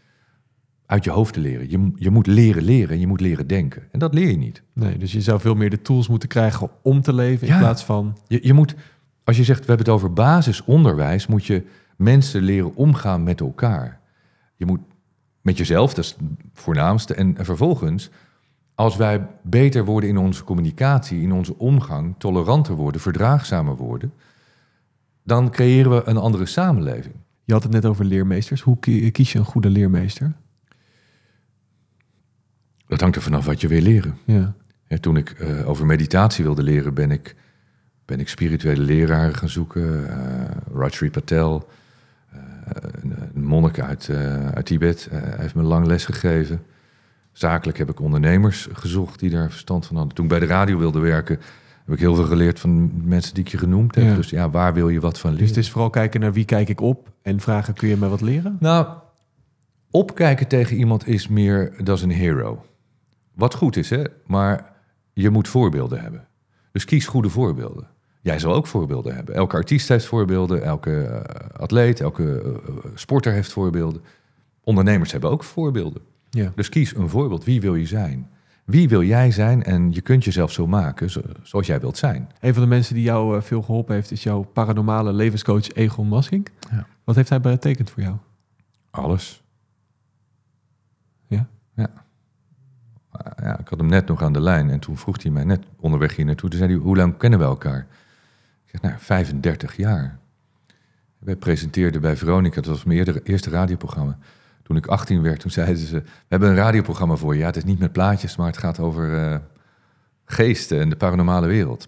uit 0.85 1.03
je 1.03 1.09
hoofd 1.09 1.33
te 1.33 1.39
leren. 1.39 1.69
Je, 1.69 1.91
je 1.95 2.09
moet 2.09 2.27
leren 2.27 2.63
leren 2.63 2.89
en 2.89 2.99
je 2.99 3.07
moet 3.07 3.21
leren 3.21 3.47
denken. 3.47 3.83
En 3.91 3.99
dat 3.99 4.13
leer 4.13 4.27
je 4.29 4.37
niet. 4.37 4.63
Nee, 4.73 4.97
dus 4.97 5.11
je 5.11 5.21
zou 5.21 5.39
veel 5.39 5.55
meer 5.55 5.69
de 5.69 5.81
tools 5.81 6.07
moeten 6.07 6.29
krijgen 6.29 6.69
om 6.81 7.01
te 7.01 7.13
leven 7.13 7.47
in 7.47 7.53
Ja. 7.53 7.59
plaats 7.59 7.83
van... 7.83 8.17
Je, 8.27 8.39
je 8.43 8.53
moet, 8.53 8.75
als 9.23 9.37
je 9.37 9.43
zegt, 9.43 9.59
we 9.59 9.65
hebben 9.65 9.85
het 9.85 9.95
over 9.95 10.13
basisonderwijs, 10.13 11.27
moet 11.27 11.45
je 11.45 11.63
mensen 11.97 12.41
leren 12.41 12.75
omgaan 12.75 13.23
met 13.23 13.39
elkaar. 13.39 13.99
Je 14.55 14.65
moet 14.65 14.79
met 15.41 15.57
jezelf, 15.57 15.93
dat 15.93 16.03
is 16.03 16.09
het 16.11 16.21
voornaamste. 16.53 17.13
En, 17.13 17.37
en 17.37 17.45
vervolgens, 17.45 18.09
als 18.75 18.95
wij 18.95 19.27
beter 19.43 19.85
worden 19.85 20.09
in 20.09 20.17
onze 20.17 20.43
communicatie, 20.43 21.21
in 21.21 21.31
onze 21.31 21.57
omgang, 21.57 22.15
toleranter 22.17 22.75
worden, 22.75 23.01
verdraagzamer 23.01 23.75
worden, 23.75 24.13
dan 25.23 25.51
creëren 25.51 25.91
we 25.91 26.01
een 26.05 26.17
andere 26.17 26.45
samenleving. 26.45 27.15
Je 27.43 27.53
had 27.53 27.63
het 27.63 27.71
net 27.71 27.85
over 27.85 28.05
leermeesters. 28.05 28.61
Hoe 28.61 28.79
ki- 28.79 29.11
kies 29.11 29.31
je 29.31 29.39
een 29.39 29.45
goede 29.45 29.69
leermeester? 29.69 30.33
Dat 32.87 33.01
hangt 33.01 33.15
er 33.15 33.21
vanaf 33.21 33.45
wat 33.45 33.61
je 33.61 33.67
wil 33.67 33.81
leren. 33.81 34.17
Ja. 34.25 34.53
Ja, 34.87 34.97
toen 34.97 35.17
ik 35.17 35.29
eh, 35.29 35.69
over 35.69 35.85
meditatie 35.85 36.43
wilde 36.43 36.63
leren, 36.63 36.93
ben 36.93 37.11
ik, 37.11 37.35
ben 38.05 38.19
ik 38.19 38.29
spirituele 38.29 38.81
leraren 38.81 39.35
gaan 39.35 39.49
zoeken. 39.49 40.07
Rajri 40.73 41.09
Patel, 41.11 41.69
eh, 42.29 42.39
een, 43.01 43.20
een 43.41 43.47
monnik 43.47 43.79
uit, 43.79 44.09
eh, 44.09 44.47
uit 44.47 44.65
Tibet, 44.65 45.07
eh, 45.11 45.19
heeft 45.23 45.55
me 45.55 45.61
lang 45.61 45.85
les 45.85 46.05
gegeven. 46.05 46.63
Zakelijk 47.31 47.77
heb 47.77 47.89
ik 47.89 47.99
ondernemers 47.99 48.67
gezocht 48.73 49.19
die 49.19 49.29
daar 49.29 49.49
verstand 49.49 49.85
van 49.85 49.95
hadden. 49.95 50.15
Toen 50.15 50.25
ik 50.25 50.31
bij 50.31 50.39
de 50.39 50.45
radio 50.45 50.77
wilde 50.77 50.99
werken, 50.99 51.39
heb 51.85 51.93
ik 51.93 51.99
heel 51.99 52.15
veel 52.15 52.25
geleerd 52.25 52.59
van 52.59 52.91
mensen 53.07 53.33
die 53.33 53.43
ik 53.43 53.49
je 53.49 53.57
genoemd 53.57 53.95
heb. 53.95 54.03
Ja. 54.03 54.15
Dus 54.15 54.29
ja, 54.29 54.49
waar 54.49 54.73
wil 54.73 54.89
je 54.89 54.99
wat 54.99 55.19
van 55.19 55.29
leren? 55.29 55.45
Dus 55.45 55.55
het 55.55 55.65
is 55.65 55.71
vooral 55.71 55.89
kijken 55.89 56.19
naar 56.19 56.33
wie 56.33 56.45
kijk 56.45 56.69
ik 56.69 56.81
op 56.81 57.11
en 57.21 57.39
vragen, 57.39 57.73
kun 57.73 57.87
je 57.87 57.97
mij 57.97 58.09
wat 58.09 58.21
leren? 58.21 58.57
Nou, 58.59 58.87
opkijken 59.91 60.47
tegen 60.47 60.77
iemand 60.77 61.07
is 61.07 61.27
meer, 61.27 61.73
dat 61.83 61.97
is 61.97 62.03
een 62.03 62.11
hero. 62.11 62.65
Wat 63.35 63.53
goed 63.53 63.75
is, 63.75 63.89
hè? 63.89 64.03
Maar 64.25 64.73
je 65.13 65.29
moet 65.29 65.47
voorbeelden 65.47 66.01
hebben. 66.01 66.27
Dus 66.71 66.85
kies 66.85 67.07
goede 67.07 67.29
voorbeelden. 67.29 67.87
Jij 68.21 68.39
zal 68.39 68.53
ook 68.53 68.67
voorbeelden 68.67 69.15
hebben. 69.15 69.35
Elke 69.35 69.55
artiest 69.55 69.87
heeft 69.87 70.05
voorbeelden, 70.05 70.63
elke 70.63 71.03
eh, 71.03 71.59
atleet, 71.61 71.99
elke 71.99 72.41
eh, 72.41 72.73
sporter 72.93 73.31
heeft 73.33 73.51
voorbeelden. 73.51 74.01
Ondernemers 74.63 75.11
hebben 75.11 75.29
ook 75.29 75.43
voorbeelden. 75.43 76.01
Ja. 76.29 76.51
Dus 76.55 76.69
kies 76.69 76.95
een 76.95 77.09
voorbeeld. 77.09 77.43
Wie 77.43 77.61
wil 77.61 77.75
je 77.75 77.85
zijn? 77.85 78.29
Wie 78.65 78.89
wil 78.89 79.03
jij 79.03 79.31
zijn? 79.31 79.63
En 79.63 79.91
je 79.91 80.01
kunt 80.01 80.23
jezelf 80.23 80.51
zo 80.51 80.67
maken 80.67 81.09
zo- 81.09 81.21
zoals 81.43 81.67
jij 81.67 81.79
wilt 81.79 81.97
zijn. 81.97 82.29
Een 82.39 82.53
van 82.53 82.63
de 82.63 82.69
mensen 82.69 82.95
die 82.95 83.03
jou 83.03 83.35
eh, 83.37 83.41
veel 83.41 83.61
geholpen 83.61 83.95
heeft, 83.95 84.11
is 84.11 84.23
jouw 84.23 84.41
paranormale 84.41 85.13
levenscoach 85.13 85.71
Egon 85.71 86.07
Massink. 86.07 86.49
Ja. 86.71 86.85
Wat 87.03 87.15
heeft 87.15 87.29
hij 87.29 87.41
betekend 87.41 87.89
voor 87.89 88.03
jou? 88.03 88.15
Alles. 88.91 89.43
Ja? 91.27 91.47
Ja. 91.75 91.89
Ja. 93.37 93.59
Ik 93.59 93.67
had 93.67 93.79
hem 93.79 93.87
net 93.89 94.07
nog 94.07 94.21
aan 94.23 94.33
de 94.33 94.41
lijn 94.41 94.69
en 94.69 94.79
toen 94.79 94.97
vroeg 94.97 95.21
hij 95.23 95.31
mij 95.31 95.43
net 95.43 95.63
onderweg 95.79 96.15
hier 96.15 96.25
naartoe. 96.25 96.49
Toen 96.49 96.59
zei 96.59 96.71
hij, 96.71 96.81
hoe 96.81 96.95
lang 96.97 97.17
kennen 97.17 97.39
we 97.39 97.45
elkaar? 97.45 97.87
Ik 98.71 98.79
zeg, 98.79 98.81
nou, 98.81 99.03
35 99.03 99.75
jaar. 99.75 100.19
Wij 101.19 101.35
presenteerden 101.35 102.01
bij 102.01 102.17
Veronica, 102.17 102.55
dat 102.55 102.65
was 102.65 102.83
mijn 102.83 103.21
eerste 103.23 103.49
radioprogramma. 103.49 104.17
Toen 104.63 104.77
ik 104.77 104.87
18 104.87 105.21
werd, 105.21 105.39
toen 105.39 105.51
zeiden 105.51 105.77
ze, 105.77 105.99
we 106.01 106.03
hebben 106.27 106.49
een 106.49 106.55
radioprogramma 106.55 107.15
voor 107.15 107.33
je. 107.33 107.39
Ja, 107.39 107.45
het 107.45 107.55
is 107.55 107.63
niet 107.63 107.79
met 107.79 107.91
plaatjes, 107.91 108.35
maar 108.35 108.47
het 108.47 108.57
gaat 108.57 108.79
over 108.79 109.17
eh, 109.17 109.37
geesten 110.25 110.79
en 110.79 110.89
de 110.89 110.95
paranormale 110.95 111.47
wereld. 111.47 111.81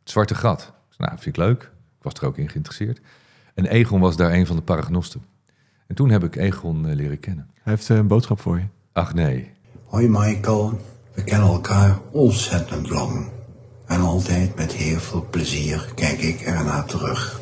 Het 0.00 0.10
zwarte 0.10 0.34
gat. 0.34 0.72
Nou, 0.96 1.12
vind 1.12 1.26
ik 1.26 1.36
leuk. 1.36 1.62
Ik 1.98 2.02
was 2.02 2.12
er 2.12 2.26
ook 2.26 2.38
in 2.38 2.48
geïnteresseerd. 2.48 3.00
En 3.54 3.66
Egon 3.66 4.00
was 4.00 4.16
daar 4.16 4.32
een 4.32 4.46
van 4.46 4.56
de 4.56 4.62
paragnosten. 4.62 5.24
En 5.86 5.94
toen 5.94 6.10
heb 6.10 6.24
ik 6.24 6.36
Egon 6.36 6.88
eh, 6.88 6.94
leren 6.94 7.20
kennen. 7.20 7.50
Hij 7.54 7.72
heeft 7.72 7.90
eh, 7.90 7.96
een 7.96 8.06
boodschap 8.06 8.40
voor 8.40 8.58
je. 8.58 8.64
Ach 8.92 9.14
nee, 9.14 9.52
Hoi 9.84 10.08
Michael, 10.08 10.80
we 11.14 11.24
kennen 11.24 11.48
elkaar 11.48 11.98
ontzettend 12.10 12.90
lang. 12.90 13.39
En 13.90 14.00
altijd 14.00 14.56
met 14.56 14.72
heel 14.72 14.98
veel 15.00 15.26
plezier 15.30 15.92
kijk 15.94 16.18
ik 16.18 16.40
ernaar 16.40 16.84
terug. 16.84 17.40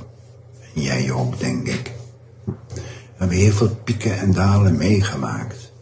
En 0.74 0.82
jij 0.82 1.10
ook, 1.10 1.38
denk 1.38 1.66
ik. 1.66 1.92
We 2.44 2.84
hebben 3.16 3.36
heel 3.36 3.52
veel 3.52 3.74
pieken 3.74 4.18
en 4.18 4.32
dalen 4.32 4.76
meegemaakt. 4.76 5.72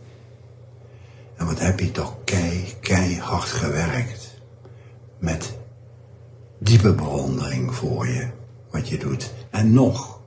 En 1.37 1.47
wat 1.47 1.59
heb 1.59 1.81
je 1.81 1.91
toch 1.91 2.17
kei, 2.25 2.75
keihard 2.81 3.49
gewerkt. 3.49 4.41
Met 5.19 5.57
diepe 6.59 6.95
bewondering 6.95 7.75
voor 7.75 8.09
je, 8.09 8.29
wat 8.71 8.89
je 8.89 8.99
doet. 8.99 9.33
En 9.51 9.73
nog 9.73 10.21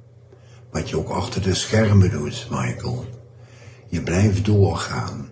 wat 0.71 0.89
je 0.89 0.97
ook 0.97 1.09
achter 1.09 1.41
de 1.41 1.53
schermen 1.53 2.11
doet, 2.11 2.47
Michael. 2.49 3.05
Je 3.87 4.01
blijft 4.01 4.45
doorgaan. 4.45 5.29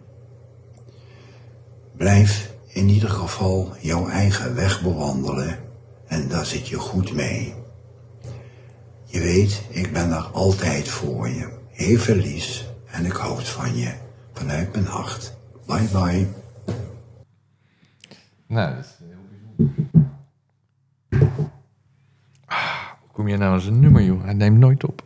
Blijf 1.97 2.47
in 2.78 2.89
ieder 2.89 3.09
geval 3.09 3.75
jouw 3.82 4.07
eigen 4.07 4.55
weg 4.55 4.82
bewandelen 4.82 5.59
en 6.07 6.28
daar 6.28 6.45
zit 6.45 6.67
je 6.67 6.80
goed 6.80 7.13
mee. 7.13 7.53
Je 9.05 9.19
weet, 9.19 9.63
ik 9.69 9.93
ben 9.93 10.09
daar 10.09 10.23
altijd 10.25 10.88
voor 10.88 11.30
je. 11.30 11.57
Heel 11.69 11.97
veel 11.97 12.15
lies 12.15 12.65
en 12.86 13.05
ik 13.05 13.11
houd 13.11 13.47
van 13.47 13.75
je. 13.78 13.93
Vanuit 14.34 14.71
mijn 14.71 14.86
hart. 14.86 15.34
Bye 15.65 15.88
bye. 15.91 16.28
Nou, 18.47 18.75
dat 18.75 18.86
is 18.86 18.95
heel 18.99 19.17
bijzonder. 19.30 19.95
Ah, 22.45 22.91
hoe 23.01 23.11
kom 23.11 23.28
je 23.28 23.38
nou 23.38 23.53
aan 23.53 23.61
zijn 23.61 23.80
nummer, 23.80 24.03
joh? 24.03 24.23
Hij 24.23 24.34
neemt 24.34 24.57
nooit 24.57 24.86
op. 24.86 25.03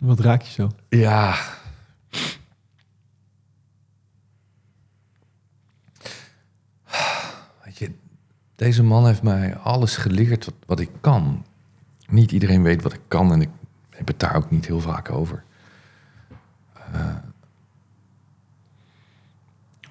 Wat 0.00 0.20
raak 0.20 0.42
je 0.42 0.52
zo? 0.52 0.70
Ja. 0.88 1.58
Weet 7.70 7.78
je, 7.78 7.94
deze 8.60 8.82
man 8.82 9.06
heeft 9.06 9.22
mij 9.22 9.56
alles 9.56 9.96
geleerd 9.96 10.50
wat, 10.66 10.80
ik 10.80 10.90
kan. 11.00 11.44
Niet 12.08 12.32
iedereen 12.32 12.62
weet 12.62 12.82
wat 12.82 12.92
ik 12.92 13.00
kan 13.08 13.32
en 13.32 13.40
ik 13.40 13.48
heb 13.90 14.06
het 14.06 14.18
daar 14.18 14.36
ook 14.36 14.50
niet 14.50 14.66
heel 14.66 14.80
vaak 14.80 15.10
over. 15.10 15.42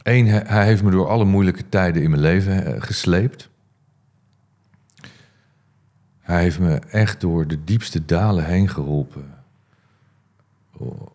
Eén, 0.03 0.28
hij 0.28 0.43
hij 0.45 0.65
heeft 0.65 0.84
me 0.84 0.91
door 0.91 1.07
alle 1.07 1.26
moeilijke 1.26 1.70
tijden 1.70 2.03
in 2.03 2.09
mijn 2.09 2.22
leven 2.22 2.65
eh, 2.65 2.82
gesleept. 2.82 3.49
Hij 6.20 6.41
heeft 6.41 6.59
me 6.59 6.76
echt 6.76 7.22
door 7.22 7.47
de 7.47 7.63
diepste 7.63 8.05
dalen 8.05 8.45
heen 8.45 8.70
geholpen. 8.70 9.34
Oh. 10.72 10.99
Hij 10.99 11.07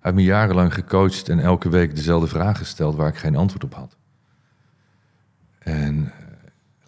heeft 0.00 0.14
me 0.14 0.22
jarenlang 0.22 0.74
gecoacht 0.74 1.28
en 1.28 1.38
elke 1.38 1.68
week 1.68 1.96
dezelfde 1.96 2.28
vragen 2.28 2.56
gesteld 2.56 2.96
waar 2.96 3.08
ik 3.08 3.18
geen 3.18 3.36
antwoord 3.36 3.64
op 3.64 3.74
had. 3.74 3.96
En 5.58 6.12
eh, 6.18 6.27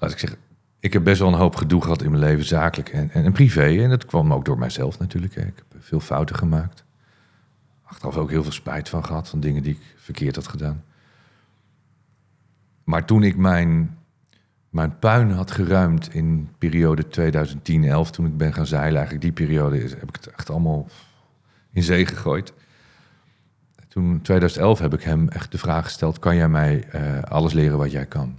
laat 0.00 0.10
ik 0.10 0.18
zeggen, 0.18 0.38
ik 0.78 0.92
heb 0.92 1.04
best 1.04 1.20
wel 1.20 1.28
een 1.28 1.38
hoop 1.38 1.56
gedoe 1.56 1.82
gehad 1.82 2.02
in 2.02 2.10
mijn 2.10 2.22
leven, 2.22 2.44
zakelijk 2.44 2.88
en, 2.88 3.10
en, 3.10 3.32
privé. 3.32 3.82
En 3.82 3.88
dat 3.88 4.04
kwam 4.04 4.32
ook 4.32 4.44
door 4.44 4.58
mijzelf 4.58 4.98
natuurlijk. 4.98 5.36
Ik 5.36 5.44
heb 5.44 5.64
veel 5.78 6.00
fouten 6.00 6.36
gemaakt. 6.36 6.84
Achteraf 7.82 8.16
ook 8.16 8.30
heel 8.30 8.42
veel 8.42 8.52
spijt 8.52 8.88
van 8.88 9.04
gehad, 9.04 9.28
van 9.28 9.40
dingen 9.40 9.62
die 9.62 9.72
ik 9.72 9.94
verkeerd 9.96 10.34
had 10.34 10.48
gedaan. 10.48 10.84
Maar 12.84 13.04
toen 13.04 13.22
ik 13.22 13.36
mijn, 13.36 13.98
mijn 14.70 14.98
puin 14.98 15.30
had 15.30 15.50
geruimd 15.50 16.14
in 16.14 16.48
periode 16.58 17.04
2010-11, 17.04 18.10
toen 18.10 18.26
ik 18.26 18.36
ben 18.36 18.52
gaan 18.52 18.66
zeilen, 18.66 18.98
eigenlijk 18.98 19.22
die 19.22 19.46
periode 19.46 19.78
heb 19.78 20.08
ik 20.08 20.16
het 20.16 20.26
echt 20.26 20.50
allemaal 20.50 20.88
in 21.70 21.82
zee 21.82 22.06
gegooid. 22.06 22.52
Toen 23.88 24.10
in 24.10 24.22
2011 24.22 24.78
heb 24.78 24.94
ik 24.94 25.02
hem 25.02 25.28
echt 25.28 25.52
de 25.52 25.58
vraag 25.58 25.84
gesteld: 25.84 26.18
kan 26.18 26.36
jij 26.36 26.48
mij 26.48 26.88
eh, 26.88 27.22
alles 27.22 27.52
leren 27.52 27.78
wat 27.78 27.90
jij 27.90 28.06
kan? 28.06 28.38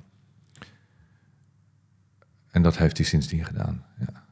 En 2.52 2.62
dat 2.62 2.78
heeft 2.78 2.97
hij 2.97 3.06
sindsdien 3.06 3.45
gedaan. 3.45 3.84
Ja. 3.99 4.24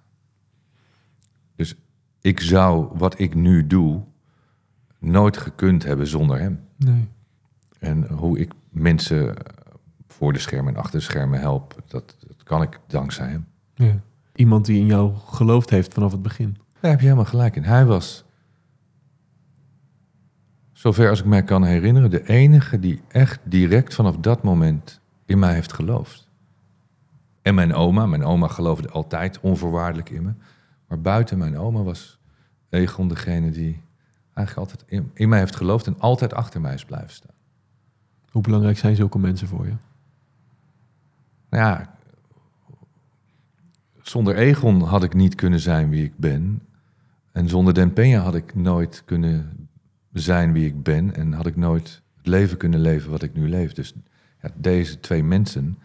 Dus 1.55 1.75
ik 2.21 2.39
zou 2.39 2.89
wat 2.97 3.19
ik 3.19 3.35
nu 3.35 3.67
doe 3.67 4.03
nooit 4.99 5.37
gekund 5.37 5.83
hebben 5.83 6.07
zonder 6.07 6.39
hem. 6.39 6.59
Nee. 6.77 7.07
En 7.79 8.07
hoe 8.07 8.39
ik 8.39 8.51
mensen 8.69 9.35
voor 10.07 10.33
de 10.33 10.39
schermen 10.39 10.73
en 10.73 10.79
achter 10.79 10.99
de 10.99 11.05
schermen 11.05 11.39
help, 11.39 11.83
dat, 11.87 12.17
dat 12.27 12.43
kan 12.43 12.61
ik 12.61 12.79
dankzij 12.87 13.29
hem. 13.29 13.47
Ja. 13.73 14.01
Iemand 14.35 14.65
die 14.65 14.79
in 14.79 14.85
jou 14.85 15.15
geloofd 15.15 15.69
heeft 15.69 15.93
vanaf 15.93 16.11
het 16.11 16.21
begin. 16.21 16.57
Daar 16.79 16.91
heb 16.91 16.99
je 16.99 17.05
helemaal 17.05 17.25
gelijk 17.25 17.55
in. 17.55 17.63
Hij 17.63 17.85
was, 17.85 18.23
zover 20.71 21.09
als 21.09 21.19
ik 21.19 21.25
mij 21.25 21.43
kan 21.43 21.63
herinneren, 21.63 22.09
de 22.09 22.27
enige 22.27 22.79
die 22.79 23.01
echt 23.07 23.39
direct 23.43 23.95
vanaf 23.95 24.17
dat 24.17 24.43
moment 24.43 24.99
in 25.25 25.39
mij 25.39 25.53
heeft 25.53 25.73
geloofd. 25.73 26.28
En 27.41 27.55
mijn 27.55 27.73
oma, 27.73 28.05
mijn 28.05 28.23
oma 28.23 28.47
geloofde 28.47 28.89
altijd 28.89 29.39
onvoorwaardelijk 29.39 30.09
in 30.09 30.23
me. 30.23 30.31
Maar 30.87 31.01
buiten 31.01 31.37
mijn 31.37 31.57
oma 31.57 31.83
was 31.83 32.19
Egon 32.69 33.07
degene 33.07 33.49
die 33.49 33.81
eigenlijk 34.33 34.69
altijd 34.69 34.91
in, 34.91 35.11
in 35.13 35.29
mij 35.29 35.39
heeft 35.39 35.55
geloofd 35.55 35.87
en 35.87 35.99
altijd 35.99 36.33
achter 36.33 36.61
mij 36.61 36.73
is 36.73 36.85
blijven 36.85 37.09
staan. 37.09 37.35
Hoe 38.31 38.41
belangrijk 38.41 38.77
zijn 38.77 38.95
zulke 38.95 39.19
mensen 39.19 39.47
voor 39.47 39.65
je? 39.65 39.73
Nou 41.49 41.63
ja, 41.63 41.95
zonder 44.01 44.35
Egon 44.35 44.81
had 44.81 45.03
ik 45.03 45.13
niet 45.13 45.35
kunnen 45.35 45.59
zijn 45.59 45.89
wie 45.89 46.03
ik 46.03 46.17
ben. 46.17 46.61
En 47.31 47.49
zonder 47.49 47.73
Den 47.73 47.91
Peña 47.91 48.23
had 48.23 48.35
ik 48.35 48.55
nooit 48.55 49.03
kunnen 49.05 49.67
zijn 50.13 50.51
wie 50.51 50.65
ik 50.65 50.83
ben. 50.83 51.15
En 51.15 51.33
had 51.33 51.45
ik 51.45 51.55
nooit 51.55 52.01
het 52.17 52.27
leven 52.27 52.57
kunnen 52.57 52.79
leven 52.79 53.11
wat 53.11 53.23
ik 53.23 53.33
nu 53.33 53.49
leef. 53.49 53.73
Dus 53.73 53.93
ja, 54.41 54.49
deze 54.55 54.99
twee 54.99 55.23
mensen 55.23 55.77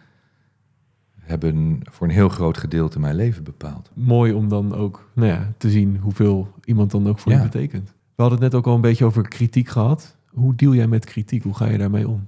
hebben 1.25 1.79
voor 1.83 2.07
een 2.07 2.13
heel 2.13 2.29
groot 2.29 2.57
gedeelte 2.57 2.99
mijn 2.99 3.15
leven 3.15 3.43
bepaald. 3.43 3.91
Mooi 3.93 4.33
om 4.33 4.49
dan 4.49 4.73
ook 4.75 5.09
nou 5.13 5.27
ja, 5.27 5.53
te 5.57 5.69
zien 5.69 5.97
hoeveel 5.97 6.53
iemand 6.63 6.91
dan 6.91 7.07
ook 7.07 7.19
voor 7.19 7.31
Ja. 7.31 7.37
je 7.37 7.43
betekent. 7.43 7.87
We 7.87 8.21
hadden 8.21 8.41
het 8.41 8.51
net 8.51 8.59
ook 8.59 8.67
al 8.67 8.75
een 8.75 8.81
beetje 8.81 9.05
over 9.05 9.27
kritiek 9.27 9.67
gehad. 9.69 10.17
Hoe 10.29 10.55
deal 10.55 10.73
jij 10.75 10.87
met 10.87 11.05
kritiek? 11.05 11.43
Hoe 11.43 11.55
ga 11.55 11.65
je 11.65 11.77
daarmee 11.77 12.07
om? 12.07 12.27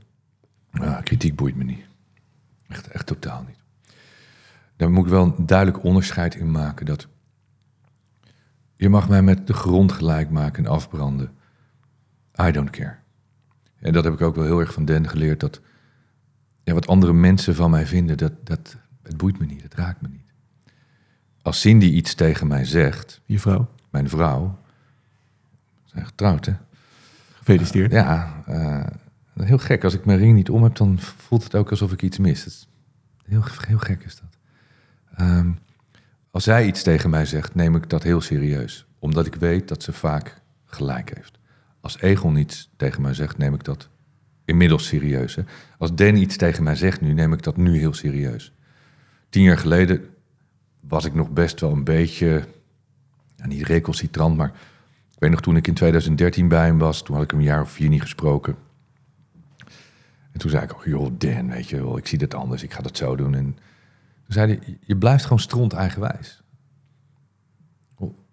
Kritiek 1.04 1.36
boeit 1.36 1.56
me 1.56 1.64
niet. 1.64 1.86
Echt, 2.68 2.88
echt 2.88 3.06
totaal 3.06 3.44
niet. 3.48 3.58
Daar 4.76 4.92
moet 4.92 5.06
ik 5.06 5.12
wel 5.12 5.24
een 5.38 5.46
duidelijk 5.46 5.84
onderscheid 5.84 6.36
in 6.36 6.52
maken. 6.52 6.86
Dat 6.86 7.08
je 8.76 8.90
mag 8.90 9.10
mij 9.10 9.22
met 9.22 9.48
de 9.48 9.54
grond 9.54 9.92
gelijk 9.92 10.30
maken 10.30 10.66
en 10.66 10.72
afbranden. 10.72 11.32
I 12.42 12.52
don't 12.52 12.70
care. 12.70 12.96
En 13.80 13.94
dat 13.94 14.04
heb 14.04 14.14
ik 14.14 14.22
ook 14.22 14.36
wel 14.36 14.46
heel 14.46 14.60
erg 14.60 14.74
van 14.74 14.86
Den 14.86 15.10
geleerd. 15.10 15.40
Dat 15.40 15.62
ja, 16.64 16.74
wat 16.74 16.88
andere 16.88 17.14
mensen 17.14 17.56
van 17.56 17.70
mij 17.70 17.86
vinden, 17.86 18.18
dat, 18.18 18.34
dat, 18.44 18.78
het 19.08 19.18
boeit 19.18 19.40
me 19.40 19.46
niet. 19.46 19.64
Het 19.64 19.74
raakt 19.74 20.02
me 20.02 20.08
niet. 20.08 20.32
Als 21.42 21.62
Cindy 21.62 21.86
iets 21.86 22.16
tegen 22.16 22.48
mij 22.48 22.66
zegt, 22.66 23.22
Je 23.26 23.40
vrouw? 23.40 23.70
mijn 23.90 24.10
vrouw... 24.10 24.60
We 25.84 25.90
zijn 25.94 26.06
getrouwd, 26.06 26.46
hè? 26.46 26.54
Gefeliciteerd. 27.34 27.92
Ja, 27.92 28.44
eh, 28.46 28.86
heel 29.46 29.58
gek. 29.58 29.84
Als 29.84 29.94
ik 29.94 30.06
mijn 30.06 30.20
ring 30.20 30.36
niet 30.36 30.50
om 30.50 30.64
heb, 30.64 30.76
dan 30.76 31.00
voelt 31.00 31.44
het 31.44 31.56
ook 31.56 31.70
alsof 31.70 31.92
ik 31.92 32.02
iets 32.02 32.18
mis. 32.18 32.44
Dat 32.44 32.54
is 32.54 32.68
heel, 33.26 33.44
heel 33.68 33.78
gek 33.78 34.04
is 34.04 34.16
dat. 34.16 34.38
Ehm, 35.16 35.52
als 36.32 36.44
zij 36.44 36.66
iets 36.66 36.84
tegen 36.84 37.10
mij 37.10 37.26
zegt, 37.26 37.56
neem 37.56 37.76
ik 37.76 37.90
dat 37.90 38.04
heel 38.04 38.22
serieus. 38.22 38.86
Omdat 39.00 39.26
ik 39.26 39.36
weet 39.36 39.68
dat 39.68 39.84
ze 39.84 39.94
vaak 39.94 40.42
gelijk 40.66 41.16
heeft. 41.16 41.38
Als 41.82 42.02
Egon 42.02 42.36
iets 42.36 42.70
tegen 42.78 43.02
mij 43.02 43.14
zegt, 43.14 43.38
neem 43.38 43.54
ik 43.54 43.64
dat 43.64 43.90
inmiddels 44.46 44.88
serieus. 44.88 45.36
Hè? 45.36 45.44
Als 45.78 45.96
Dan 45.96 46.16
iets 46.16 46.38
tegen 46.38 46.64
mij 46.64 46.76
zegt 46.76 47.02
nu, 47.02 47.14
neem 47.14 47.34
ik 47.34 47.44
dat 47.44 47.58
nu 47.58 47.78
heel 47.78 47.94
serieus. 47.94 48.54
Tien 49.30 49.44
jaar 49.44 49.58
geleden 49.58 50.06
was 50.80 51.06
ik 51.06 51.14
nog 51.14 51.30
best 51.30 51.60
wel 51.60 51.72
een 51.72 51.84
beetje, 51.84 52.44
niet 53.44 53.68
recalcitrant, 53.68 54.38
maar 54.38 54.52
ik 55.12 55.20
weet 55.20 55.32
nog 55.32 55.42
toen 55.42 55.56
ik 55.56 55.68
in 55.68 55.74
2013 55.74 56.48
bij 56.48 56.66
hem 56.66 56.78
was, 56.78 57.02
toen 57.04 57.16
had 57.16 57.24
ik 57.24 57.32
hem 57.32 57.40
een 57.40 57.46
jaar 57.46 57.62
of 57.62 57.72
vier 57.72 57.90
niet 57.90 58.02
gesproken. 58.02 58.56
En 60.32 60.40
toen 60.40 60.50
zei 60.50 60.64
ik 60.64 60.74
ook, 60.74 60.86
joh 60.86 61.12
Dan, 61.18 61.50
weet 61.50 61.70
je 61.70 61.84
wel, 61.84 61.98
ik 61.98 62.08
zie 62.08 62.18
dit 62.18 62.34
anders, 62.34 62.64
ik 62.64 62.74
ga 62.74 62.82
dat 62.82 62.98
zo 62.98 63.16
doen. 63.16 63.36
En 63.36 63.44
toen 63.44 63.58
zei 64.28 64.48
hij, 64.48 64.78
je 64.82 64.98
blijft 64.98 65.24
gewoon 65.24 65.40
stront 65.40 65.74
eigenwijs. 65.74 66.42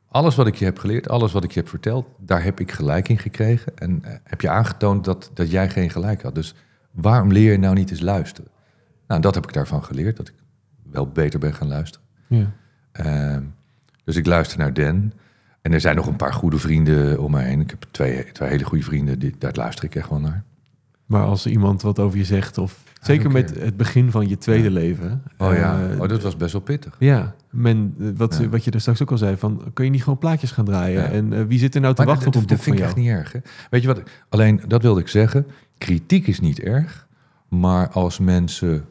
Alles 0.09 0.35
wat 0.35 0.47
ik 0.47 0.55
je 0.55 0.65
heb 0.65 0.79
geleerd, 0.79 1.09
alles 1.09 1.33
wat 1.33 1.45
ik 1.45 1.53
je 1.53 1.61
heb 1.61 1.69
verteld, 1.69 2.07
daar 2.19 2.43
heb 2.43 2.61
ik 2.61 2.73
gelijk 2.73 3.09
in 3.09 3.19
gekregen. 3.19 3.77
En 3.79 4.05
eh, 4.05 4.15
heb 4.25 4.41
je 4.41 4.49
aangetoond 4.49 5.05
dat, 5.05 5.31
dat 5.35 5.51
jij 5.51 5.71
geen 5.71 5.91
gelijk 5.91 6.23
had. 6.23 6.35
Dus 6.35 6.55
waarom 6.91 7.33
leer 7.33 7.53
je 7.53 7.59
nou 7.59 7.75
niet 7.75 7.91
eens 7.91 8.01
luisteren? 8.01 8.51
Nou, 9.07 9.21
dat 9.21 9.35
heb 9.35 9.47
ik 9.47 9.53
daarvan 9.53 9.85
geleerd, 9.85 10.17
dat 10.17 10.33
wel 10.95 11.09
beter 11.09 11.39
ben 11.39 11.55
gaan 11.55 11.69
luisteren. 11.69 12.07
Ja. 12.27 12.53
Ehm, 12.93 13.43
dus 14.05 14.17
ik 14.17 14.27
luister 14.27 14.59
naar 14.59 14.73
Dan. 14.75 15.13
En 15.63 15.73
er 15.73 15.81
zijn 15.81 15.97
nog 15.97 16.07
een 16.07 16.17
paar 16.17 16.33
goede 16.33 16.59
vrienden 16.59 17.21
om 17.21 17.31
mij 17.31 17.45
heen. 17.45 17.61
Ik 17.61 17.71
heb 17.71 17.85
twee, 17.91 18.33
twee 18.33 18.49
hele 18.49 18.65
goede 18.65 18.85
vrienden, 18.85 19.19
die, 19.19 19.35
daar 19.39 19.53
luister 19.55 19.85
ik 19.85 19.95
echt 19.95 20.09
wel 20.11 20.21
naar. 20.21 20.43
Maar 21.07 21.25
als 21.25 21.47
iemand 21.47 21.83
wat 21.83 21.99
over 21.99 22.19
je 22.19 22.25
zegt, 22.25 22.59
of 22.59 22.83
zeker 23.01 23.25
oké. 23.27 23.35
met 23.35 23.61
het 23.61 23.77
begin 23.77 24.11
van 24.11 24.29
je 24.29 24.39
tweede 24.39 24.71
leven. 24.71 25.23
Oh 25.39 25.55
ja, 25.55 25.89
eh, 25.91 26.01
oh, 26.01 26.09
dat 26.09 26.23
was 26.23 26.37
best 26.37 26.53
wel 26.53 26.61
pittig. 26.63 26.97
Ja, 26.99 27.35
men, 27.51 27.95
eh, 28.01 28.07
wat, 28.17 28.39
Ja. 28.41 28.49
wat 28.49 28.65
je 28.65 28.71
er 28.71 28.81
straks 28.81 29.03
ook 29.03 29.11
al 29.11 29.19
zei, 29.19 29.37
van 29.37 29.71
kun 29.73 29.85
je 29.85 29.91
niet 29.91 30.03
gewoon 30.03 30.19
plaatjes 30.19 30.51
gaan 30.51 30.65
draaien? 30.65 31.03
Ja. 31.03 31.09
En 31.09 31.33
eh, 31.33 31.45
wie 31.47 31.59
zit 31.59 31.75
er 31.75 31.81
nou 31.81 31.95
te 31.95 32.03
Maar 32.05 32.11
wachten 32.15 32.33
dat, 32.33 32.43
op 32.43 32.51
een 32.51 32.57
dat 32.57 32.67
boek 32.67 32.77
vind 32.77 32.87
van 32.87 32.97
ik 32.97 33.03
jou? 33.07 33.19
echt 33.19 33.25
niet 33.33 33.43
erg. 33.43 33.53
Hè? 33.63 33.69
Weet 33.71 33.83
je 33.83 33.87
wat? 33.89 34.03
Alleen, 34.29 34.61
dat 34.67 34.83
wilde 34.83 35.01
ik 35.01 35.09
zeggen. 35.09 35.47
Kritiek 35.79 36.27
is 36.27 36.41
niet 36.41 36.61
erg. 36.61 37.07
Maar 37.49 37.89
als 37.89 38.19
mensen 38.19 38.85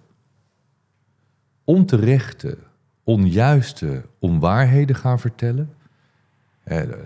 onterechte, 1.64 2.58
onjuiste 3.04 4.06
onwaarheden 4.20 4.96
gaan 4.96 5.20
vertellen. 5.20 5.74
hè, 6.64 6.88
De, 6.88 7.06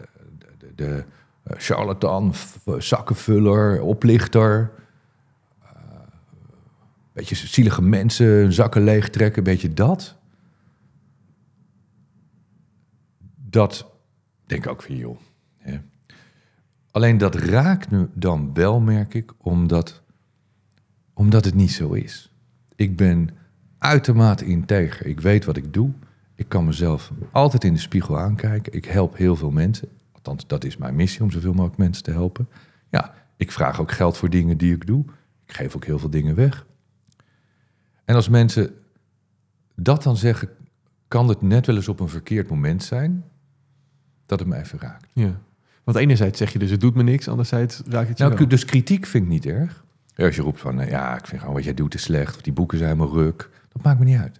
de, 0.57 0.71
de, 0.75 1.03
eh, 1.43 1.57
charlatan, 1.57 2.33
zakkenvuller, 2.77 3.81
oplichter. 3.81 4.71
eh, 5.63 5.71
beetje 7.13 7.35
zielige 7.35 7.81
mensen, 7.81 8.25
hun 8.25 8.53
zakken 8.53 8.83
leegtrekken, 8.83 9.37
een 9.37 9.43
beetje 9.53 9.73
dat. 9.73 10.15
Dat 13.35 13.91
denk 14.45 14.67
ook 14.67 14.81
van 14.83 14.95
joh. 14.95 15.17
Alleen 16.91 17.17
dat 17.17 17.35
raakt 17.35 17.91
me 17.91 18.07
dan 18.13 18.53
wel, 18.53 18.79
merk 18.79 19.13
ik, 19.13 19.31
omdat, 19.37 20.01
omdat 21.13 21.45
het 21.45 21.53
niet 21.55 21.71
zo 21.71 21.91
is. 21.91 22.31
Ik 22.75 22.95
ben 22.95 23.29
uitermate 23.87 24.45
integer. 24.45 25.05
Ik 25.05 25.19
weet 25.19 25.45
wat 25.45 25.57
ik 25.57 25.73
doe. 25.73 25.91
Ik 26.35 26.49
kan 26.49 26.65
mezelf 26.65 27.11
altijd 27.31 27.63
in 27.63 27.73
de 27.73 27.79
spiegel 27.79 28.19
aankijken. 28.19 28.73
Ik 28.73 28.85
help 28.85 29.17
heel 29.17 29.35
veel 29.35 29.51
mensen. 29.51 29.87
Althans, 30.11 30.47
dat 30.47 30.63
is 30.63 30.77
mijn 30.77 30.95
missie 30.95 31.21
om 31.21 31.31
zoveel 31.31 31.53
mogelijk 31.53 31.77
mensen 31.77 32.03
te 32.03 32.11
helpen. 32.11 32.47
Ja, 32.89 33.13
ik 33.37 33.51
vraag 33.51 33.81
ook 33.81 33.91
geld 33.91 34.17
voor 34.17 34.29
dingen 34.29 34.57
die 34.57 34.73
ik 34.73 34.85
doe. 34.87 35.05
Ik 35.45 35.53
geef 35.53 35.75
ook 35.75 35.85
heel 35.85 35.99
veel 35.99 36.09
dingen 36.09 36.35
weg. 36.35 36.65
En 38.05 38.15
als 38.15 38.29
mensen 38.29 38.73
dat 39.75 40.03
dan 40.03 40.17
zeggen, 40.17 40.49
kan 41.07 41.27
het 41.29 41.41
net 41.41 41.65
wel 41.65 41.75
eens 41.75 41.87
op 41.87 41.99
een 41.99 42.09
verkeerd 42.09 42.49
moment 42.49 42.83
zijn 42.83 43.23
dat 44.25 44.39
het 44.39 44.47
me 44.47 44.55
even 44.57 44.79
raakt. 44.79 45.07
Ja. 45.13 45.39
Want 45.83 45.97
enerzijds 45.97 46.37
zeg 46.37 46.53
je 46.53 46.59
dus 46.59 46.69
het 46.69 46.81
doet 46.81 46.95
me 46.95 47.03
niks, 47.03 47.27
anderzijds 47.27 47.81
raakt 47.85 48.07
het 48.07 48.17
je 48.17 48.23
Nou, 48.23 48.37
wel. 48.37 48.47
dus 48.47 48.65
kritiek 48.65 49.05
vind 49.05 49.23
ik 49.23 49.29
niet 49.29 49.45
erg. 49.45 49.85
Als 50.15 50.35
je 50.35 50.41
roept 50.41 50.59
van, 50.59 50.79
eh, 50.79 50.89
ja, 50.89 51.17
ik 51.17 51.25
vind 51.25 51.39
gewoon 51.39 51.55
wat 51.55 51.63
jij 51.63 51.73
doet 51.73 51.93
is 51.93 52.01
slecht, 52.01 52.35
of 52.35 52.41
die 52.41 52.53
boeken 52.53 52.77
zijn 52.77 52.89
helemaal 52.89 53.13
ruk, 53.15 53.49
dat 53.77 53.85
maakt 53.85 53.99
me 53.99 54.05
niet 54.05 54.17
uit. 54.19 54.39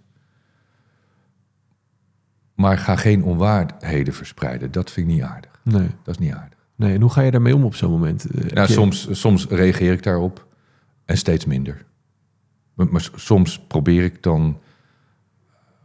Maar 2.54 2.78
ga 2.78 2.96
geen 2.96 3.22
onwaarheden 3.24 4.14
verspreiden, 4.14 4.70
dat 4.72 4.90
vind 4.90 5.08
ik 5.08 5.14
niet 5.14 5.22
aardig. 5.22 5.60
Nee. 5.64 5.88
Dat 6.02 6.14
is 6.14 6.26
niet 6.26 6.32
aardig. 6.34 6.58
nee. 6.76 6.94
En 6.94 7.00
hoe 7.00 7.10
ga 7.10 7.20
je 7.20 7.30
daarmee 7.30 7.54
om 7.54 7.64
op 7.64 7.74
zo'n 7.74 7.90
moment? 7.90 8.24
Eh, 8.30 8.50
Nou, 8.50 8.66
je- 8.66 8.72
soms, 8.72 9.08
soms 9.20 9.46
reageer 9.46 9.92
ik 9.92 10.02
daarop 10.02 10.46
en 11.04 11.16
steeds 11.18 11.44
minder. 11.44 11.84
Maar, 12.74 12.86
maar 12.90 13.08
soms 13.14 13.60
probeer 13.66 14.02
ik 14.04 14.22
dan... 14.22 14.58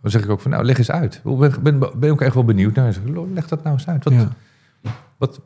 Dan 0.02 0.12
zeg 0.12 0.24
ik 0.24 0.30
ook 0.30 0.40
van, 0.42 0.52
nou, 0.52 0.64
leg 0.64 0.78
eens 0.78 0.92
uit. 0.92 1.22
Ik 1.26 1.38
ben, 1.40 1.64
ben, 1.80 2.00
ben 2.00 2.12
ook 2.12 2.22
echt 2.22 2.34
wel 2.34 2.44
benieuwd 2.46 2.76
naar. 2.76 2.96
Leg 3.34 3.48
dat 3.48 3.64
nou 3.64 3.76
eens 3.76 3.88
uit. 3.88 4.04
Wat, 4.04 4.14
Ja. 4.14 4.30
wat, 5.18 5.42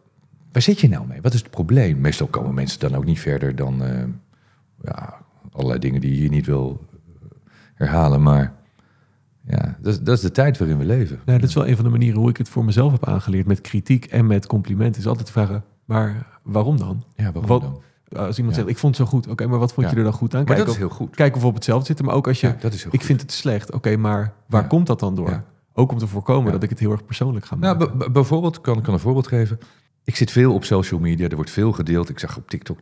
waar 0.51 0.61
zit 0.61 0.79
je 0.79 0.87
nou 0.89 1.07
mee? 1.07 1.21
Wat 1.21 1.33
is 1.33 1.39
het 1.41 1.49
probleem? 1.49 2.01
Meestal 2.01 2.27
komen 2.27 2.53
mensen 2.53 2.79
dan 2.79 2.95
ook 2.95 3.05
niet 3.05 3.19
verder 3.19 3.55
dan 3.55 3.83
eh, 3.83 4.03
ja, 4.83 5.17
allerlei 5.51 5.79
dingen 5.79 6.01
die 6.01 6.11
je 6.11 6.17
hier 6.17 6.29
niet 6.29 6.45
wil 6.45 6.85
herhalen. 7.77 8.21
Maar 8.21 8.53
ja, 9.47 9.77
dat 9.81 9.93
is, 9.93 9.99
dat 9.99 10.15
is 10.15 10.21
de 10.21 10.31
tijd 10.31 10.57
waarin 10.57 10.77
we 10.77 10.85
leven. 10.85 11.19
Nou, 11.25 11.39
dat 11.39 11.49
is 11.49 11.55
wel 11.55 11.67
een 11.67 11.75
van 11.75 11.85
de 11.85 11.91
manieren 11.91 12.19
hoe 12.19 12.29
ik 12.29 12.37
het 12.37 12.49
voor 12.49 12.65
mezelf 12.65 12.91
heb 12.91 13.05
aangeleerd. 13.05 13.47
Met 13.47 13.61
kritiek 13.61 14.05
en 14.05 14.27
met 14.27 14.47
complimenten. 14.47 15.01
Is 15.01 15.07
altijd 15.07 15.25
te 15.25 15.31
vragen, 15.31 15.63
maar 15.85 16.27
waarom 16.43 16.77
dan? 16.77 17.03
Ja, 17.15 17.23
waarom 17.23 17.45
Wat- 17.45 17.61
dan? 17.61 17.81
Als 18.19 18.37
iemand 18.37 18.55
Ja. 18.55 18.61
zegt, 18.61 18.73
ik 18.73 18.77
vond 18.77 18.97
het 18.97 19.07
zo 19.07 19.11
goed. 19.13 19.27
Oké, 19.27 19.47
maar 19.47 19.59
wat 19.59 19.73
vond 19.73 19.85
Ja. 19.85 19.91
je 19.91 19.97
er 19.97 20.03
dan 20.03 20.13
goed 20.13 20.33
aan? 20.35 20.43
Maar 20.43 20.53
Kijk 20.55 20.65
dat 20.65 20.75
is 20.75 20.81
heel 20.81 20.89
goed. 20.89 21.15
Kijk 21.15 21.35
of 21.35 21.41
we 21.41 21.47
op 21.47 21.53
hetzelfde 21.53 21.85
zitten. 21.85 22.05
Maar 22.05 22.15
ook 22.15 22.27
als 22.27 22.39
je, 22.41 22.47
Ja, 22.47 22.55
dat 22.59 22.73
is 22.73 22.83
heel 22.83 22.91
ik 22.93 22.97
goed. 22.99 23.07
vind 23.07 23.21
het 23.21 23.31
slecht. 23.31 23.71
Oké, 23.73 23.97
maar 23.97 24.33
waar 24.47 24.67
komt 24.67 24.87
dat 24.87 24.99
dan 24.99 25.15
door? 25.15 25.43
Ook 25.73 25.91
om 25.91 25.97
te 25.97 26.07
voorkomen 26.07 26.51
dat 26.51 26.63
ik 26.63 26.69
het 26.69 26.79
heel 26.79 26.91
erg 26.91 27.05
persoonlijk 27.05 27.45
ga 27.45 27.55
Nou, 27.55 27.77
maken. 27.77 27.97
b- 27.97 28.13
bijvoorbeeld, 28.13 28.61
kan 28.61 28.77
ik 28.77 28.83
kan 28.83 28.93
een 28.93 28.99
voorbeeld 28.99 29.27
geven. 29.27 29.59
Ik 30.03 30.15
zit 30.15 30.31
veel 30.31 30.53
op 30.53 30.63
social 30.63 30.99
media, 30.99 31.27
er 31.29 31.35
wordt 31.35 31.51
veel 31.51 31.71
gedeeld. 31.71 32.09
Ik 32.09 32.19
zag 32.19 32.37
op 32.37 32.49
TikTok. 32.49 32.79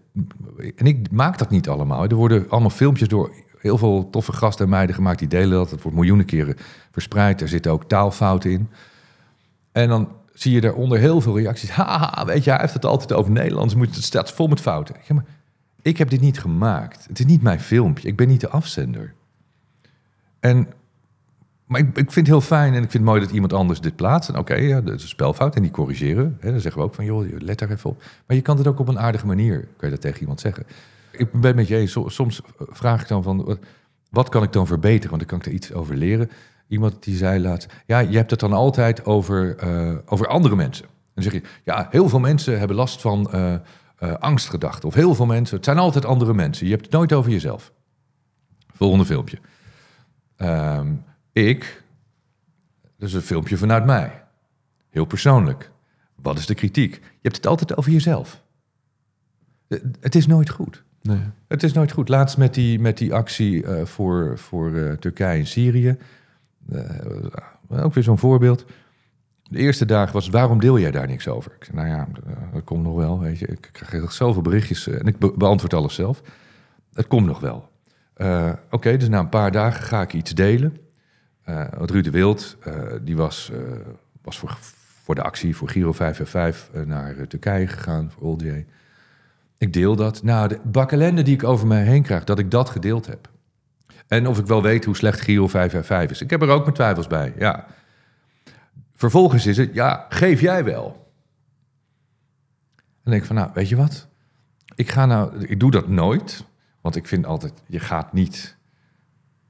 En 0.76 0.86
ik 0.86 1.12
maak 1.12 1.38
dat 1.38 1.50
niet 1.50 1.70
allemaal. 1.70 2.04
Er 2.04 2.16
worden 2.16 2.46
allemaal 2.50 2.70
filmpjes 2.70 3.08
door 3.08 3.32
heel 3.66 3.78
veel 3.78 4.10
toffe 4.10 4.34
gasten 4.34 4.66
en 4.66 4.72
meiden 4.72 4.96
gemaakt. 4.96 5.20
Die 5.20 5.28
delen 5.28 5.58
dat. 5.58 5.72
Het 5.72 5.82
wordt 5.82 5.98
miljoenen 5.98 6.26
keren 6.26 6.56
verspreid. 6.92 7.42
Er 7.42 7.48
zitten 7.48 7.72
ook 7.72 7.84
taalfouten 7.84 8.52
in. 8.52 8.70
En 9.72 9.90
dan 9.90 10.12
zie 10.34 10.52
je 10.52 10.62
daaronder 10.62 10.98
heel 10.98 11.22
veel 11.22 11.38
reacties. 11.38 11.70
Haha, 11.80 12.26
weet 12.26 12.44
je, 12.44 12.50
hij 12.50 12.60
heeft 12.60 12.74
het 12.74 12.86
altijd 12.86 13.14
over 13.14 13.32
Nederlands. 13.32 13.76
Moet, 13.76 13.96
het 13.96 14.04
staat 14.04 14.32
vol 14.32 14.48
met 14.48 14.62
fouten. 14.62 14.96
Maar 15.08 15.26
ik 15.82 15.98
heb 15.98 16.10
dit 16.10 16.22
niet 16.22 16.40
gemaakt. 16.40 17.06
Het 17.08 17.20
is 17.20 17.26
niet 17.26 17.42
mijn 17.42 17.60
filmpje. 17.60 18.08
Ik 18.08 18.16
ben 18.16 18.28
niet 18.28 18.42
de 18.42 18.50
afzender. 18.50 19.14
En 20.40 20.68
maar 21.66 21.80
ik, 21.80 21.88
ik 21.88 21.94
vind 21.94 22.16
het 22.16 22.28
heel 22.28 22.42
fijn 22.42 22.74
en 22.74 22.84
ik 22.84 22.92
vind 22.92 22.94
het 22.94 23.04
mooi 23.04 23.22
dat 23.22 23.32
iemand 23.32 23.54
anders 23.54 23.82
dit 23.82 23.96
plaatst. 23.96 24.30
En 24.30 24.38
oké, 24.38 24.56
ja, 24.56 24.82
dat 24.82 24.96
is 24.96 25.02
een 25.02 25.08
spelfout 25.08 25.56
en 25.56 25.62
die 25.62 25.72
corrigeren. 25.72 26.38
Hè, 26.40 26.52
dan 26.52 26.60
zeggen 26.60 26.82
we 26.82 26.88
ook 26.88 26.94
van, 26.94 27.06
joh, 27.06 27.26
let 27.40 27.60
daar 27.60 27.70
even 27.70 27.90
op. 27.90 28.04
Maar 28.28 28.36
je 28.36 28.42
kan 28.42 28.58
het 28.58 28.68
ook 28.68 28.80
op 28.80 28.88
een 28.88 29.00
aardige 29.00 29.26
manier, 29.26 29.60
kan 29.60 29.90
je 29.90 29.90
dat 29.90 30.02
tegen 30.02 30.20
iemand 30.20 30.40
zeggen. 30.40 30.66
Ik 31.18 31.32
ben 31.32 31.56
met 31.56 31.68
je 31.68 31.78
eens. 31.78 31.92
So- 31.92 32.10
Soms 32.10 32.42
vraag 32.58 33.02
ik 33.02 33.08
dan 33.08 33.24
van, 33.24 33.60
wat, 34.10 34.30
kan 34.30 34.44
ik 34.44 34.54
dan 34.54 34.68
verbeteren? 34.68 35.10
Want 35.10 35.22
dan 35.22 35.30
kan 35.30 35.40
ik 35.40 35.46
er 35.46 35.52
iets 35.52 35.74
over 35.74 35.96
leren. 35.96 36.30
Iemand 36.68 37.04
die 37.04 37.16
zei 37.16 37.40
laatst, 37.40 37.74
ja, 37.86 38.00
je 38.00 38.18
hebt 38.18 38.32
het 38.32 38.40
dan 38.40 38.54
altijd 38.54 39.06
over, 39.06 39.58
eh, 39.58 39.96
over 40.06 40.28
andere 40.28 40.56
mensen. 40.56 40.86
En 40.86 40.92
dan 41.14 41.24
zeg 41.24 41.34
je, 41.34 41.42
ja, 41.64 41.88
heel 41.90 42.10
veel 42.10 42.20
mensen 42.20 42.60
hebben 42.60 42.78
last 42.78 43.02
van 43.02 43.32
eh, 43.32 43.56
angstgedachten. 44.20 44.88
Of 44.88 44.94
heel 44.94 45.16
veel 45.16 45.26
mensen, 45.26 45.56
het 45.56 45.66
zijn 45.66 45.78
altijd 45.78 46.06
andere 46.06 46.34
mensen. 46.34 46.66
Je 46.66 46.72
hebt 46.72 46.86
het 46.86 46.94
nooit 46.94 47.14
over 47.14 47.32
jezelf. 47.32 47.72
Volgende 48.74 49.06
filmpje. 49.06 49.38
Ehm, 50.36 50.94
ik, 51.32 51.84
dat 52.98 53.08
is 53.08 53.14
een 53.14 53.22
filmpje 53.22 53.58
vanuit 53.58 53.86
mij. 53.86 54.24
Heel 54.90 55.06
persoonlijk. 55.06 55.72
Wat 56.16 56.38
is 56.38 56.46
de 56.46 56.56
kritiek? 56.56 56.94
Je 56.94 57.20
hebt 57.22 57.36
het 57.36 57.48
altijd 57.48 57.78
over 57.78 57.92
jezelf. 57.92 58.44
Het 60.00 60.16
is 60.16 60.28
nooit 60.28 60.50
goed. 60.50 60.84
Nee. 61.08 61.22
Het 61.48 61.64
is 61.64 61.74
nooit 61.74 61.92
goed. 61.92 62.10
Laatst 62.10 62.38
met 62.38 62.54
die, 62.54 62.80
met 62.80 62.98
die 62.98 63.14
actie 63.14 63.66
eh, 63.66 63.86
voor, 63.86 64.38
voor 64.38 64.76
eh, 64.76 64.92
Turkije 64.92 65.40
en 65.40 65.48
Syrië. 65.48 65.98
Eh, 66.72 67.84
ook 67.84 67.94
weer 67.94 68.04
zo'n 68.04 68.18
voorbeeld. 68.18 68.66
De 69.44 69.58
eerste 69.58 69.86
dag 69.86 70.12
was, 70.12 70.30
waarom 70.30 70.60
deel 70.60 70.80
jij 70.80 70.92
daar 70.92 71.08
niks 71.08 71.28
over? 71.28 71.52
Ik 71.60 71.64
zei, 71.64 71.78
nou 71.78 71.90
ja, 71.90 72.08
dat 72.54 72.64
komt 72.64 72.84
nog 72.84 72.96
wel. 72.96 73.20
Weet 73.20 73.40
je. 73.40 73.48
Ik 73.48 73.70
krijg 73.72 74.12
zoveel 74.12 74.42
berichtjes 74.42 74.88
en 74.88 75.06
ik 75.08 75.18
be- 75.18 75.34
beantwoord 75.38 75.74
alles 75.74 75.96
zelf. 75.96 76.22
Het 76.94 77.08
komt 77.08 77.26
nog 77.26 77.40
wel. 77.40 77.70
Oké, 78.70 78.98
dus 78.98 79.10
na 79.10 79.20
een 79.20 79.30
paar 79.30 79.52
dagen 79.52 79.84
ga 79.84 80.02
ik 80.02 80.14
iets 80.14 80.34
delen. 80.34 80.78
Eh 81.44 81.66
want 81.78 81.92
Ruud 81.92 82.04
de 82.04 82.10
Wild, 82.10 82.58
die 83.04 83.16
was, 83.16 83.52
was 84.22 84.40
voor, 84.40 84.58
voor 85.06 85.16
de 85.16 85.22
actie 85.24 85.56
voor 85.56 85.70
Giro 85.70 85.92
555 85.92 86.82
eh, 86.82 86.88
naar 86.88 87.18
eh, 87.18 87.26
Turkije 87.26 87.68
gegaan, 87.68 88.12
voor 88.12 88.24
Oldje. 88.24 88.66
Ik 89.66 89.74
deel 89.74 89.96
dat. 89.96 90.24
Nou, 90.24 90.48
de 90.48 90.60
bak 90.64 90.92
ellende 90.92 91.22
die 91.22 91.34
ik 91.34 91.44
over 91.44 91.68
mij 91.68 91.84
heen 91.84 92.04
krijg, 92.04 92.24
dat 92.24 92.40
ik 92.40 92.52
dat 92.52 92.70
gedeeld 92.70 93.06
heb. 93.06 93.30
En 94.08 94.28
of 94.28 94.40
ik 94.40 94.46
wel 94.46 94.62
weet 94.62 94.86
hoe 94.86 94.96
slecht 94.96 95.22
Giro 95.22 95.48
555 95.48 96.18
is. 96.18 96.22
Ik 96.22 96.30
heb 96.30 96.42
er 96.42 96.50
ook 96.50 96.62
mijn 96.62 96.74
twijfels 96.74 97.08
bij, 97.08 97.34
ja. 97.38 97.66
Vervolgens 98.96 99.46
is 99.46 99.58
het, 99.58 99.74
ja, 99.74 100.06
geef 100.10 100.42
jij 100.42 100.64
wel. 100.64 101.12
En 102.76 103.12
denk 103.12 103.22
ik 103.22 103.28
van, 103.28 103.36
nou, 103.36 103.50
weet 103.54 103.70
je 103.70 103.76
wat? 103.76 104.08
Ik 104.76 104.90
ga 104.90 105.06
nou, 105.06 105.46
ik 105.46 105.60
doe 105.60 105.72
dat 105.72 105.88
nooit. 105.88 106.46
Want 106.82 106.96
ik 106.96 107.08
vind 107.08 107.26
altijd, 107.26 107.54
je 107.68 107.80
gaat 107.80 108.14
niet, 108.14 108.58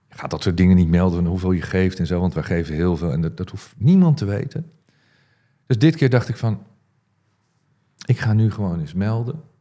je 0.07 0.17
gaat 0.17 0.31
dat 0.31 0.43
soort 0.43 0.57
dingen 0.57 0.75
niet 0.75 0.89
melden 0.89 1.25
hoeveel 1.25 1.51
je 1.51 1.61
geeft 1.61 1.99
en 1.99 2.07
zo. 2.07 2.19
Want 2.19 2.33
wij 2.33 2.43
geven 2.43 2.75
heel 2.75 2.97
veel 2.97 3.11
en 3.11 3.21
dat, 3.21 3.37
dat 3.37 3.49
hoeft 3.49 3.73
niemand 3.77 4.17
te 4.17 4.25
weten. 4.25 4.71
Dus 5.65 5.77
dit 5.77 5.95
keer 5.95 6.09
dacht 6.09 6.29
ik 6.29 6.37
van, 6.37 6.63
ik 8.05 8.19
ga 8.19 8.33
nu 8.33 8.51
gewoon 8.51 8.79
eens 8.79 8.93
melden. 8.93 9.53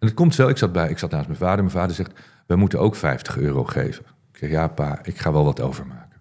En 0.00 0.06
het 0.06 0.14
komt 0.14 0.34
zo, 0.34 0.48
ik 0.48 0.56
zat, 0.56 0.72
bij, 0.72 0.88
ik 0.88 0.98
zat 0.98 1.10
naast 1.10 1.26
mijn 1.26 1.38
vader. 1.38 1.58
Mijn 1.58 1.70
vader 1.70 1.94
zegt, 1.94 2.12
we 2.46 2.56
moeten 2.56 2.80
ook 2.80 2.96
50 2.96 3.38
euro 3.38 3.64
geven. 3.64 4.04
Ik 4.32 4.38
zeg, 4.38 4.50
ja 4.50 4.68
pa, 4.68 4.98
ik 5.02 5.18
ga 5.18 5.32
wel 5.32 5.44
wat 5.44 5.60
overmaken. 5.60 6.20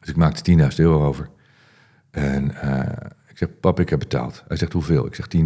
Dus 0.00 0.08
ik 0.08 0.16
maakte 0.16 0.58
10.000 0.58 0.76
euro 0.76 1.06
over. 1.06 1.28
En 2.10 2.54
eh, 2.54 3.10
ik 3.26 3.38
zeg, 3.38 3.60
pap, 3.60 3.80
ik 3.80 3.88
heb 3.88 3.98
betaald. 3.98 4.44
Hij 4.48 4.56
zegt, 4.56 4.72
hoeveel? 4.72 5.06
Ik 5.06 5.14
zeg, 5.14 5.26
10.000. 5.36 5.44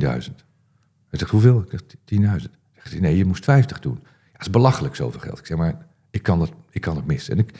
Hij 1.08 1.18
zegt, 1.18 1.30
hoeveel? 1.30 1.60
Ik 1.60 1.70
zeg, 1.70 1.80
10.000. 2.20 2.50
Zegt 2.82 3.00
nee, 3.00 3.16
je 3.16 3.24
moest 3.24 3.44
50 3.44 3.80
doen. 3.80 3.98
Ja, 4.02 4.32
dat 4.32 4.40
is 4.40 4.50
belachelijk 4.50 4.94
zoveel 4.94 5.20
geld. 5.20 5.38
Ik 5.38 5.46
zeg, 5.46 5.56
maar 5.56 5.86
ik 6.10 6.22
kan 6.22 6.40
het, 6.40 6.52
ik 6.70 6.80
kan 6.80 6.96
het 6.96 7.06
missen. 7.06 7.32
En 7.32 7.38
ik, 7.38 7.50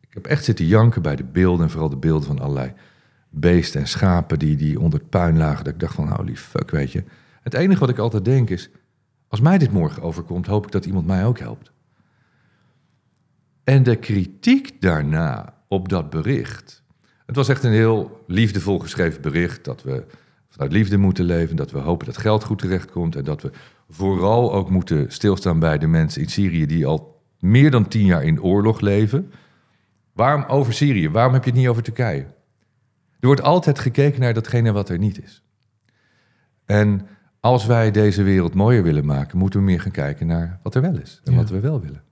ik 0.00 0.14
heb 0.14 0.26
echt 0.26 0.44
zitten 0.44 0.66
janken 0.66 1.02
bij 1.02 1.16
de 1.16 1.24
beelden. 1.24 1.64
En 1.64 1.70
vooral 1.70 1.88
de 1.88 1.96
beelden 1.96 2.26
van 2.26 2.38
allerlei 2.38 2.72
beesten 3.28 3.80
en 3.80 3.88
schapen 3.88 4.38
die, 4.38 4.56
die 4.56 4.80
onder 4.80 4.98
het 4.98 5.10
puin 5.10 5.36
lagen. 5.36 5.64
Dat 5.64 5.72
ik 5.72 5.80
dacht 5.80 5.94
van, 5.94 6.08
holy 6.08 6.36
fuck, 6.36 6.70
weet 6.70 6.92
je. 6.92 7.04
Het 7.42 7.54
enige 7.54 7.80
wat 7.80 7.88
ik 7.88 7.98
altijd 7.98 8.24
denk 8.24 8.50
is, 8.50 8.70
als 9.30 9.40
mij 9.40 9.58
dit 9.58 9.72
morgen 9.72 10.02
overkomt, 10.02 10.46
hoop 10.46 10.64
ik 10.64 10.72
dat 10.72 10.86
iemand 10.86 11.06
mij 11.06 11.24
ook 11.24 11.38
helpt. 11.38 11.72
En 13.64 13.82
de 13.82 13.96
kritiek 13.96 14.80
daarna 14.80 15.54
op 15.68 15.88
dat 15.88 16.10
bericht. 16.10 16.82
Het 17.26 17.36
was 17.36 17.48
echt 17.48 17.64
een 17.64 17.72
heel 17.72 18.24
liefdevol 18.26 18.78
geschreven 18.78 19.22
bericht. 19.22 19.64
Dat 19.64 19.82
we 19.82 20.06
vanuit 20.48 20.72
liefde 20.72 20.96
moeten 20.96 21.24
leven. 21.24 21.56
Dat 21.56 21.70
we 21.70 21.78
hopen 21.78 22.06
dat 22.06 22.16
geld 22.16 22.44
goed 22.44 22.58
terechtkomt. 22.58 23.16
En 23.16 23.24
dat 23.24 23.42
we 23.42 23.50
vooral 23.88 24.52
ook 24.52 24.70
moeten 24.70 25.12
stilstaan 25.12 25.58
bij 25.58 25.78
de 25.78 25.86
mensen 25.86 26.22
in 26.22 26.28
Syrië 26.28 26.66
die 26.66 26.86
al 26.86 27.22
meer 27.38 27.70
dan 27.70 27.88
tien 27.88 28.06
jaar 28.06 28.24
in 28.24 28.42
oorlog 28.42 28.80
leven. 28.80 29.32
Waarom 30.12 30.44
over 30.44 30.72
Syrië? 30.72 31.10
Waarom 31.10 31.32
heb 31.32 31.44
je 31.44 31.50
het 31.50 31.58
niet 31.58 31.68
over 31.68 31.82
Turkije? 31.82 32.26
Er 33.20 33.26
wordt 33.26 33.42
altijd 33.42 33.78
gekeken 33.78 34.20
naar 34.20 34.34
datgene 34.34 34.72
wat 34.72 34.88
er 34.88 34.98
niet 34.98 35.22
is. 35.22 35.42
En 36.64 37.06
als 37.40 37.66
wij 37.66 37.90
deze 37.90 38.22
wereld 38.22 38.54
mooier 38.54 38.82
willen 38.82 39.04
maken, 39.06 39.38
moeten 39.38 39.58
we 39.58 39.64
meer 39.64 39.80
gaan 39.80 39.90
kijken 39.90 40.26
naar 40.26 40.58
wat 40.62 40.74
er 40.74 40.82
wel 40.82 40.98
is 40.98 41.20
en 41.24 41.32
Ja. 41.32 41.38
wat 41.38 41.50
we 41.50 41.60
wel 41.60 41.80
willen. 41.80 42.02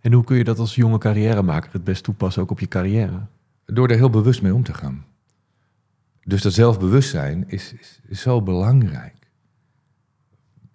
En 0.00 0.12
hoe 0.12 0.24
kun 0.24 0.36
je 0.36 0.44
dat 0.44 0.58
als 0.58 0.74
jonge 0.74 0.98
carrièremaker 0.98 1.72
het 1.72 1.84
best 1.84 2.04
toepassen 2.04 2.42
ook 2.42 2.50
op 2.50 2.60
je 2.60 2.68
carrière? 2.68 3.20
Door 3.64 3.88
er 3.88 3.96
heel 3.96 4.10
bewust 4.10 4.42
mee 4.42 4.54
om 4.54 4.62
te 4.62 4.74
gaan. 4.74 5.04
Dus 6.24 6.42
dat 6.42 6.52
zelfbewustzijn 6.52 7.44
is, 7.46 7.74
is, 7.80 8.00
is 8.08 8.20
zo 8.20 8.42
belangrijk. 8.42 9.14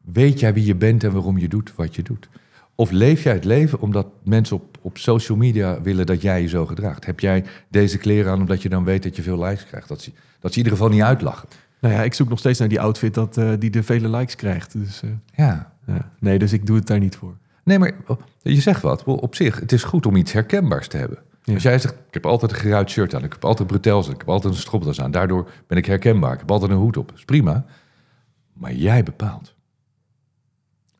Weet 0.01 0.39
jij 0.39 0.53
wie 0.53 0.65
je 0.65 0.75
bent 0.75 1.03
en 1.03 1.11
waarom 1.11 1.37
je 1.37 1.47
doet 1.47 1.75
wat 1.75 1.95
je 1.95 2.03
doet? 2.03 2.29
Of 2.75 2.91
leef 2.91 3.23
jij 3.23 3.33
het 3.33 3.45
leven 3.45 3.79
omdat 3.79 4.07
mensen 4.23 4.55
op, 4.55 4.77
op 4.81 4.97
social 4.97 5.37
media 5.37 5.81
willen 5.81 6.05
dat 6.05 6.21
jij 6.21 6.41
je 6.41 6.47
zo 6.47 6.65
gedraagt? 6.65 7.05
Heb 7.05 7.19
jij 7.19 7.45
deze 7.69 7.97
kleren 7.97 8.31
aan 8.31 8.39
omdat 8.39 8.61
je 8.61 8.69
dan 8.69 8.83
weet 8.83 9.03
dat 9.03 9.15
je 9.15 9.21
veel 9.21 9.43
likes 9.43 9.65
krijgt? 9.65 9.87
Dat 9.87 10.01
ze, 10.01 10.11
dat 10.39 10.53
ze 10.53 10.59
in 10.59 10.63
ieder 10.63 10.71
geval 10.71 10.89
niet 10.89 11.01
uitlachen. 11.03 11.47
Nou 11.81 11.93
ja, 11.93 12.03
ik 12.03 12.13
zoek 12.13 12.29
nog 12.29 12.39
steeds 12.39 12.59
naar 12.59 12.67
die 12.67 12.81
outfit 12.81 13.13
dat, 13.13 13.37
eh, 13.37 13.51
die 13.59 13.69
de 13.69 13.83
vele 13.83 14.09
likes 14.09 14.35
krijgt. 14.35 14.71
Dus, 14.71 15.01
eh, 15.01 15.09
Ja. 15.35 15.73
ja. 15.85 16.11
Nee, 16.19 16.39
dus 16.39 16.53
ik 16.53 16.65
doe 16.65 16.75
het 16.75 16.87
daar 16.87 16.99
niet 16.99 17.15
voor. 17.15 17.37
Nee, 17.63 17.79
maar 17.79 17.91
je 18.41 18.61
zegt 18.61 18.81
wat. 18.81 19.03
Op 19.03 19.35
zich, 19.35 19.59
het 19.59 19.71
is 19.71 19.83
goed 19.83 20.05
om 20.05 20.15
iets 20.15 20.31
herkenbaars 20.31 20.87
te 20.87 20.97
hebben. 20.97 21.17
Ja. 21.43 21.53
Als 21.53 21.63
jij 21.63 21.79
zegt, 21.79 21.93
ik 21.93 22.13
heb 22.13 22.25
altijd 22.25 22.51
een 22.51 22.57
geruit 22.57 22.89
shirt 22.89 23.15
aan, 23.15 23.23
ik 23.23 23.31
heb 23.31 23.45
altijd 23.45 23.67
bretels 23.67 24.09
ik 24.09 24.17
heb 24.17 24.29
altijd 24.29 24.53
een 24.53 24.59
stropdas 24.59 25.01
aan. 25.01 25.11
Daardoor 25.11 25.49
ben 25.67 25.77
ik 25.77 25.85
herkenbaar, 25.85 26.33
ik 26.33 26.39
heb 26.39 26.51
altijd 26.51 26.71
een 26.71 26.77
hoed 26.77 26.97
op. 26.97 27.09
Dat 27.09 27.17
is 27.17 27.25
prima. 27.25 27.65
Maar 28.53 28.73
jij 28.73 29.03
bepaalt. 29.03 29.55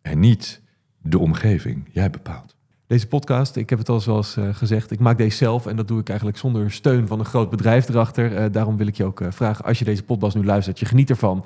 En 0.01 0.19
niet 0.19 0.61
de 1.01 1.19
omgeving. 1.19 1.89
Jij 1.91 2.09
bepaalt. 2.09 2.55
Deze 2.91 3.07
podcast, 3.07 3.55
ik 3.55 3.69
heb 3.69 3.79
het 3.79 3.89
al 3.89 3.99
zoals 3.99 4.37
eh, 4.37 4.47
gezegd, 4.51 4.91
ik 4.91 4.99
maak 4.99 5.17
deze 5.17 5.37
zelf 5.37 5.65
en 5.65 5.75
dat 5.75 5.87
doe 5.87 5.99
ik 5.99 6.07
eigenlijk 6.07 6.37
zonder 6.37 6.71
steun 6.71 7.07
van 7.07 7.19
een 7.19 7.25
groot 7.25 7.49
bedrijf 7.49 7.89
erachter. 7.89 8.35
Eh, 8.35 8.45
daarom 8.51 8.77
wil 8.77 8.87
ik 8.87 8.95
je 8.95 9.05
ook 9.05 9.21
eh, 9.21 9.27
vragen, 9.31 9.65
als 9.65 9.79
je 9.79 9.85
deze 9.85 10.03
podcast 10.03 10.35
nu 10.35 10.45
luistert, 10.45 10.79
je 10.79 10.85
geniet 10.85 11.09
ervan, 11.09 11.45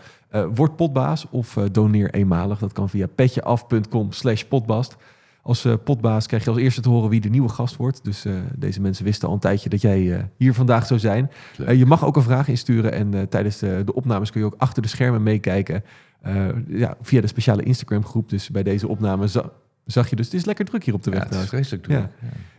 word 0.53 0.75
potbaas 0.75 1.25
of 1.29 1.57
doneer 1.71 2.13
eenmalig. 2.13 2.59
Dat 2.59 2.73
kan 2.73 2.89
via 2.89 3.07
petjeaf.com 3.07 4.11
slash 4.11 4.43
potbast. 4.43 4.95
Als 5.41 5.67
potbaas 5.83 6.27
krijg 6.27 6.43
je 6.43 6.49
als 6.49 6.59
eerste 6.59 6.81
te 6.81 6.89
horen 6.89 7.09
wie 7.09 7.21
de 7.21 7.29
nieuwe 7.29 7.49
gast 7.49 7.75
wordt. 7.75 8.03
Dus 8.03 8.25
deze 8.55 8.81
mensen 8.81 9.05
wisten 9.05 9.27
al 9.27 9.33
een 9.33 9.39
tijdje 9.39 9.69
dat 9.69 9.81
jij 9.81 10.29
hier 10.37 10.53
vandaag 10.53 10.85
zou 10.85 10.99
zijn. 10.99 11.31
Je 11.67 11.85
mag 11.85 12.05
ook 12.05 12.15
een 12.15 12.21
vraag 12.21 12.47
insturen 12.47 12.91
en 12.91 13.29
tijdens 13.29 13.57
de, 13.57 13.81
de 13.85 13.93
opnames 13.93 14.31
kun 14.31 14.39
je 14.39 14.45
ook 14.45 14.55
achter 14.57 14.81
de 14.81 14.87
schermen 14.87 15.23
meekijken. 15.23 15.83
Ja, 16.67 16.97
via 17.01 17.21
de 17.21 17.27
speciale 17.27 17.63
Instagram 17.63 18.05
groep. 18.05 18.29
Dus 18.29 18.49
bij 18.49 18.63
deze 18.63 18.87
opname 18.87 19.27
zag 19.85 20.09
je 20.09 20.15
dus, 20.15 20.25
het 20.25 20.35
is 20.35 20.45
lekker 20.45 20.65
druk 20.65 20.83
hier 20.83 20.93
op 20.93 21.03
de 21.03 21.11
weg 21.11 21.19
Ja, 21.19 21.29
het 21.29 21.43
is 21.43 21.49
vreselijk 21.49 21.83
druk. 21.83 21.97
Ja. 21.97 22.09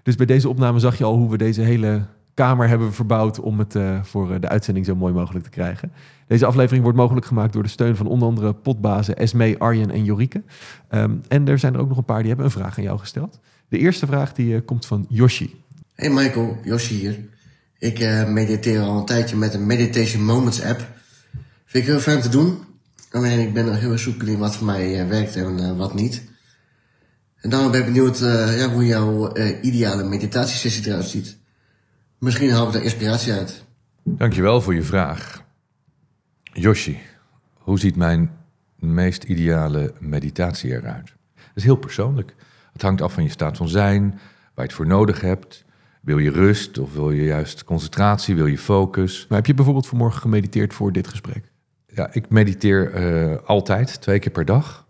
Dus 0.02 0.14
bij 0.14 0.26
deze 0.26 0.48
opname 0.48 0.78
zag 0.78 0.98
je 0.98 1.04
al 1.04 1.16
hoe 1.16 1.30
we 1.30 1.38
deze 1.38 1.60
hele 1.60 2.06
kamer 2.34 2.68
hebben 2.68 2.92
verbouwd 2.92 3.40
om 3.40 3.58
het 3.58 3.74
eh, 3.74 4.02
voor 4.02 4.32
eh, 4.32 4.40
de 4.40 4.48
uitzending 4.48 4.86
zo 4.86 4.96
mooi 4.96 5.12
mogelijk 5.12 5.44
te 5.44 5.50
krijgen. 5.50 5.92
Deze 6.26 6.46
aflevering 6.46 6.82
wordt 6.82 6.98
mogelijk 6.98 7.26
gemaakt 7.26 7.52
door 7.52 7.62
de 7.62 7.68
steun 7.68 7.96
van 7.96 8.06
onder 8.06 8.28
andere 8.28 8.52
potbazen 8.54 9.16
Esmee, 9.16 9.58
Arjen 9.58 9.90
en 9.90 10.04
Jorike. 10.04 10.42
Ehm, 10.88 11.14
en 11.28 11.48
er 11.48 11.58
zijn 11.58 11.74
er 11.74 11.80
ook 11.80 11.88
nog 11.88 11.96
een 11.96 12.04
paar 12.04 12.18
die 12.18 12.28
hebben 12.28 12.44
een 12.44 12.52
vraag 12.52 12.78
aan 12.78 12.84
jou 12.84 12.98
gesteld. 12.98 13.40
De 13.68 13.78
eerste 13.78 14.06
vraag 14.06 14.32
die 14.32 14.54
eh, 14.54 14.60
komt 14.64 14.86
van 14.86 15.06
Yoshi. 15.08 15.54
Hey 15.94 16.10
Michael, 16.10 16.58
Josje 16.62 16.94
hier. 16.94 17.18
Ik 17.78 17.98
eh, 17.98 18.28
mediteer 18.28 18.80
al 18.80 18.98
een 18.98 19.04
tijdje 19.04 19.36
met 19.36 19.54
een 19.54 19.66
Meditation 19.66 20.24
Moments 20.24 20.62
app. 20.62 20.88
Vind 21.64 21.84
ik 21.84 21.90
heel 21.90 22.00
fijn 22.00 22.20
te 22.20 22.28
doen. 22.28 22.58
Alleen 23.10 23.40
ik 23.40 23.54
ben 23.54 23.64
nog 23.64 23.78
heel 23.80 23.92
erg 23.92 24.06
in 24.06 24.38
wat 24.38 24.56
voor 24.56 24.66
mij 24.66 25.00
eh, 25.00 25.08
werkt 25.08 25.36
en 25.36 25.76
wat 25.76 25.94
niet. 25.94 26.22
En 27.46 27.52
daarom 27.52 27.70
ben 27.70 27.80
ik 27.80 27.86
benieuwd 27.86 28.20
eh, 28.20 28.58
ja, 28.58 28.68
hoe 28.68 28.86
jouw 28.86 29.32
eh, 29.32 29.64
ideale 29.64 30.04
meditatiesessie 30.04 30.86
eruit 30.86 31.04
ziet. 31.04 31.36
Misschien 32.18 32.50
haal 32.50 32.66
ik 32.66 32.72
daar 32.72 32.82
inspiratie 32.82 33.32
uit. 33.32 33.64
Dankjewel 34.02 34.60
voor 34.60 34.74
je 34.74 34.82
vraag. 34.82 35.42
Yoshi, 36.42 36.98
hoe 37.54 37.78
ziet 37.78 37.96
mijn 37.96 38.30
meest 38.78 39.24
ideale 39.24 39.94
meditatie 39.98 40.70
eruit? 40.70 41.06
Dat 41.34 41.54
is 41.54 41.64
heel 41.64 41.76
persoonlijk. 41.76 42.34
Het 42.72 42.82
hangt 42.82 43.02
af 43.02 43.12
van 43.12 43.22
je 43.22 43.28
staat 43.28 43.56
van 43.56 43.68
zijn, 43.68 44.10
waar 44.10 44.20
je 44.54 44.62
het 44.62 44.72
voor 44.72 44.86
nodig 44.86 45.20
hebt. 45.20 45.64
Wil 46.00 46.18
je 46.18 46.30
rust 46.30 46.78
of 46.78 46.94
wil 46.94 47.10
je 47.10 47.24
juist 47.24 47.64
concentratie? 47.64 48.34
Wil 48.34 48.46
je 48.46 48.58
focus? 48.58 49.26
Maar 49.28 49.38
heb 49.38 49.46
je 49.46 49.54
bijvoorbeeld 49.54 49.86
vanmorgen 49.86 50.20
gemediteerd 50.20 50.74
voor 50.74 50.92
dit 50.92 51.08
gesprek? 51.08 51.50
Ja, 51.86 52.12
ik 52.12 52.28
mediteer 52.28 52.92
eh, 52.92 53.36
altijd, 53.44 54.00
twee 54.00 54.18
keer 54.18 54.32
per 54.32 54.44
dag. 54.44 54.86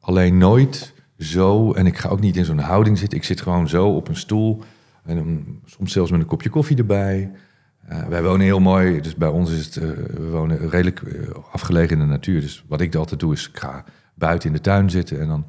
Alleen 0.00 0.38
nooit 0.38 0.96
zo, 1.18 1.72
en 1.72 1.86
ik 1.86 1.98
ga 1.98 2.08
ook 2.08 2.20
niet 2.20 2.36
in 2.36 2.44
zo'n 2.44 2.58
houding 2.58 2.98
zitten. 2.98 3.18
Ik 3.18 3.24
zit 3.24 3.40
gewoon 3.40 3.68
zo 3.68 3.88
op 3.88 4.08
een 4.08 4.16
stoel. 4.16 4.62
En 5.04 5.46
soms 5.64 5.92
zelfs 5.92 6.10
met 6.10 6.20
een 6.20 6.26
kopje 6.26 6.50
koffie 6.50 6.76
erbij. 6.76 7.30
Eh, 7.88 8.06
wij 8.06 8.22
wonen 8.22 8.46
heel 8.46 8.60
mooi, 8.60 9.00
dus 9.00 9.14
bij 9.14 9.28
ons 9.28 9.50
is 9.50 9.64
het, 9.64 9.76
eh, 9.76 9.88
we 10.16 10.28
wonen 10.30 10.70
redelijk 10.70 11.02
eh, 11.02 11.28
afgelegen 11.52 11.90
in 11.90 11.98
de 11.98 12.10
natuur. 12.10 12.40
Dus 12.40 12.64
wat 12.66 12.80
ik 12.80 12.94
altijd 12.94 13.20
doe 13.20 13.32
is, 13.32 13.48
ik 13.48 13.58
ga 13.58 13.84
buiten 14.14 14.48
in 14.48 14.54
de 14.54 14.60
tuin 14.60 14.90
zitten 14.90 15.20
en 15.20 15.28
dan 15.28 15.46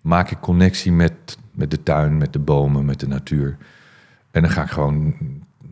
maak 0.00 0.30
ik 0.30 0.40
connectie 0.40 0.92
met, 0.92 1.38
met 1.50 1.70
de 1.70 1.82
tuin, 1.82 2.16
met 2.16 2.32
de 2.32 2.38
bomen, 2.38 2.84
met 2.84 3.00
de 3.00 3.08
natuur. 3.08 3.56
En 4.30 4.42
dan 4.42 4.50
ga 4.50 4.62
ik 4.62 4.70
gewoon 4.70 5.14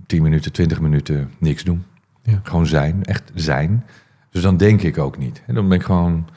10 0.07 0.23
minuten, 0.23 0.53
20 0.53 0.81
minuten 0.81 1.33
niks 1.39 1.65
doen. 1.65 1.85
Ja. 2.23 2.41
Gewoon 2.43 2.67
zijn, 2.67 3.05
echt 3.05 3.31
zijn. 3.35 3.85
Dus 4.31 4.43
dan 4.43 4.57
denk 4.57 4.83
ik 4.83 4.99
ook 4.99 5.19
niet. 5.19 5.43
En 5.47 5.55
dan 5.55 5.69
ben 5.69 5.79
ik 5.79 5.85
gewoon, 5.85 6.29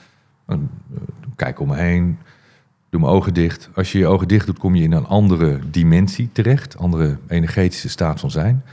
kijk 1.35 1.59
om 1.59 1.67
me 1.67 1.75
heen, 1.75 2.17
doe 2.91 2.99
mijn 2.99 3.13
ogen 3.13 3.33
dicht. 3.33 3.69
Als 3.73 3.91
je 3.91 3.97
je 3.97 4.07
ogen 4.07 4.27
dicht 4.27 4.45
doet, 4.45 4.59
kom 4.59 4.75
je 4.75 4.83
in 4.83 4.91
een 4.91 5.05
andere 5.05 5.59
dimensie 5.69 6.29
terecht, 6.31 6.77
andere 6.77 7.17
energetische 7.27 7.89
staat 7.89 8.19
van 8.19 8.31
zijn. 8.31 8.63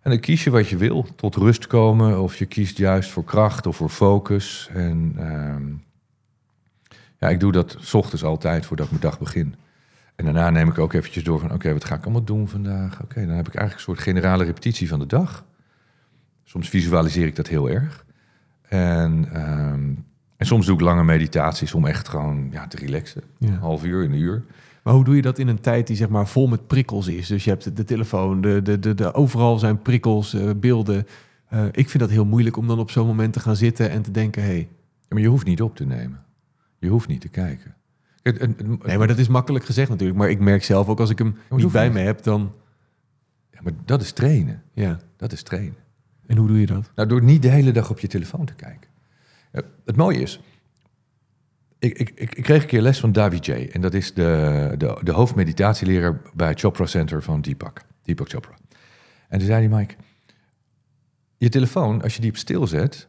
En 0.00 0.10
dan 0.10 0.20
kies 0.20 0.44
je 0.44 0.50
wat 0.50 0.68
je 0.68 0.76
wil, 0.76 1.06
tot 1.16 1.34
rust 1.34 1.66
komen, 1.66 2.22
of 2.22 2.36
je 2.36 2.46
kiest 2.46 2.78
juist 2.78 3.10
voor 3.10 3.24
kracht 3.24 3.66
of 3.66 3.76
voor 3.76 3.88
focus. 3.88 4.70
En 4.72 5.12
ehm, 5.16 5.64
ja, 7.18 7.28
ik 7.28 7.40
doe 7.40 7.52
dat 7.52 7.76
's 7.80 7.94
ochtends 7.94 8.24
altijd 8.24 8.66
voordat 8.66 8.86
ik 8.86 8.92
mijn 8.92 9.02
dag 9.02 9.18
begin. 9.18 9.54
En 10.14 10.24
daarna 10.24 10.50
neem 10.50 10.68
ik 10.68 10.78
ook 10.78 10.92
eventjes 10.92 11.24
door 11.24 11.40
van, 11.40 11.52
oké, 11.52 11.72
wat 11.72 11.84
ga 11.84 11.94
ik 11.94 12.04
allemaal 12.04 12.24
doen 12.24 12.48
vandaag? 12.48 13.02
Oké, 13.02 13.26
dan 13.26 13.36
heb 13.36 13.48
ik 13.48 13.54
eigenlijk 13.54 13.74
een 13.74 13.94
soort 13.94 14.08
generale 14.08 14.44
repetitie 14.44 14.88
van 14.88 14.98
de 14.98 15.06
dag. 15.06 15.44
Soms 16.44 16.68
visualiseer 16.68 17.26
ik 17.26 17.36
dat 17.36 17.48
heel 17.48 17.70
erg. 17.70 18.04
En, 18.62 19.28
ehm, 19.32 19.92
en 20.36 20.46
soms 20.46 20.66
doe 20.66 20.74
ik 20.74 20.80
lange 20.80 21.04
meditaties 21.04 21.74
om 21.74 21.86
echt 21.86 22.08
gewoon 22.08 22.48
ja, 22.50 22.66
te 22.66 22.76
relaxen. 22.76 23.22
Ja. 23.38 23.48
Een 23.48 23.58
half 23.58 23.84
uur, 23.84 24.04
een 24.04 24.14
uur. 24.14 24.44
Maar 24.82 24.94
hoe 24.94 25.04
doe 25.04 25.16
je 25.16 25.22
dat 25.22 25.38
in 25.38 25.48
een 25.48 25.60
tijd 25.60 25.86
die 25.86 25.96
zeg 25.96 26.08
maar 26.08 26.28
vol 26.28 26.46
met 26.46 26.66
prikkels 26.66 27.08
is? 27.08 27.26
Dus 27.26 27.44
je 27.44 27.50
hebt 27.50 27.76
de 27.76 27.84
telefoon, 27.84 28.40
de, 28.40 28.62
de, 28.62 28.78
de, 28.78 28.94
de, 28.94 29.14
overal 29.14 29.58
zijn 29.58 29.82
prikkels, 29.82 30.34
eh, 30.34 30.50
beelden. 30.56 31.06
Eh, 31.48 31.64
ik 31.70 31.88
vind 31.88 31.98
dat 31.98 32.10
heel 32.10 32.24
moeilijk 32.24 32.56
om 32.56 32.66
dan 32.66 32.78
op 32.78 32.90
zo'n 32.90 33.06
moment 33.06 33.32
te 33.32 33.40
gaan 33.40 33.56
zitten 33.56 33.90
en 33.90 34.02
te 34.02 34.10
denken... 34.10 34.42
Hey, 34.42 34.68
Ja, 35.00 35.06
maar 35.08 35.20
je 35.20 35.28
hoeft 35.28 35.46
niet 35.46 35.62
op 35.62 35.76
te 35.76 35.86
nemen. 35.86 36.24
Je 36.78 36.88
hoeft 36.88 37.08
niet 37.08 37.20
te 37.20 37.28
kijken. 37.28 37.74
Nee, 38.82 38.98
maar 38.98 39.06
dat 39.06 39.18
is 39.18 39.28
makkelijk 39.28 39.64
gezegd 39.64 39.88
natuurlijk. 39.88 40.18
Maar 40.18 40.30
ik 40.30 40.40
merk 40.40 40.64
zelf 40.64 40.88
ook 40.88 41.00
als 41.00 41.10
ik 41.10 41.18
hem 41.18 41.36
niet 41.50 41.72
bij 41.72 41.90
me 41.90 42.00
heb, 42.00 42.22
dan... 42.22 42.52
ja, 43.52 43.58
maar 43.62 43.72
dat 43.84 44.02
is 44.02 44.12
trainen. 44.12 44.62
Ja. 44.72 44.98
Dat 45.16 45.32
is 45.32 45.42
trainen. 45.42 45.76
En 46.26 46.36
hoe 46.36 46.48
doe 46.48 46.60
je 46.60 46.66
dat? 46.66 46.90
Nou, 46.94 47.08
door 47.08 47.22
niet 47.22 47.42
de 47.42 47.48
hele 47.48 47.72
dag 47.72 47.90
op 47.90 47.98
je 47.98 48.06
telefoon 48.06 48.44
te 48.44 48.54
kijken. 48.54 48.90
Ja, 49.56 49.62
het 49.84 49.96
mooie 49.96 50.20
is, 50.20 50.40
ik, 51.78 51.98
ik, 51.98 52.10
ik, 52.34 52.42
kreeg 52.42 52.62
een 52.62 52.68
keer 52.68 52.80
les 52.80 53.00
van 53.00 53.12
Davi 53.12 53.38
J. 53.40 53.50
En 53.50 53.80
dat 53.80 53.94
is 53.94 54.14
de, 54.14 54.74
de, 54.78 54.98
de 55.02 55.12
hoofdmeditatieleraar 55.12 56.20
bij 56.34 56.48
het 56.48 56.60
Chopra 56.60 56.86
Center 56.86 57.22
van 57.22 57.40
Deepak. 57.40 57.80
Deepak 58.02 58.28
Chopra. 58.28 58.54
En 59.28 59.38
toen 59.38 59.46
zei 59.46 59.68
hij, 59.68 59.78
Mike, 59.78 59.94
je 61.36 61.48
telefoon, 61.48 62.02
als 62.02 62.14
je 62.14 62.20
die 62.20 62.30
op 62.30 62.36
stil 62.36 62.66
zet, 62.66 63.08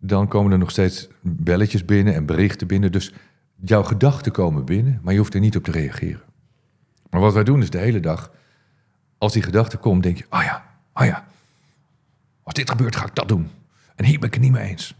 dan 0.00 0.28
komen 0.28 0.52
er 0.52 0.58
nog 0.58 0.70
steeds 0.70 1.08
belletjes 1.20 1.84
binnen 1.84 2.14
en 2.14 2.26
berichten 2.26 2.66
binnen. 2.66 2.92
Dus 2.92 3.12
jouw 3.54 3.82
gedachten 3.82 4.32
komen 4.32 4.64
binnen, 4.64 5.00
maar 5.02 5.12
je 5.12 5.18
hoeft 5.18 5.34
er 5.34 5.40
niet 5.40 5.56
op 5.56 5.64
te 5.64 5.70
reageren. 5.70 6.22
Maar 7.10 7.20
wat 7.20 7.34
wij 7.34 7.44
doen 7.44 7.62
is 7.62 7.70
de 7.70 7.78
hele 7.78 8.00
dag, 8.00 8.32
als 9.18 9.32
die 9.32 9.42
gedachte 9.42 9.76
komt, 9.76 10.02
denk 10.02 10.18
je, 10.18 10.26
oh 10.30 10.42
ja, 10.42 10.64
oh 10.94 11.04
ja, 11.04 11.26
als 12.42 12.54
dit 12.54 12.70
gebeurt, 12.70 12.96
ga 12.96 13.06
ik 13.06 13.14
dat 13.14 13.28
doen. 13.28 13.50
En 13.94 14.04
hier 14.04 14.18
ben 14.18 14.28
ik 14.28 14.34
het 14.34 14.42
niet 14.42 14.52
mee 14.52 14.68
eens. 14.68 14.96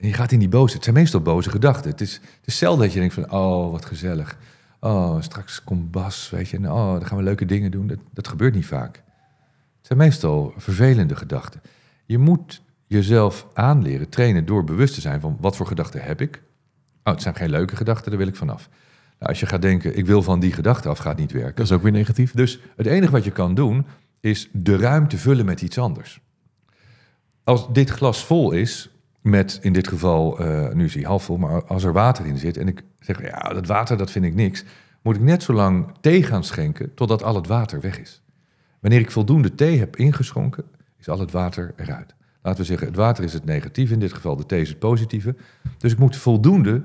En 0.00 0.08
je 0.08 0.14
gaat 0.14 0.32
in 0.32 0.38
die 0.38 0.48
boze. 0.48 0.74
Het 0.74 0.84
zijn 0.84 0.96
meestal 0.96 1.20
boze 1.20 1.50
gedachten. 1.50 1.90
Het 1.90 2.00
is, 2.00 2.12
het 2.12 2.46
is 2.46 2.58
zelden 2.58 2.84
dat 2.84 2.92
je 2.92 2.98
denkt 2.98 3.14
van, 3.14 3.32
oh, 3.32 3.70
wat 3.70 3.84
gezellig. 3.84 4.38
Oh, 4.80 5.20
straks 5.20 5.64
komt 5.64 5.90
Bas, 5.90 6.30
weet 6.30 6.48
je. 6.48 6.56
En 6.56 6.70
oh, 6.70 6.92
dan 6.92 7.06
gaan 7.06 7.16
we 7.16 7.22
leuke 7.22 7.44
dingen 7.44 7.70
doen. 7.70 7.86
Dat, 7.86 7.98
dat 8.12 8.28
gebeurt 8.28 8.54
niet 8.54 8.66
vaak. 8.66 8.96
Het 9.76 9.86
zijn 9.86 9.98
meestal 9.98 10.54
vervelende 10.56 11.16
gedachten. 11.16 11.60
Je 12.06 12.18
moet 12.18 12.62
jezelf 12.86 13.46
aanleren, 13.54 14.08
trainen 14.08 14.46
door 14.46 14.64
bewust 14.64 14.94
te 14.94 15.00
zijn 15.00 15.20
van 15.20 15.36
wat 15.40 15.56
voor 15.56 15.66
gedachten 15.66 16.02
heb 16.02 16.20
ik. 16.20 16.42
Oh, 17.04 17.12
het 17.12 17.22
zijn 17.22 17.34
geen 17.34 17.50
leuke 17.50 17.76
gedachten, 17.76 18.10
daar 18.10 18.18
wil 18.18 18.28
ik 18.28 18.36
vanaf. 18.36 18.68
Nou, 19.18 19.30
als 19.30 19.40
je 19.40 19.46
gaat 19.46 19.62
denken, 19.62 19.96
ik 19.96 20.06
wil 20.06 20.22
van 20.22 20.40
die 20.40 20.52
gedachte 20.52 20.88
af, 20.88 20.98
gaat 20.98 21.16
niet 21.16 21.32
werken. 21.32 21.54
Dat 21.54 21.64
is 21.64 21.72
ook 21.72 21.82
weer 21.82 21.92
negatief. 21.92 22.32
Dus 22.32 22.60
het 22.76 22.86
enige 22.86 23.12
wat 23.12 23.24
je 23.24 23.30
kan 23.30 23.54
doen, 23.54 23.86
is 24.20 24.48
de 24.52 24.76
ruimte 24.76 25.18
vullen 25.18 25.44
met 25.44 25.62
iets 25.62 25.78
anders. 25.78 26.20
Als 27.44 27.72
dit 27.72 27.90
glas 27.90 28.24
vol 28.24 28.52
is, 28.52 28.90
met 29.20 29.58
in 29.62 29.72
dit 29.72 29.88
geval, 29.88 30.38
eh, 30.38 30.72
nu 30.72 30.84
is 30.84 30.94
hij 30.94 31.02
half 31.02 31.24
vol, 31.24 31.36
maar 31.36 31.64
als 31.64 31.84
er 31.84 31.92
water 31.92 32.26
in 32.26 32.38
zit 32.38 32.56
en 32.56 32.68
ik 32.68 32.82
zeg, 33.00 33.22
ja, 33.22 33.38
dat 33.52 33.66
water, 33.66 33.96
dat 33.96 34.10
vind 34.10 34.24
ik 34.24 34.34
niks, 34.34 34.64
moet 35.02 35.16
ik 35.16 35.22
net 35.22 35.42
zo 35.42 35.52
lang 35.52 35.92
thee 36.00 36.22
gaan 36.22 36.44
schenken 36.44 36.94
totdat 36.94 37.22
al 37.22 37.34
het 37.34 37.46
water 37.46 37.80
weg 37.80 38.00
is. 38.00 38.22
Wanneer 38.80 39.00
ik 39.00 39.10
voldoende 39.10 39.54
thee 39.54 39.78
heb 39.78 39.96
ingeschonken, 39.96 40.64
is 40.98 41.08
al 41.08 41.18
het 41.18 41.30
water 41.30 41.72
eruit. 41.76 42.14
Laten 42.42 42.60
we 42.60 42.66
zeggen, 42.66 42.86
het 42.86 42.96
water 42.96 43.24
is 43.24 43.32
het 43.32 43.44
negatieve, 43.44 43.92
in 43.92 44.00
dit 44.00 44.12
geval 44.12 44.36
de 44.36 44.46
thee 44.46 44.60
is 44.60 44.68
het 44.68 44.78
positieve. 44.78 45.36
Dus 45.78 45.92
ik 45.92 45.98
moet 45.98 46.16
voldoende 46.16 46.82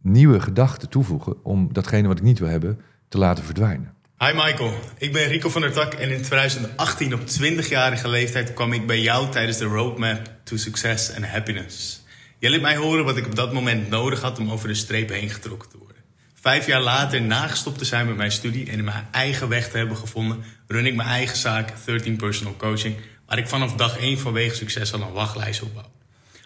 nieuwe 0.00 0.40
gedachten 0.40 0.88
toevoegen 0.88 1.44
om 1.44 1.72
datgene 1.72 2.08
wat 2.08 2.18
ik 2.18 2.24
niet 2.24 2.38
wil 2.38 2.48
hebben 2.48 2.80
te 3.08 3.18
laten 3.18 3.44
verdwijnen. 3.44 3.94
Hi 4.18 4.32
Michael, 4.32 4.78
ik 4.98 5.12
ben 5.12 5.28
Rico 5.28 5.48
van 5.48 5.60
der 5.60 5.72
Tak 5.72 5.94
en 5.94 6.10
in 6.10 6.22
2018 6.22 7.14
op 7.14 7.20
20-jarige 7.20 8.08
leeftijd 8.08 8.54
kwam 8.54 8.72
ik 8.72 8.86
bij 8.86 9.00
jou 9.00 9.30
tijdens 9.30 9.58
de 9.58 9.64
Roadmap 9.64 10.30
to 10.44 10.56
Success 10.56 11.14
and 11.14 11.24
Happiness. 11.24 12.02
Jij 12.38 12.50
liet 12.50 12.60
mij 12.60 12.76
horen 12.76 13.04
wat 13.04 13.16
ik 13.16 13.26
op 13.26 13.34
dat 13.34 13.52
moment 13.52 13.88
nodig 13.88 14.20
had 14.20 14.38
om 14.38 14.50
over 14.50 14.68
de 14.68 14.74
streep 14.74 15.08
heen 15.08 15.30
getrokken 15.30 15.68
te 15.68 15.78
worden. 15.78 16.02
Vijf 16.34 16.66
jaar 16.66 16.80
later, 16.80 17.22
na 17.22 17.46
gestopt 17.46 17.78
te 17.78 17.84
zijn 17.84 18.06
met 18.06 18.16
mijn 18.16 18.32
studie 18.32 18.70
en 18.70 18.84
mijn 18.84 19.08
eigen 19.10 19.48
weg 19.48 19.70
te 19.70 19.76
hebben 19.76 19.96
gevonden, 19.96 20.44
run 20.66 20.86
ik 20.86 20.94
mijn 20.94 21.08
eigen 21.08 21.36
zaak 21.36 21.72
13 21.84 22.16
Personal 22.16 22.56
Coaching, 22.56 22.96
waar 23.26 23.38
ik 23.38 23.48
vanaf 23.48 23.72
dag 23.72 23.98
1 23.98 24.18
vanwege 24.18 24.54
succes 24.54 24.92
al 24.92 25.00
een 25.00 25.12
wachtlijst 25.12 25.62
opbouw. 25.62 25.92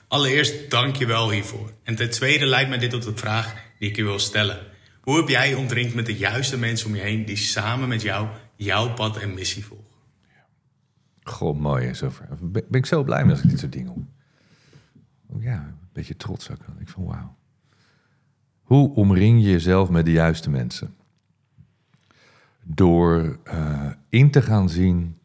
Allereerst 0.08 0.70
dank 0.70 0.96
je 0.96 1.06
wel 1.06 1.30
hiervoor. 1.30 1.72
En 1.84 1.94
ten 1.94 2.10
tweede 2.10 2.46
leidt 2.46 2.68
mij 2.68 2.78
dit 2.78 2.90
tot 2.90 3.02
de 3.02 3.16
vraag 3.16 3.54
die 3.78 3.88
ik 3.88 3.96
je 3.96 4.04
wil 4.04 4.18
stellen. 4.18 4.58
Hoe 5.00 5.16
heb 5.16 5.28
jij 5.28 5.54
omringd 5.54 5.94
met 5.94 6.06
de 6.06 6.16
juiste 6.16 6.58
mensen 6.58 6.86
om 6.88 6.94
je 6.94 7.00
heen 7.00 7.24
die 7.24 7.36
samen 7.36 7.88
met 7.88 8.02
jou 8.02 8.28
jouw 8.56 8.94
pad 8.94 9.16
en 9.16 9.34
missie 9.34 9.64
volgen? 9.64 9.86
Goh, 11.22 11.58
mooi. 11.58 11.86
hè, 11.86 11.94
Zo 11.94 12.08
ver- 12.10 12.28
ben, 12.40 12.64
ik 12.70 12.86
zo 12.86 13.04
blij 13.04 13.24
met 13.24 13.32
als 13.34 13.42
ik 13.44 13.50
dit 13.50 13.58
soort 13.58 13.72
dingen 13.72 13.92
hoor. 13.92 14.04
Oh 15.26 15.42
Ja, 15.42 15.64
een 15.66 15.88
beetje 15.92 16.16
trots 16.16 16.50
ook. 16.50 16.58
Ik 16.78 16.88
van 16.88 17.04
wauw. 17.04 17.36
Hoe 18.62 18.94
omring 18.94 19.42
je 19.42 19.50
jezelf 19.50 19.90
met 19.90 20.04
de 20.04 20.12
juiste 20.12 20.50
mensen? 20.50 20.94
Door 22.64 23.38
eh, 23.44 23.90
in 24.08 24.30
te 24.30 24.42
gaan 24.42 24.68
zien 24.68 25.18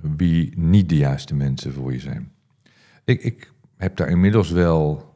wie 0.00 0.52
niet 0.58 0.88
de 0.88 0.96
juiste 0.96 1.34
mensen 1.34 1.72
voor 1.72 1.92
je 1.92 1.98
zijn. 2.00 2.32
Ik, 3.04 3.22
ik 3.22 3.52
heb 3.76 3.96
daar 3.96 4.08
inmiddels 4.08 4.50
wel 4.50 5.14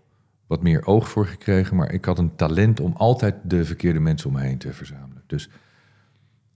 wat 0.51 0.63
meer 0.63 0.87
oog 0.87 1.09
voor 1.09 1.27
gekregen, 1.27 1.77
maar 1.77 1.93
ik 1.93 2.05
had 2.05 2.19
een 2.19 2.37
talent 2.37 2.81
om 2.81 2.93
altijd 2.97 3.35
de 3.43 3.65
verkeerde 3.65 4.01
mensen 4.01 4.29
om 4.29 4.35
me 4.35 4.41
heen 4.41 4.59
te 4.59 4.73
verzamelen. 4.73 5.23
Dus 5.27 5.49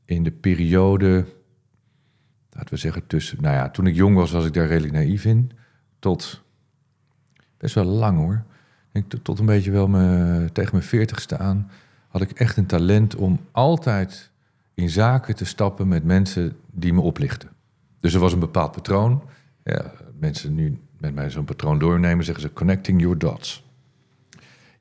in 0.05 0.23
de 0.23 0.31
periode 0.31 1.25
laten 2.51 2.71
we 2.71 2.77
zeggen, 2.77 3.07
tussen, 3.07 3.43
nou 3.43 3.55
ja, 3.55 3.71
toen 3.71 3.87
ik 3.87 3.95
jong 3.95 4.17
was, 4.17 4.31
was 4.31 4.47
ik 4.47 4.53
daar 4.53 4.67
redelijk 4.67 4.93
naïef 4.93 5.25
in. 5.25 5.51
Tot 5.99 6.43
best 7.57 7.75
wel 7.75 7.85
lang 7.85 8.19
hoor. 8.19 8.45
Tot, 9.23 9.39
een 9.39 9.47
beetje 9.47 9.71
wel 9.71 9.87
tegen 10.53 10.71
mijn 10.73 10.83
veertigste 10.83 11.39
aan 11.39 11.71
had 12.09 12.23
ik 12.23 12.31
echt 12.31 12.57
een 12.57 12.67
talent 12.67 13.15
om 13.15 13.41
altijd 13.51 14.31
in 14.75 14.91
zaken 14.91 15.35
te 15.35 15.45
stappen 15.45 15.89
met 15.89 16.05
mensen 16.05 16.57
die 16.71 16.93
me 16.93 17.01
oplichten. 17.01 17.49
Dus 18.01 18.15
er 18.15 18.21
was 18.21 18.33
een 18.33 18.39
bepaald 18.39 18.73
patroon. 18.73 19.23
Ja, 19.65 19.93
mensen 20.19 20.55
nu 20.55 20.81
met 20.99 21.15
mij 21.15 21.31
zo'n 21.31 21.45
patroon 21.45 21.79
doornemen, 21.79 22.25
zeggen 22.25 22.43
ze 22.43 22.53
connecting 22.53 23.01
your 23.01 23.19
dots. 23.19 23.64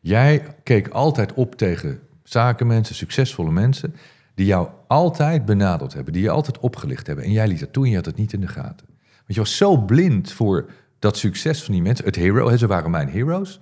Jij 0.03 0.55
keek 0.63 0.87
altijd 0.87 1.33
op 1.33 1.55
tegen 1.55 1.99
zakenmensen, 2.23 2.95
succesvolle 2.95 3.51
mensen, 3.51 3.95
die 4.35 4.45
jou 4.45 4.69
altijd 4.87 5.45
benaderd 5.45 5.93
hebben, 5.93 6.13
die 6.13 6.21
je 6.21 6.29
altijd 6.29 6.59
opgelicht 6.59 7.07
hebben. 7.07 7.25
En 7.25 7.31
jij 7.31 7.47
liet 7.47 7.59
dat 7.59 7.73
toe 7.73 7.83
en 7.83 7.89
je 7.89 7.95
had 7.95 8.05
het 8.05 8.15
niet 8.15 8.33
in 8.33 8.41
de 8.41 8.47
gaten. 8.47 8.87
Want 8.87 9.25
je 9.27 9.39
was 9.39 9.57
zo 9.57 9.77
blind 9.77 10.31
voor 10.31 10.69
dat 10.99 11.17
succes 11.17 11.63
van 11.63 11.73
die 11.73 11.83
mensen, 11.83 12.05
het 12.05 12.15
hero, 12.15 12.57
ze 12.57 12.67
waren 12.67 12.91
mijn 12.91 13.09
heroes, 13.09 13.59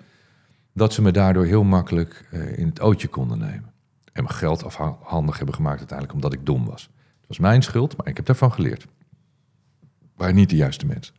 dat 0.73 0.93
ze 0.93 1.01
me 1.01 1.11
daardoor 1.11 1.45
heel 1.45 1.63
makkelijk 1.63 2.27
eh, 2.31 2.57
in 2.57 2.67
het 2.67 2.81
ootje 2.81 3.07
konden 3.07 3.39
nemen. 3.39 3.73
En 4.13 4.23
mijn 4.23 4.35
geld 4.35 4.63
afhandig 4.63 5.37
hebben 5.37 5.55
gemaakt 5.55 5.79
uiteindelijk 5.79 6.15
omdat 6.15 6.33
ik 6.33 6.45
dom 6.45 6.65
was. 6.65 6.89
Het 7.19 7.27
was 7.27 7.39
mijn 7.39 7.61
schuld, 7.61 7.97
maar 7.97 8.07
ik 8.07 8.17
heb 8.17 8.25
daarvan 8.25 8.53
geleerd. 8.53 8.87
Waren 10.15 10.35
niet 10.35 10.49
de 10.49 10.55
juiste 10.55 10.85
mensen. 10.85 11.13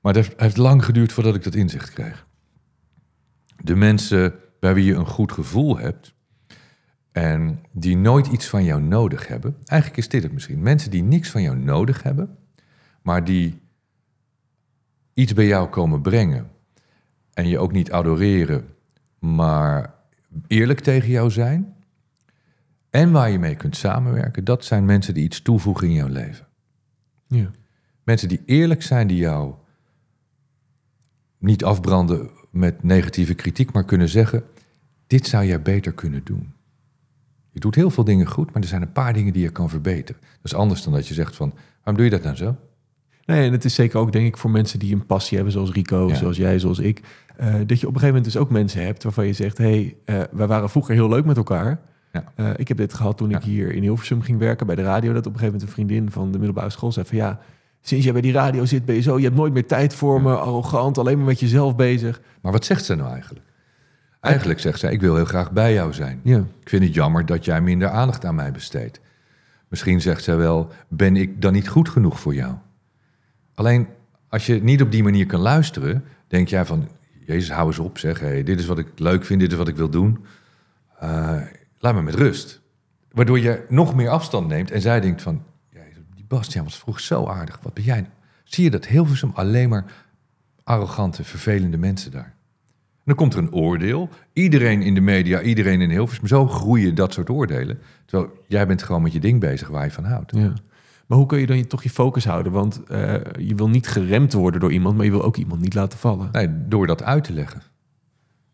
Maar 0.00 0.14
het 0.14 0.34
heeft 0.36 0.56
lang 0.56 0.84
geduurd 0.84 1.12
voordat 1.12 1.34
ik 1.34 1.42
dat 1.42 1.54
inzicht 1.54 1.90
kreeg. 1.90 2.26
De 3.64 3.76
mensen 3.76 4.34
bij 4.60 4.74
wie 4.74 4.84
je 4.84 4.94
een 4.94 5.06
goed 5.06 5.32
gevoel 5.32 5.78
hebt 5.78 6.14
en 7.12 7.64
die 7.72 7.96
nooit 7.96 8.26
iets 8.26 8.48
van 8.48 8.64
jou 8.64 8.82
nodig 8.82 9.28
hebben. 9.28 9.56
Eigenlijk 9.64 10.00
is 10.00 10.08
dit 10.08 10.22
het 10.22 10.32
misschien. 10.32 10.62
Mensen 10.62 10.90
die 10.90 11.02
niks 11.02 11.30
van 11.30 11.42
jou 11.42 11.56
nodig 11.56 12.02
hebben, 12.02 12.38
maar 13.02 13.24
die 13.24 13.62
iets 15.14 15.32
bij 15.32 15.46
jou 15.46 15.68
komen 15.68 16.00
brengen 16.00 16.50
en 17.32 17.48
je 17.48 17.58
ook 17.58 17.72
niet 17.72 17.92
adoreren, 17.92 18.68
maar 19.18 19.94
eerlijk 20.46 20.80
tegen 20.80 21.10
jou 21.10 21.30
zijn 21.30 21.74
en 22.90 23.12
waar 23.12 23.30
je 23.30 23.38
mee 23.38 23.56
kunt 23.56 23.76
samenwerken, 23.76 24.44
dat 24.44 24.64
zijn 24.64 24.84
mensen 24.84 25.14
die 25.14 25.24
iets 25.24 25.42
toevoegen 25.42 25.88
in 25.88 25.94
jouw 25.94 26.08
leven. 26.08 26.46
Ja. 27.26 27.50
Mensen 28.02 28.28
die 28.28 28.42
eerlijk 28.46 28.82
zijn, 28.82 29.06
die 29.06 29.18
jou 29.18 29.54
niet 31.38 31.64
afbranden 31.64 32.30
met 32.54 32.82
negatieve 32.82 33.34
kritiek, 33.34 33.72
maar 33.72 33.84
kunnen 33.84 34.08
zeggen: 34.08 34.42
dit 35.06 35.26
zou 35.26 35.44
jij 35.44 35.62
beter 35.62 35.92
kunnen 35.92 36.20
doen. 36.24 36.52
Je 37.50 37.60
doet 37.60 37.74
heel 37.74 37.90
veel 37.90 38.04
dingen 38.04 38.26
goed, 38.26 38.52
maar 38.52 38.62
er 38.62 38.68
zijn 38.68 38.82
een 38.82 38.92
paar 38.92 39.12
dingen 39.12 39.32
die 39.32 39.42
je 39.42 39.50
kan 39.50 39.70
verbeteren. 39.70 40.20
Dat 40.22 40.40
is 40.52 40.54
anders 40.54 40.82
dan 40.82 40.92
dat 40.92 41.08
je 41.08 41.14
zegt 41.14 41.36
van, 41.36 41.52
waarom 41.76 41.94
doe 41.94 42.04
je 42.04 42.10
dat 42.10 42.22
nou 42.22 42.36
zo? 42.36 42.56
Nee, 43.26 43.46
en 43.46 43.52
het 43.52 43.64
is 43.64 43.74
zeker 43.74 43.98
ook, 43.98 44.12
denk 44.12 44.26
ik, 44.26 44.36
voor 44.36 44.50
mensen 44.50 44.78
die 44.78 44.94
een 44.94 45.06
passie 45.06 45.34
hebben, 45.36 45.52
zoals 45.52 45.70
Rico, 45.72 46.08
Ja. 46.08 46.14
zoals 46.14 46.36
jij, 46.36 46.58
zoals 46.58 46.78
ik. 46.78 47.00
eh, 47.36 47.54
dat 47.54 47.58
je 47.58 47.64
op 47.66 47.94
een 47.94 48.00
gegeven 48.00 48.06
moment 48.06 48.24
dus 48.24 48.36
ook 48.36 48.50
mensen 48.50 48.84
hebt 48.84 49.02
waarvan 49.02 49.26
je 49.26 49.32
zegt: 49.32 49.58
hé, 49.58 49.64
hey, 49.64 49.96
eh, 50.04 50.28
wij 50.32 50.46
waren 50.46 50.70
vroeger 50.70 50.94
heel 50.94 51.08
leuk 51.08 51.24
met 51.24 51.36
elkaar. 51.36 51.80
Ja. 52.12 52.32
Eh, 52.34 52.50
ik 52.56 52.68
heb 52.68 52.76
dit 52.76 52.94
gehad 52.94 53.16
toen 53.16 53.30
ik 53.30 53.42
hier 53.42 53.72
in 53.72 53.82
Hilversum 53.82 54.22
ging 54.22 54.38
werken 54.38 54.66
bij 54.66 54.74
de 54.76 54.82
radio. 54.82 55.12
Dat 55.12 55.26
op 55.26 55.32
een 55.32 55.38
gegeven 55.38 55.52
moment 55.52 55.62
een 55.62 55.74
vriendin 55.74 56.10
van 56.10 56.32
de 56.32 56.38
middelbare 56.38 56.70
school 56.70 56.92
zei: 56.92 57.06
van 57.06 57.16
ja, 57.16 57.40
sinds 57.86 58.04
jij 58.04 58.12
bij 58.12 58.22
die 58.22 58.32
radio 58.32 58.64
zit, 58.64 58.84
ben 58.84 58.94
je 58.94 59.00
zo, 59.00 59.18
je 59.18 59.24
hebt 59.24 59.36
nooit 59.36 59.52
meer 59.52 59.66
tijd 59.66 59.94
voor 59.94 60.22
me, 60.22 60.36
arrogant, 60.36 60.98
alleen 60.98 61.16
maar 61.16 61.26
met 61.26 61.40
jezelf 61.40 61.76
bezig. 61.76 62.20
Maar 62.40 62.52
wat 62.52 62.64
zegt 62.64 62.84
ze 62.84 62.94
nou 62.94 63.12
eigenlijk? 63.12 63.46
Eigenlijk 64.20 64.60
zegt 64.60 64.78
zij, 64.78 64.92
ik 64.92 65.00
wil 65.00 65.14
heel 65.16 65.24
graag 65.24 65.52
bij 65.52 65.72
jou 65.72 65.92
zijn. 65.92 66.20
Ja. 66.22 66.38
Ik 66.38 66.68
vind 66.68 66.84
het 66.84 66.94
jammer 66.94 67.26
dat 67.26 67.44
jij 67.44 67.60
minder 67.60 67.88
aandacht 67.88 68.24
aan 68.24 68.34
mij 68.34 68.52
besteedt. 68.52 69.00
Misschien 69.68 70.00
zegt 70.00 70.24
zij 70.24 70.36
wel, 70.36 70.68
ben 70.88 71.16
ik 71.16 71.42
dan 71.42 71.52
niet 71.52 71.68
goed 71.68 71.88
genoeg 71.88 72.20
voor 72.20 72.34
jou? 72.34 72.54
Alleen, 73.54 73.86
als 74.28 74.46
je 74.46 74.62
niet 74.62 74.82
op 74.82 74.90
die 74.90 75.02
manier 75.02 75.26
kan 75.26 75.40
luisteren, 75.40 76.04
denk 76.28 76.48
jij 76.48 76.64
van, 76.64 76.88
Jezus, 77.26 77.50
hou 77.50 77.66
eens 77.66 77.78
op, 77.78 77.98
zeg. 77.98 78.20
Hey, 78.20 78.42
dit 78.42 78.58
is 78.58 78.66
wat 78.66 78.78
ik 78.78 78.86
leuk 78.96 79.24
vind, 79.24 79.40
dit 79.40 79.52
is 79.52 79.58
wat 79.58 79.68
ik 79.68 79.76
wil 79.76 79.88
doen. 79.88 80.24
Eh, 80.98 81.40
laat 81.78 81.94
me 81.94 82.02
met 82.02 82.14
rust. 82.14 82.60
Waardoor 83.12 83.38
je 83.38 83.64
nog 83.68 83.94
meer 83.94 84.08
afstand 84.08 84.48
neemt 84.48 84.70
en 84.70 84.80
zij 84.80 85.00
denkt 85.00 85.22
van, 85.22 85.42
die 86.28 86.38
Bastiaan 86.38 86.64
was 86.64 86.78
vroeger 86.78 87.02
zo 87.02 87.26
aardig. 87.26 87.58
Wat 87.62 87.74
ben 87.74 87.84
jij 87.84 88.00
nou? 88.00 88.12
Zie 88.44 88.64
je 88.64 88.70
dat 88.70 88.86
Hilversum 88.86 89.30
alleen 89.34 89.68
maar 89.68 89.84
arrogante, 90.64 91.24
vervelende 91.24 91.76
mensen 91.76 92.10
daar? 92.10 92.34
En 93.04 93.10
dan 93.10 93.14
komt 93.14 93.32
er 93.32 93.38
een 93.38 93.52
oordeel. 93.52 94.08
Iedereen 94.32 94.82
in 94.82 94.94
de 94.94 95.00
media, 95.00 95.40
iedereen 95.40 95.80
in 95.80 95.90
Hilversum. 95.90 96.26
Zo 96.26 96.48
groeien 96.48 96.94
dat 96.94 97.12
soort 97.12 97.30
oordelen. 97.30 97.78
Terwijl 98.04 98.32
jij 98.46 98.66
bent 98.66 98.82
gewoon 98.82 99.02
met 99.02 99.12
je 99.12 99.20
ding 99.20 99.40
bezig 99.40 99.68
waar 99.68 99.84
je 99.84 99.90
van 99.90 100.04
houdt. 100.04 100.32
Ja. 100.36 100.52
Maar 101.06 101.18
hoe 101.18 101.26
kun 101.26 101.38
je 101.38 101.46
dan 101.46 101.56
je, 101.56 101.66
toch 101.66 101.82
je 101.82 101.90
focus 101.90 102.24
houden? 102.24 102.52
Want 102.52 102.82
eh, 102.84 103.14
je 103.38 103.54
wil 103.54 103.68
niet 103.68 103.86
geremd 103.86 104.32
worden 104.32 104.60
door 104.60 104.72
iemand, 104.72 104.96
maar 104.96 105.04
je 105.04 105.10
wil 105.10 105.22
ook 105.22 105.36
iemand 105.36 105.60
niet 105.60 105.74
laten 105.74 105.98
vallen. 105.98 106.28
Nee, 106.32 106.48
door 106.68 106.86
dat 106.86 107.02
uit 107.02 107.24
te 107.24 107.32
leggen. 107.32 107.62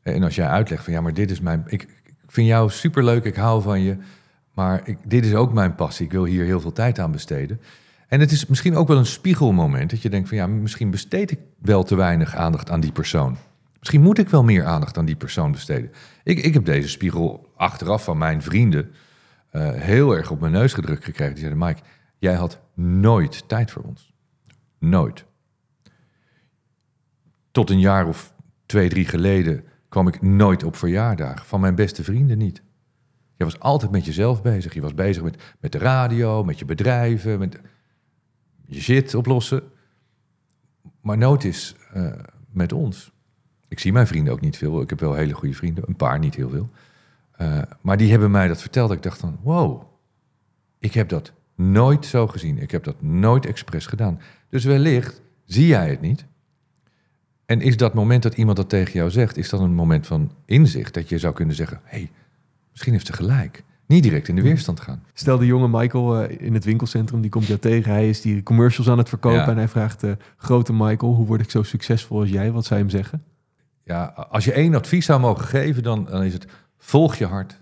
En 0.02 0.22
als 0.22 0.34
jij 0.34 0.46
uitlegt 0.46 0.84
van 0.84 0.92
ja, 0.92 1.00
maar 1.00 1.14
dit 1.14 1.30
is 1.30 1.40
mijn. 1.40 1.62
Ik, 1.66 1.82
ik 1.82 2.14
vind 2.26 2.46
jou 2.46 2.70
superleuk, 2.70 3.24
ik 3.24 3.36
hou 3.36 3.62
van 3.62 3.80
je. 3.80 3.96
Maar 4.60 4.80
ik, 4.84 4.98
dit 5.04 5.24
is 5.24 5.34
ook 5.34 5.52
mijn 5.52 5.74
passie. 5.74 6.06
Ik 6.06 6.12
wil 6.12 6.24
hier 6.24 6.44
heel 6.44 6.60
veel 6.60 6.72
tijd 6.72 6.98
aan 6.98 7.10
besteden. 7.10 7.60
En 8.08 8.20
het 8.20 8.30
is 8.30 8.46
misschien 8.46 8.76
ook 8.76 8.88
wel 8.88 8.96
een 8.96 9.06
spiegelmoment 9.06 9.90
dat 9.90 10.02
je 10.02 10.10
denkt 10.10 10.28
van 10.28 10.36
ja, 10.36 10.46
misschien 10.46 10.90
besteed 10.90 11.30
ik 11.30 11.38
wel 11.58 11.82
te 11.82 11.94
weinig 11.94 12.34
aandacht 12.34 12.70
aan 12.70 12.80
die 12.80 12.92
persoon. 12.92 13.36
Misschien 13.78 14.02
moet 14.02 14.18
ik 14.18 14.28
wel 14.28 14.44
meer 14.44 14.64
aandacht 14.64 14.98
aan 14.98 15.04
die 15.04 15.16
persoon 15.16 15.52
besteden. 15.52 15.90
Ik, 16.24 16.38
ik 16.38 16.54
heb 16.54 16.64
deze 16.64 16.88
spiegel 16.88 17.52
achteraf 17.56 18.04
van 18.04 18.18
mijn 18.18 18.42
vrienden 18.42 18.90
eh, 19.50 19.70
heel 19.70 20.16
erg 20.16 20.30
op 20.30 20.40
mijn 20.40 20.52
neus 20.52 20.72
gedrukt 20.72 21.04
gekregen. 21.04 21.34
Die 21.34 21.44
zeiden, 21.44 21.66
Mike, 21.66 21.80
jij 22.18 22.34
had 22.34 22.60
nooit 22.74 23.48
tijd 23.48 23.70
voor 23.70 23.82
ons. 23.82 24.12
Nooit. 24.78 25.24
Tot 27.50 27.70
een 27.70 27.80
jaar 27.80 28.06
of 28.06 28.34
twee, 28.66 28.88
drie 28.88 29.06
geleden 29.06 29.64
kwam 29.88 30.08
ik 30.08 30.22
nooit 30.22 30.64
op 30.64 30.76
verjaardagen. 30.76 31.46
Van 31.46 31.60
mijn 31.60 31.74
beste 31.74 32.04
vrienden 32.04 32.38
niet. 32.38 32.62
Je 33.40 33.46
was 33.46 33.60
altijd 33.60 33.90
met 33.90 34.04
jezelf 34.04 34.42
bezig. 34.42 34.74
Je 34.74 34.80
was 34.80 34.94
bezig 34.94 35.22
met, 35.22 35.42
met 35.60 35.72
de 35.72 35.78
radio, 35.78 36.44
met 36.44 36.58
je 36.58 36.64
bedrijven, 36.64 37.38
met 37.38 37.60
je 38.66 38.80
shit 38.80 39.14
oplossen. 39.14 39.62
Maar 41.00 41.18
nooit 41.18 41.44
is 41.44 41.74
eh, 41.92 42.12
met 42.52 42.72
ons. 42.72 43.12
Ik 43.68 43.78
zie 43.78 43.92
mijn 43.92 44.06
vrienden 44.06 44.32
ook 44.32 44.40
niet 44.40 44.56
veel. 44.56 44.80
Ik 44.80 44.90
heb 44.90 45.00
wel 45.00 45.14
hele 45.14 45.32
goede 45.32 45.54
vrienden, 45.54 45.84
een 45.86 45.96
paar, 45.96 46.18
niet 46.18 46.34
heel 46.34 46.48
veel. 46.50 46.70
Eh, 47.32 47.62
maar 47.80 47.96
die 47.96 48.10
hebben 48.10 48.30
mij 48.30 48.48
dat 48.48 48.60
verteld. 48.60 48.90
Ik 48.90 49.02
dacht 49.02 49.18
van, 49.18 49.38
wow, 49.42 49.82
ik 50.78 50.94
heb 50.94 51.08
dat 51.08 51.32
nooit 51.54 52.06
zo 52.06 52.26
gezien. 52.26 52.58
Ik 52.58 52.70
heb 52.70 52.84
dat 52.84 53.02
nooit 53.02 53.46
expres 53.46 53.86
gedaan. 53.86 54.20
Dus 54.48 54.64
wellicht 54.64 55.22
zie 55.44 55.66
jij 55.66 55.90
het 55.90 56.00
niet. 56.00 56.26
En 57.46 57.60
is 57.60 57.76
dat 57.76 57.94
moment 57.94 58.22
dat 58.22 58.34
iemand 58.34 58.56
dat 58.56 58.68
tegen 58.68 58.92
jou 58.92 59.10
zegt, 59.10 59.36
is 59.36 59.48
dat 59.48 59.60
een 59.60 59.74
moment 59.74 60.06
van 60.06 60.32
inzicht? 60.44 60.94
Dat 60.94 61.08
je 61.08 61.18
zou 61.18 61.34
kunnen 61.34 61.54
zeggen, 61.54 61.80
hey, 61.84 62.10
misschien 62.70 62.92
heeft 62.92 63.06
ze 63.06 63.12
gelijk. 63.12 63.64
Niet 63.86 64.02
direct 64.02 64.28
in 64.28 64.34
de 64.34 64.42
weerstand 64.42 64.80
gaan. 64.80 65.02
Stel 65.14 65.38
de 65.38 65.46
jonge 65.46 65.68
Michael 65.68 66.22
eh, 66.22 66.46
in 66.46 66.54
het 66.54 66.64
winkelcentrum, 66.64 67.20
die 67.20 67.30
komt 67.30 67.46
jou 67.46 67.58
tegen. 67.58 67.92
Hij 67.92 68.08
is 68.08 68.20
die 68.20 68.42
commercials 68.42 68.88
aan 68.90 68.98
het 68.98 69.08
verkopen 69.08 69.38
Ja. 69.38 69.48
en 69.48 69.56
hij 69.56 69.68
vraagt... 69.68 70.02
eh, 70.02 70.12
grote 70.36 70.72
Michael, 70.72 71.14
hoe 71.14 71.26
word 71.26 71.40
ik 71.40 71.50
zo 71.50 71.62
succesvol 71.62 72.20
als 72.20 72.28
jij? 72.28 72.50
Wat 72.52 72.64
zou 72.64 72.80
je 72.80 72.86
hem 72.86 72.94
zeggen? 72.96 73.22
Ja, 73.84 74.04
als 74.04 74.44
je 74.44 74.52
één 74.52 74.74
advies 74.74 75.04
zou 75.04 75.20
mogen 75.20 75.44
geven, 75.44 75.82
dan, 75.82 76.04
dan 76.04 76.22
is 76.22 76.32
het 76.32 76.46
volg 76.78 77.16
je 77.16 77.26
hart, 77.26 77.60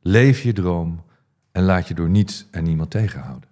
leef 0.00 0.42
je 0.42 0.52
droom 0.52 1.04
en 1.52 1.62
laat 1.62 1.88
je 1.88 1.94
door 1.94 2.08
niets 2.08 2.46
en 2.50 2.64
niemand 2.64 2.90
tegenhouden. 2.90 3.48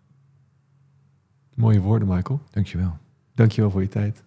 Mooie 1.54 1.80
woorden, 1.80 2.08
Michael. 2.08 2.40
Dankjewel. 2.50 2.98
Dankjewel 3.34 3.70
voor 3.70 3.82
je 3.82 3.88
tijd. 3.88 4.22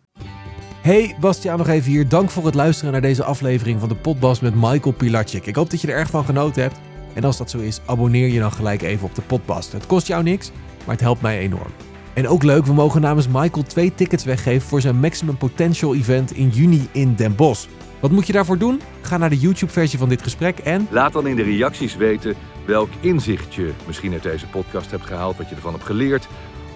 Hey, 0.81 1.15
Bastiaan 1.19 1.57
nog 1.57 1.67
even 1.67 1.91
hier. 1.91 2.07
Dank 2.07 2.29
voor 2.29 2.45
het 2.45 2.55
luisteren 2.55 2.91
naar 2.91 3.01
deze 3.01 3.23
aflevering 3.23 3.79
van 3.79 3.89
de 3.89 3.95
Potbas 3.95 4.39
met 4.39 4.55
Michael 4.55 4.91
Pilarczyk. 4.91 5.45
Ik 5.45 5.55
hoop 5.55 5.69
dat 5.69 5.81
je 5.81 5.87
er 5.87 5.97
erg 5.97 6.09
van 6.09 6.25
genoten 6.25 6.61
hebt. 6.61 6.79
En 7.13 7.23
als 7.23 7.37
dat 7.37 7.49
zo 7.49 7.57
is, 7.57 7.79
abonneer 7.85 8.27
je 8.27 8.39
dan 8.39 8.51
gelijk 8.51 8.81
even 8.81 9.05
op 9.05 9.15
de 9.15 9.21
Potbas. 9.21 9.71
Het 9.71 9.85
kost 9.85 10.07
jou 10.07 10.23
niks, 10.23 10.51
maar 10.85 10.95
het 10.95 11.03
helpt 11.03 11.21
mij 11.21 11.39
enorm. 11.39 11.71
En 12.13 12.27
ook 12.27 12.43
leuk, 12.43 12.65
we 12.65 12.73
mogen 12.73 13.01
namens 13.01 13.27
Michael 13.27 13.63
twee 13.63 13.95
tickets 13.95 14.23
weggeven 14.23 14.67
voor 14.67 14.81
zijn 14.81 14.99
Maximum 14.99 15.37
Potential 15.37 15.95
event 15.95 16.31
in 16.31 16.49
juni 16.49 16.87
in 16.91 17.15
Den 17.15 17.35
Bosch. 17.35 17.67
Wat 17.99 18.11
moet 18.11 18.27
je 18.27 18.33
daarvoor 18.33 18.57
doen? 18.57 18.81
Ga 19.01 19.17
naar 19.17 19.29
de 19.29 19.39
YouTube-versie 19.39 19.99
van 19.99 20.09
dit 20.09 20.21
gesprek 20.21 20.59
en 20.59 20.87
Laat 20.91 21.13
dan 21.13 21.27
in 21.27 21.35
de 21.35 21.43
reacties 21.43 21.95
weten 21.95 22.35
welk 22.65 22.89
inzicht 22.99 23.53
je 23.53 23.71
misschien 23.87 24.13
uit 24.13 24.23
deze 24.23 24.47
podcast 24.47 24.91
hebt 24.91 25.05
gehaald, 25.05 25.37
wat 25.37 25.49
je 25.49 25.55
ervan 25.55 25.73
hebt 25.73 25.85
geleerd. 25.85 26.27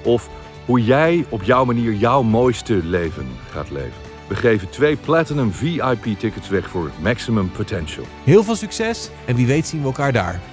Of 0.03 0.29
hoe 0.65 0.83
jij 0.83 1.25
op 1.29 1.43
jouw 1.43 1.65
manier 1.65 1.93
jouw 1.93 2.21
mooiste 2.21 2.73
leven 2.83 3.27
gaat 3.49 3.71
leven. 3.71 4.01
We 4.27 4.35
geven 4.35 4.69
twee 4.69 4.95
Platinum 4.95 5.51
VIP-tickets 5.51 6.49
weg 6.49 6.69
voor 6.69 6.91
Maximum 7.01 7.51
Potential. 7.51 8.05
heel 8.23 8.43
veel 8.43 8.55
succes 8.55 9.09
en 9.25 9.35
wie 9.35 9.47
weet 9.47 9.67
zien 9.67 9.79
we 9.79 9.85
elkaar 9.85 10.13
daar. 10.13 10.52